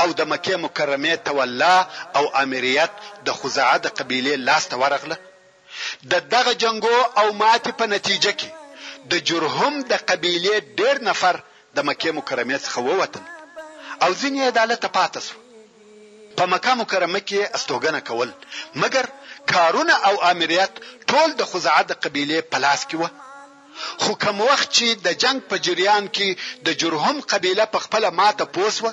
او 0.02 0.08
د 0.18 0.20
مکه 0.32 0.54
مکرمه 0.64 1.14
تولا 1.26 1.76
او 2.18 2.24
امریت 2.44 2.92
د 3.26 3.28
خزاعه 3.38 3.78
د 3.84 3.88
قبيله 3.98 4.32
لاس 4.48 4.64
ته 4.70 4.76
ورغله 4.82 5.16
د 6.12 6.14
دغه 6.34 6.52
جنگو 6.62 6.96
او 7.20 7.26
ماتې 7.40 7.70
په 7.80 7.84
نتیجه 7.94 8.32
کې 8.40 8.50
د 9.12 9.14
جرهم 9.28 9.74
د 9.90 9.94
قبيله 10.10 10.54
ډېر 10.78 10.96
نفر 11.08 11.34
د 11.76 11.78
مکه 11.88 12.10
مکرمه 12.18 12.58
څخه 12.66 12.80
ووتل 12.88 13.24
او 14.04 14.10
ځینې 14.20 14.40
عدالت 14.52 14.82
پاتې 14.96 15.20
شو 15.26 15.36
په 16.38 16.44
مکه 16.52 16.72
مکرمه 16.80 17.20
کې 17.28 17.40
استوګنه 17.56 18.00
کول 18.08 18.30
مګر 18.82 19.04
کارونه 19.52 19.94
او 20.08 20.14
امریات 20.32 20.72
ټول 21.10 21.28
د 21.40 21.42
خزاعه 21.50 21.84
د 21.88 21.92
قبيله 22.04 22.38
په 22.52 22.58
لاس 22.64 22.80
کې 22.88 22.96
و 23.00 23.04
خو 24.02 24.12
کوم 24.24 24.38
وخت 24.50 24.68
چې 24.76 24.86
د 25.06 25.08
جنگ 25.22 25.38
په 25.50 25.56
جریان 25.66 26.04
کې 26.16 26.28
د 26.66 26.68
جرهم 26.80 27.16
قبيله 27.32 27.64
په 27.74 27.78
خپل 27.84 28.02
ماته 28.20 28.44
پوسوه 28.54 28.92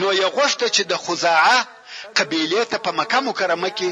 نو 0.00 0.08
یې 0.20 0.26
غوښته 0.34 0.66
چې 0.74 0.82
د 0.92 0.94
خزاعه 1.04 1.60
قبيله 2.18 2.60
ته 2.70 2.76
په 2.86 2.90
مکه 2.98 3.18
مکرمه 3.28 3.70
کې 3.78 3.88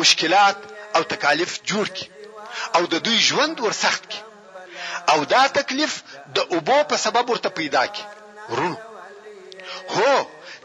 مشکلات 0.00 0.58
او 0.96 1.02
تکالیف 1.12 1.52
جوړ 1.70 1.86
کړي 1.96 2.08
او 2.76 2.82
د 2.92 2.94
دوی 3.06 3.18
ژوند 3.28 3.56
ورسخت 3.66 4.02
کړي 4.10 4.20
او 5.12 5.24
دا 5.24 5.42
تکلیف 5.58 5.92
د 6.36 6.38
اوبو 6.54 6.78
په 6.90 6.96
سبب 7.04 7.30
ورته 7.30 7.48
پیدا 7.58 7.84
کی 7.94 8.02
ورونو 8.50 8.78
هو 9.96 10.12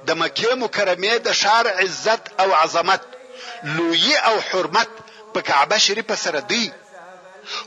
د 0.08 0.10
مکه 0.22 0.52
مکرمه 0.64 1.16
د 1.28 1.34
شار 1.42 1.66
عزت 1.84 2.22
او 2.42 2.50
عظمت 2.64 3.02
لوی 3.78 4.12
او 4.30 4.36
حرمت 4.50 4.90
په 5.34 5.40
کعبه 5.50 5.78
شریفه 5.86 6.16
سره 6.26 6.40
دی 6.52 6.64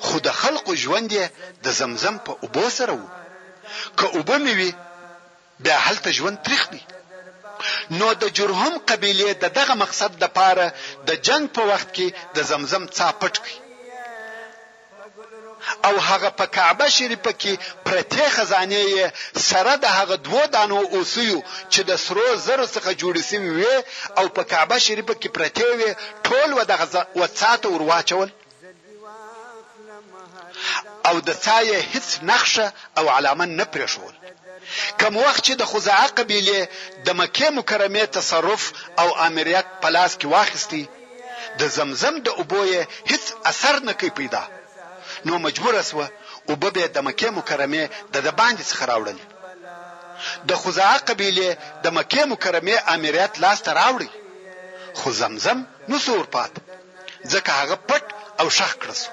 خو 0.05 0.17
د 0.27 0.33
خلقو 0.41 0.75
ژوند 0.85 1.13
د 1.65 1.77
زمزم 1.81 2.17
په 2.27 2.33
اوبو 2.45 2.65
سره 2.79 2.93
وو 2.99 3.09
که 3.99 4.07
اوبه 4.17 4.37
نیوي 4.47 4.71
بیا 5.65 5.79
هلته 5.87 6.09
ژوند 6.19 6.37
تریخ 6.47 6.63
دی 6.73 6.83
نو 7.99 8.09
د 8.23 8.25
جرهم 8.39 8.75
قبيله 8.91 9.33
د 9.43 9.55
دغه 9.59 9.75
مقصد 9.83 10.11
د 10.23 10.33
پاره 10.39 10.69
د 11.09 11.21
جنگ 11.27 11.45
په 11.57 11.63
وخت 11.71 11.89
کې 11.97 12.09
د 12.37 12.49
زمزم 12.51 12.85
څا 12.97 13.09
پټ 13.21 13.35
کی 13.45 13.55
او 15.87 15.95
هغه 16.09 16.31
په 16.39 16.47
کعبه 16.57 16.87
شریفه 16.97 17.33
کې 17.41 17.53
پرته 17.87 18.25
خزانه 18.37 18.81
یې 18.95 19.05
سره 19.49 19.73
د 19.85 19.87
هغه 19.99 20.17
دوه 20.27 20.45
دانو 20.55 20.81
اوسیو 20.97 21.39
چې 21.73 21.81
د 21.89 21.91
سرو 22.05 22.27
زرو 22.47 22.67
څخه 22.75 22.91
جوړې 23.03 23.23
سوي 23.31 23.51
وي 23.59 23.75
او 24.19 24.27
په 24.37 24.43
کعبه 24.53 24.77
شریفه 24.87 25.15
کې 25.21 25.29
پرته 25.37 25.65
وي 25.79 25.91
ټول 26.27 26.49
و 26.59 26.61
دغه 26.73 26.87
وڅاته 27.21 27.67
ورواچول 27.75 28.29
او 31.09 31.17
د 31.29 31.31
ثایه 31.45 31.79
هیڅ 31.93 32.09
نقشه 32.31 32.67
او 32.99 33.05
علامه 33.17 33.47
نه 33.61 33.67
پرېښول 33.75 34.15
کوم 35.01 35.15
وخت 35.25 35.43
چې 35.47 35.53
د 35.57 35.63
خزاعه 35.71 36.09
قبيله 36.19 36.59
د 37.07 37.09
مکه 37.21 37.49
مکرمه 37.59 38.05
تصرف 38.19 38.63
او 39.03 39.09
امریت 39.29 39.67
پلاس 39.83 40.13
کې 40.21 40.27
واخستي 40.37 40.85
د 41.61 41.63
زمزم 41.77 42.15
د 42.27 42.29
اوبوې 42.41 42.79
هیڅ 43.11 43.25
اثر 43.51 43.75
نه 43.89 43.93
کوي 44.01 44.13
پیدا 44.21 44.43
نو 45.25 45.39
مجبور 45.39 45.81
اسوه 45.81 46.09
او 46.49 46.55
به 46.57 46.69
د 46.71 46.99
مکه 47.07 47.29
مکرمه 47.39 47.83
د 48.15 48.17
د 48.27 48.29
باندې 48.41 48.65
څخه 48.71 48.83
راوړل 48.91 49.19
د 50.49 50.51
خزاعه 50.63 50.99
قبيله 51.09 51.49
د 51.85 51.87
مکه 51.99 52.23
مکرمه 52.33 52.77
امریت 52.95 53.33
لاس 53.45 53.59
ته 53.67 53.71
راوړي 53.81 54.11
خو 54.99 55.09
زمزم 55.21 55.59
نو 55.91 55.97
سور 56.07 56.25
پات 56.35 56.53
ځکه 57.33 57.51
هغه 57.61 57.77
پټ 57.89 58.05
او 58.41 58.47
شخ 58.59 58.73
کړسو 58.83 59.09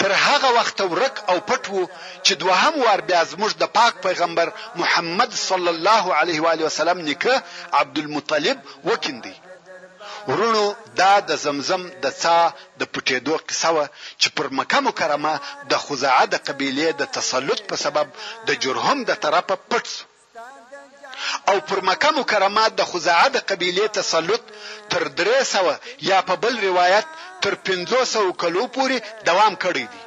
تر 0.00 0.10
هغه 0.26 0.48
وخت 0.58 0.78
ورک 0.92 1.14
او 1.30 1.36
پټو 1.48 1.80
چې 2.26 2.32
دوهم 2.42 2.74
وار 2.84 3.00
بیا 3.08 3.20
زموږ 3.32 3.50
د 3.56 3.64
پاک 3.76 3.92
پیغمبر 4.06 4.46
محمد 4.80 5.30
صلی 5.48 5.70
الله 5.74 6.04
علیه 6.20 6.38
و 6.42 6.46
وسلم 6.66 6.98
نکه 7.08 7.34
عبد 7.80 7.96
المطلب 8.04 8.58
وکندي 8.88 9.34
ورونو 10.28 10.64
دا 11.00 11.14
د 11.28 11.30
زمزم 11.44 11.82
د 12.04 12.06
څا 12.22 12.38
د 12.80 12.82
پټېدو 12.94 13.34
قصه 13.48 13.70
و 13.74 13.78
چې 14.20 14.28
پر 14.36 14.46
مکه 14.58 14.78
مکرمه 14.88 15.34
د 15.70 15.72
خزاعه 15.84 16.24
د 16.32 16.36
قبیلې 16.48 16.88
د 17.00 17.02
تسلط 17.16 17.60
په 17.70 17.76
سبب 17.84 18.06
د 18.48 18.50
جرهم 18.62 18.98
د 19.04 19.10
طرفه 19.22 19.56
پټ 19.70 19.86
او 21.50 21.56
پر 21.68 21.78
مکه 21.88 22.10
مکرمه 22.20 22.64
د 22.78 22.80
خزاعه 22.90 23.28
د 23.34 23.38
قبیلې 23.50 23.86
تسلط 23.98 24.42
تر 24.92 25.02
درې 25.18 25.38
سوه 25.54 25.74
یا 26.10 26.18
په 26.28 26.34
بل 26.42 26.54
روایت 26.68 27.06
تر 27.44 27.52
500 27.66 28.32
کلو 28.42 28.62
پورې 28.76 28.96
دوام 29.28 29.52
کړی 29.64 29.84
دی 29.92 30.00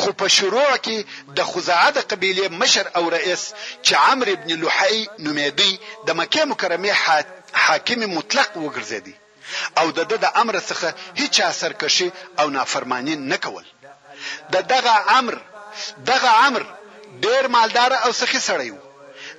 خو 0.00 0.10
په 0.20 0.26
شروع 0.36 0.76
کې 0.84 0.96
د 1.38 1.44
خزاعه 1.50 2.00
قبيله 2.12 2.46
مشر 2.62 2.86
او 2.96 3.04
رئیس 3.16 3.42
چې 3.86 3.92
عمرو 4.08 4.32
ابن 4.36 4.50
لوحي 4.62 5.00
نومېدی 5.24 5.72
د 6.06 6.18
مکه 6.20 6.42
مکرمه 6.50 6.92
حاکم 7.64 8.00
مطلق 8.16 8.50
وګرځېدی 8.56 9.14
او 9.80 9.86
د 9.98 10.16
د 10.24 10.26
امر 10.42 10.58
څخه 10.70 10.88
هیڅ 11.20 11.36
اثر 11.50 11.72
کشي 11.84 12.08
او 12.40 12.46
نافرمانی 12.56 13.14
نه 13.30 13.36
کول 13.46 13.64
د 14.54 14.66
دغه 14.74 14.94
امر 15.18 15.38
دغه 16.12 16.32
امر 16.48 16.64
ډیر 17.24 17.48
مالدار 17.56 17.92
او 18.04 18.12
سخي 18.22 18.40
سړی 18.50 18.70
وو 18.70 18.82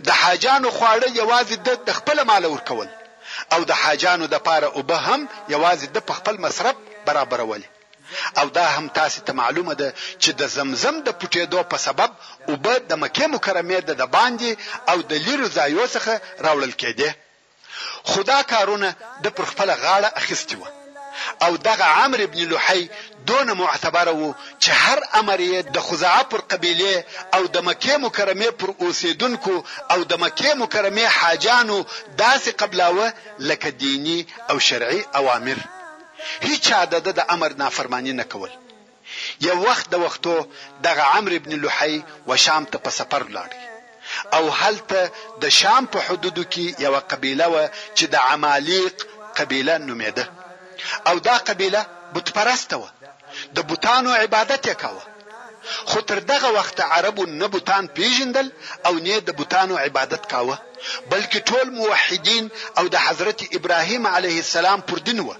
د 0.07 0.09
حاجانو 0.21 0.71
خواړه 0.77 1.07
یوازې 1.21 1.55
د 1.89 1.99
خپل 1.99 2.23
مال 2.31 2.45
ورکول 2.51 2.89
او 3.53 3.63
د 3.69 3.83
حاجانو 3.83 4.25
د 4.33 4.45
پاره 4.49 4.67
او 4.75 4.81
به 4.89 4.97
هم 5.07 5.21
یوازې 5.49 5.87
د 5.95 6.19
خپل 6.19 6.35
مصرف 6.45 6.75
برابرول 7.07 7.63
او 8.37 8.49
دا 8.49 8.65
هم 8.65 8.87
تاسو 8.87 9.21
ته 9.21 9.33
معلومه 9.33 9.73
ده 9.73 9.93
چې 10.23 10.29
د 10.39 10.41
زمزم 10.55 10.95
د 11.01 11.09
پټېدو 11.21 11.59
په 11.71 11.77
سبب 11.87 12.09
اوبه 12.49 12.73
د 12.89 12.91
مکه 13.03 13.25
مکرمه 13.35 13.79
د 14.01 14.03
باندې 14.17 14.51
او 14.91 14.97
د 15.09 15.11
لیرو 15.25 15.47
ځایو 15.57 15.85
څخه 15.95 16.13
راوړل 16.45 16.73
کېده 16.81 17.09
خدا 18.11 18.39
کارونه 18.53 18.87
د 19.23 19.25
پر 19.35 19.43
خپل 19.51 19.69
غاړه 19.83 20.09
اخیستی 20.21 20.55
و 20.57 20.63
او 21.45 21.51
دغه 21.69 21.85
عمرو 22.01 22.23
ابن 22.27 22.39
لوحی 22.51 22.83
دون 23.29 23.47
معتبره 23.61 24.11
وو 24.19 24.29
چې 24.63 24.71
هر 24.85 24.99
امر 25.19 25.39
یې 25.51 25.59
د 25.75 25.77
خزاعه 25.87 26.23
پر 26.31 26.39
قبيله 26.51 26.95
او 27.35 27.43
د 27.55 27.57
مکه 27.67 27.93
مکرمه 28.05 28.49
پر 28.59 28.69
اوسیدونکو 28.83 29.55
او 29.93 29.99
د 30.11 30.13
مکه 30.23 30.51
مکرمه 30.63 31.05
حاجانو 31.19 31.77
داسې 32.23 32.49
قبلاوه 32.61 33.07
لکه 33.49 33.67
دینی 33.83 34.19
او 34.49 34.55
شرعي 34.67 35.01
اوامر 35.19 35.57
هیڅ 36.49 36.65
عدد 36.83 37.05
د 37.17 37.19
امر 37.35 37.51
نافرمانی 37.63 38.13
نه 38.21 38.25
کول 38.33 38.51
یو 39.47 39.55
وخت 39.67 39.85
د 39.93 39.95
وختو 40.05 40.35
دغه 40.85 41.03
عمرو 41.15 41.35
ابن 41.41 41.51
لوحی 41.63 41.95
و 42.27 42.31
شام 42.45 42.63
ته 42.71 42.77
په 42.85 42.89
سفر 42.99 43.23
لاړ 43.35 43.49
او 44.37 44.43
هلته 44.61 44.99
د 45.43 45.53
شام 45.59 45.83
په 45.93 45.99
حدودو 46.07 46.43
کې 46.53 46.65
یو 46.85 46.93
قبیله 47.11 47.45
و 47.53 47.55
چې 47.97 48.05
د 48.13 48.15
عمالیق 48.31 48.95
قبیله 49.39 49.73
نومېده 49.87 50.25
او 51.09 51.15
دا 51.27 51.35
قبیله 51.49 51.81
بت 52.13 52.27
پرسته 52.37 52.75
و 52.81 52.83
د 53.55 53.57
بوتانو 53.69 54.09
عبادت 54.23 54.61
یې 54.69 54.75
کاوه 54.83 55.03
خو 55.89 55.99
تر 56.09 56.19
دغه 56.31 56.49
وخت 56.57 56.81
عربو 56.95 57.23
نه 57.39 57.47
بوتان 57.55 57.85
پیژندل 57.97 58.47
او 58.87 58.93
نه 59.05 59.17
د 59.27 59.31
بوتانو 59.39 59.77
عبادت 59.85 60.23
کاوه 60.33 60.57
بلکې 61.11 61.39
ټول 61.49 61.67
موحدین 61.81 62.45
او 62.79 62.85
د 62.93 62.97
حضرت 63.05 63.39
ابراهیم 63.57 64.03
علیه 64.15 64.37
السلام 64.45 64.79
پر 64.91 64.97
دین 65.07 65.19
و 65.23 65.33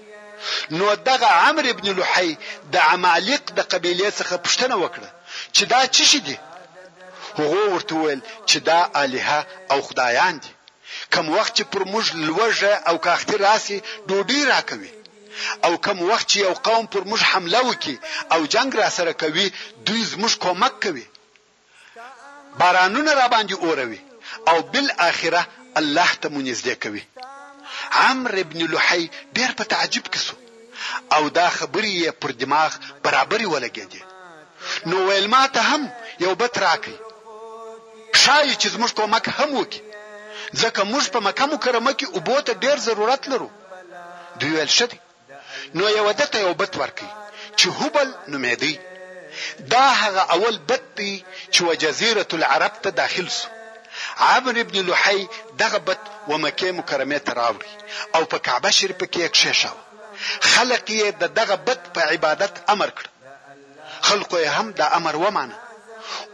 نو 0.70 0.94
دغه 0.94 1.26
عمرو 1.26 1.70
ابن 1.70 1.94
لوحی 1.96 2.36
د 2.72 2.76
عمالق 2.90 3.44
د 3.56 3.60
قبیله 3.74 4.08
څخه 4.18 4.34
پوښتنه 4.44 4.76
وکړه 4.84 5.10
چې 5.56 5.62
دا 5.72 5.80
څه 5.94 6.02
شي 6.10 6.20
دي 6.28 6.36
هغه 7.38 7.62
ورته 7.74 7.94
ویل 8.02 8.20
چې 8.48 8.56
دا 8.68 8.80
الها 9.02 9.40
او 9.72 9.78
خدایان 9.88 10.34
دي 10.44 10.50
کم 11.14 11.26
وخت 11.36 11.52
چې 11.56 11.64
پر 11.72 11.82
موږ 11.92 12.06
لوږه 12.26 12.74
او 12.88 12.96
کاختي 13.06 13.36
راسي 13.46 13.78
ډوډۍ 14.08 14.40
راکوي 14.52 14.92
او 15.66 15.72
کم 15.86 15.98
وخت 16.10 16.26
چې 16.30 16.36
یو 16.46 16.52
قوم 16.68 16.84
پر 16.92 17.02
موږ 17.10 17.20
حمله 17.30 17.60
وکي 17.68 17.96
او 18.34 18.40
جنگ 18.54 18.72
را 18.80 18.88
سره 18.98 19.12
کوي 19.24 19.46
دوی 19.86 20.02
زموږ 20.12 20.34
کومک 20.44 20.74
کوي 20.84 21.06
بارانونه 22.60 23.12
را 23.20 23.26
باندې 23.34 23.56
اوروي 23.66 24.00
او 24.48 24.56
بل 24.72 24.86
اخره 25.08 25.46
الله 25.80 26.10
ته 26.20 26.28
مونږ 26.28 26.48
ځدې 26.60 26.76
کوي 26.82 27.02
عمرو 27.92 28.40
ابن 28.40 28.66
لوحی 28.66 29.08
ډیر 29.38 29.50
په 29.58 29.64
تعجب 29.72 30.06
کې 30.12 30.18
شو 30.26 30.36
او 31.16 31.22
دا 31.38 31.46
خبرې 31.58 31.90
یې 32.02 32.10
پر 32.20 32.30
دماغ 32.42 32.70
برابرې 33.04 33.46
ولګېدې 33.52 34.02
نو 34.88 34.96
ویل 35.08 35.26
ما 35.34 35.44
ته 35.54 35.60
هم 35.70 35.82
یو 36.24 36.32
بت 36.40 36.54
راکړي 36.66 36.98
شایي 38.22 38.54
چې 38.60 38.68
زموږ 38.74 38.90
کومک 39.00 39.26
هم 39.38 39.50
وکړي 39.60 39.82
ځکه 40.62 40.80
موږ 40.92 41.04
په 41.14 41.20
مکه 41.26 41.46
مکرمه 41.52 41.92
کې 41.98 42.06
اوبو 42.14 42.36
ته 42.46 42.52
ډیر 42.62 42.76
ضرورت 42.88 43.22
لرو 43.30 43.50
دوی 44.40 44.52
ویل 44.56 44.70
شته 44.78 44.96
نو 45.76 45.84
یو 45.98 46.06
دته 46.20 46.36
یو 46.46 46.52
بت 46.60 46.72
ورکړي 46.80 47.10
چې 47.58 47.66
هوبل 47.78 48.08
نومېدی 48.32 48.74
دا 49.74 49.86
هغه 50.02 50.22
اول 50.34 50.56
بت 50.68 50.84
دی 50.98 51.24
چې 51.54 51.60
وجزیره 51.68 52.28
العرب 52.38 52.74
ته 52.84 52.90
داخل 52.90 53.28
شو 53.38 53.48
عامر 54.16 54.60
ابن 54.60 54.84
لوحی 54.84 55.28
دغه 55.58 55.78
بت 55.78 55.98
و 56.28 56.38
مکه 56.38 56.72
مکرمه 56.72 57.18
ته 57.26 57.32
راوړي 57.38 57.68
او 58.16 58.22
په 58.30 58.38
کعبه 58.46 58.70
شریفه 58.78 59.06
کې 59.14 59.24
کښېښاو 59.36 59.78
خلق 60.52 60.84
یې 61.00 61.08
د 61.20 61.24
دغه 61.38 61.54
بت 61.66 61.80
په 61.94 62.00
عبادت 62.12 62.52
امر 62.74 62.90
کړ 62.98 63.06
خلکو 64.06 64.36
یې 64.42 64.50
هم 64.60 64.66
د 64.70 64.80
امر 64.98 65.14
ومانه 65.24 65.56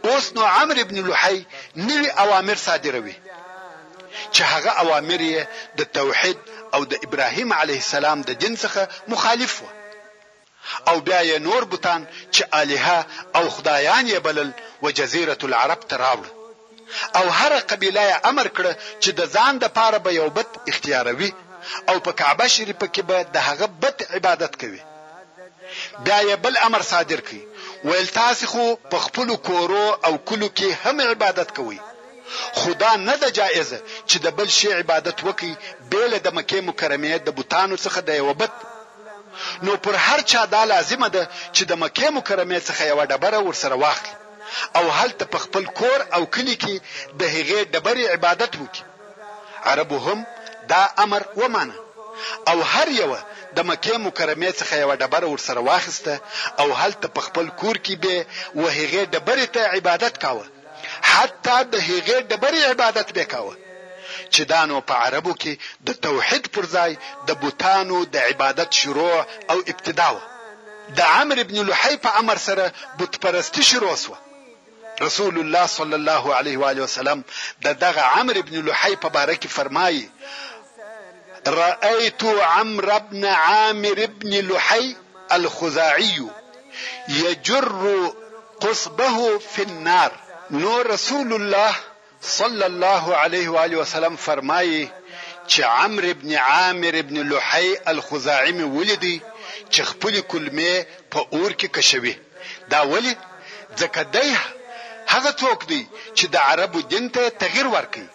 اوس 0.07 0.25
نو 0.35 0.41
عمرو 0.55 0.81
ابن 0.85 0.97
لوحی 1.07 1.37
نوی 1.75 2.07
اوامر 2.23 2.57
صادروي 2.67 3.15
چې 4.35 4.41
هغه 4.53 4.69
اوامر 4.83 5.21
یې 5.33 5.41
د 5.77 5.81
توحید 5.97 6.37
او 6.75 6.81
د 6.91 6.93
ابراهیم 7.07 7.49
علیه 7.61 7.79
السلام 7.85 8.21
د 8.21 8.31
دین 8.41 8.55
څخه 8.63 8.81
مخالف 9.15 9.57
و 9.63 9.65
او 10.89 10.95
بیا 11.07 11.19
یې 11.29 11.39
نور 11.47 11.63
بوتان 11.63 12.01
چې 12.35 12.41
الها 12.59 13.05
او 13.35 13.49
خدایان 13.55 14.05
یې 14.13 14.19
بلل 14.29 14.49
و 14.83 14.91
جزیره 15.01 15.37
العرب 15.49 15.81
ته 15.91 15.95
راوړل 16.03 16.42
او 17.15 17.29
هر 17.39 17.53
قبیله 17.71 18.09
امر 18.29 18.47
کړ 18.57 18.65
چې 19.03 19.09
د 19.19 19.21
ځان 19.35 19.53
د 19.59 19.65
پاره 19.77 19.99
به 20.05 20.11
یو 20.19 20.27
بت 20.37 20.49
اختیاروي 20.71 21.31
او 21.89 21.95
په 22.05 22.11
کعبه 22.19 22.45
شریفه 22.55 22.87
کې 22.93 23.01
به 23.09 23.17
د 23.35 23.37
هغه 23.47 23.65
بت 23.81 23.97
عبادت 24.17 24.53
کوي 24.61 24.81
بیا 26.05 26.19
یې 26.29 26.35
بل 26.43 26.55
امر 26.67 26.81
صادر 26.91 27.19
کړ 27.27 27.37
ویل 27.87 28.07
تاسو 28.19 28.45
خو 28.51 28.65
په 28.91 28.97
خپل 29.05 29.27
کورو 29.47 29.85
او 30.07 30.13
کلو 30.29 30.47
کې 30.57 30.69
هم 30.83 30.97
عبادت 31.13 31.49
کوئ 31.57 31.79
خدا 32.59 32.91
نه 33.07 33.15
ده 33.21 33.29
جایزه 33.39 33.79
چې 34.09 34.17
د 34.25 34.27
بل 34.37 34.47
شی 34.57 34.69
عبادت 34.81 35.17
وکي 35.27 35.51
بیل 35.91 36.11
د 36.25 36.29
مکه 36.37 36.59
مکرمه 36.69 37.13
د 37.17 37.27
بوتانو 37.37 37.75
څخه 37.85 37.99
د 38.07 38.09
یوبت 38.23 38.53
نو 39.65 39.71
پر 39.85 39.95
هر 40.07 40.19
چا 40.31 40.41
دا 40.55 40.61
لازمه 40.73 41.07
ده 41.15 41.23
چې 41.55 41.63
د 41.69 41.73
مکه 41.83 42.07
مکرمه 42.17 42.59
څخه 42.69 42.81
یو 42.91 42.99
ډبره 43.11 43.39
ورسره 43.47 43.75
واخلي 43.83 44.13
او 44.77 44.85
هلته 44.99 45.25
په 45.33 45.37
خپل 45.45 45.63
کور 45.79 45.99
او 46.15 46.21
کلی 46.35 46.55
کې 46.63 46.75
د 47.19 47.21
هغې 47.35 47.59
ډبرې 47.73 48.03
عبادت 48.15 48.51
وکړي 48.61 48.83
عربو 49.71 49.97
هم 50.05 50.19
دا 50.71 50.83
امر 51.03 51.21
ومانه 51.41 51.75
او 52.49 52.57
هر 52.73 52.87
یو 53.01 53.09
د 53.57 53.59
مکه 53.69 53.93
مکرمه 54.07 54.51
څخه 54.59 54.73
یو 54.83 54.91
ډبره 55.01 55.27
ورسره 55.33 55.59
واخیسته 55.69 56.15
او 56.61 56.67
هلته 56.81 57.07
په 57.15 57.21
خپل 57.27 57.45
کور 57.61 57.75
کې 57.85 57.95
به 58.03 58.15
وهغه 58.61 59.01
ډبره 59.13 59.45
ته 59.55 59.61
عبادت 59.75 60.13
کاوه 60.23 60.45
حتی 61.13 61.57
د 61.73 61.75
هغه 61.89 62.15
ډبره 62.31 62.61
عبادت 62.73 63.07
وکاوه 63.17 63.53
چې 64.33 64.41
دا 64.51 64.61
نو 64.69 64.77
په 64.89 64.93
عربو 65.05 65.33
کې 65.41 65.53
د 65.87 65.89
توحید 66.05 66.43
پر 66.53 66.63
ځای 66.75 66.91
د 67.27 67.29
بوتانو 67.41 67.97
د 68.13 68.15
عبادت 68.29 68.69
شروع 68.81 69.15
او 69.51 69.57
ابتدا 69.71 70.09
و 70.15 70.19
د 70.97 71.01
عمرو 71.15 71.41
ابن 71.45 71.57
لوحی 71.67 71.95
په 72.05 72.09
امر 72.21 72.37
سره 72.47 72.65
بت 72.97 73.13
پرستی 73.23 73.63
شروع 73.69 73.91
وسوه 73.91 74.17
رسول 75.01 75.37
الله 75.39 75.67
صلی 75.67 75.93
الله 75.93 76.35
علیه 76.35 76.57
و 76.59 76.63
آله 76.65 76.81
وسلم 76.83 77.23
د 77.63 77.67
دغه 77.67 78.01
عمرو 78.01 78.39
ابن 78.39 78.55
لوحی 78.65 78.95
په 78.95 79.09
باره 79.09 79.33
کې 79.35 79.47
فرمایي 79.47 80.09
رأيت 81.47 82.23
عمرو 82.53 82.99
بن 83.11 83.25
عامر 83.25 84.07
بن 84.19 84.33
لحي 84.47 84.95
الخزاعي 85.31 86.27
يجر 87.09 88.13
قصبه 88.61 89.37
في 89.39 89.61
النار 89.61 90.11
نو 90.51 90.81
رسول 90.81 91.33
الله 91.33 91.75
صلى 92.21 92.65
الله 92.65 93.15
عليه 93.15 93.49
واله 93.49 93.77
وسلم 93.77 94.15
فرمایي 94.15 94.91
چې 95.47 95.59
عمرو 95.61 96.13
بن 96.13 96.33
عامر 96.35 97.01
بن 97.01 97.29
لحي 97.33 97.77
الخزاعي 97.87 98.63
ولدي 98.63 99.21
چې 99.71 99.81
خپل 99.81 100.19
کلمه 100.21 100.85
په 101.11 101.19
اور 101.33 101.51
کې 101.51 101.65
کشوي 101.65 102.17
دا 102.69 102.81
ولی 102.81 103.15
ځکه 103.79 103.99
دی 104.13 104.35
هغه 105.13 105.31
څوک 105.41 105.59
دی 105.71 105.81
چې 106.17 106.25
د 106.33 106.35
عربو 106.49 106.79
دین 106.93 107.05
ته 107.15 107.23
تغیر 107.43 107.67
ورکړي 107.75 108.07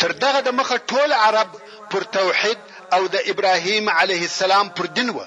تر 0.00 0.10
دغه 0.24 0.38
د 0.46 0.56
مخه 0.60 0.76
ټول 0.92 1.10
عرب 1.26 1.50
پر 1.90 2.02
توحید 2.18 2.58
او 2.94 3.02
د 3.14 3.16
ابراهیم 3.32 3.86
علیه 4.00 4.22
السلام 4.30 4.66
پر 4.78 4.86
دین 4.98 5.10
و 5.16 5.20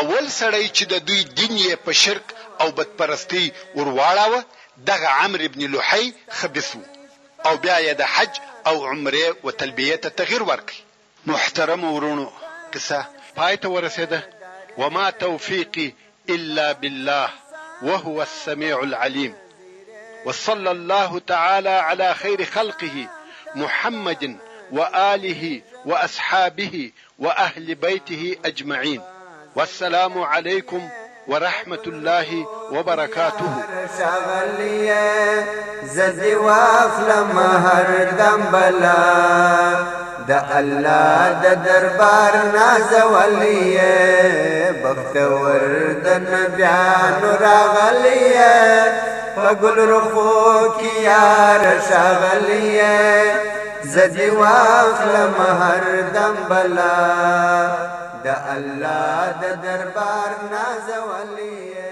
اول 0.00 0.24
سړی 0.40 0.64
چې 0.76 0.84
د 0.92 1.04
دوی 1.08 1.22
دین 1.38 1.52
یې 1.66 1.74
په 1.86 1.92
شرک 2.02 2.26
او 2.60 2.68
بدپرستی 2.78 3.44
ورواړاوه 3.78 4.40
دغه 4.90 5.08
عمرو 5.22 5.44
ابن 5.48 5.60
لوحی 5.74 6.06
خبثو 6.38 6.80
او 7.46 7.54
بیا 7.64 7.78
یې 7.86 7.94
د 8.00 8.04
حج 8.14 8.32
او 8.68 8.76
عمره 8.90 9.26
او 9.42 9.50
تلبیه 9.62 9.96
ته 10.04 10.08
تغیر 10.22 10.42
ورکړي 10.52 10.78
محترم 11.32 11.82
ورونو 11.94 12.26
قصه 12.74 13.00
پای 13.40 13.56
ته 13.64 13.68
ورسیده 13.68 14.20
وما 14.80 15.10
توفیقی 15.24 15.88
الا 16.36 16.72
بالله 16.72 17.28
وهو 17.82 18.22
السميع 18.22 18.76
العليم 18.82 19.34
وصلى 20.26 20.70
الله 20.70 21.18
تعالى 21.18 21.70
على 21.70 22.14
خير 22.14 22.44
خلقه 22.44 23.06
محمد 23.54 24.36
واله 24.72 25.62
واصحابه 25.84 26.90
واهل 27.18 27.74
بيته 27.74 28.36
اجمعين 28.44 29.00
والسلام 29.56 30.20
عليكم 30.22 30.88
ورحمة 31.26 31.82
الله 31.86 32.46
وبركاته 32.70 33.64
وافلم 36.42 37.38
هر 37.38 38.06
د 40.28 40.30
الله 40.58 41.24
د 41.44 41.46
دربار 41.66 42.34
نازولې 42.56 43.68
بختور 44.82 45.60
د 46.04 46.06
نبيان 46.32 47.20
راغلې 47.42 48.50
پګل 49.36 49.78
رخو 49.92 50.40
کی 50.78 50.92
یار 51.10 51.62
شغلې 51.88 53.24
زدي 53.94 54.28
واخل 54.40 55.14
مهر 55.38 55.84
دم 56.14 56.34
بلا 56.50 57.00
د 58.24 58.26
الله 58.54 59.22
د 59.40 59.42
دربار 59.64 60.30
نازولې 60.52 61.85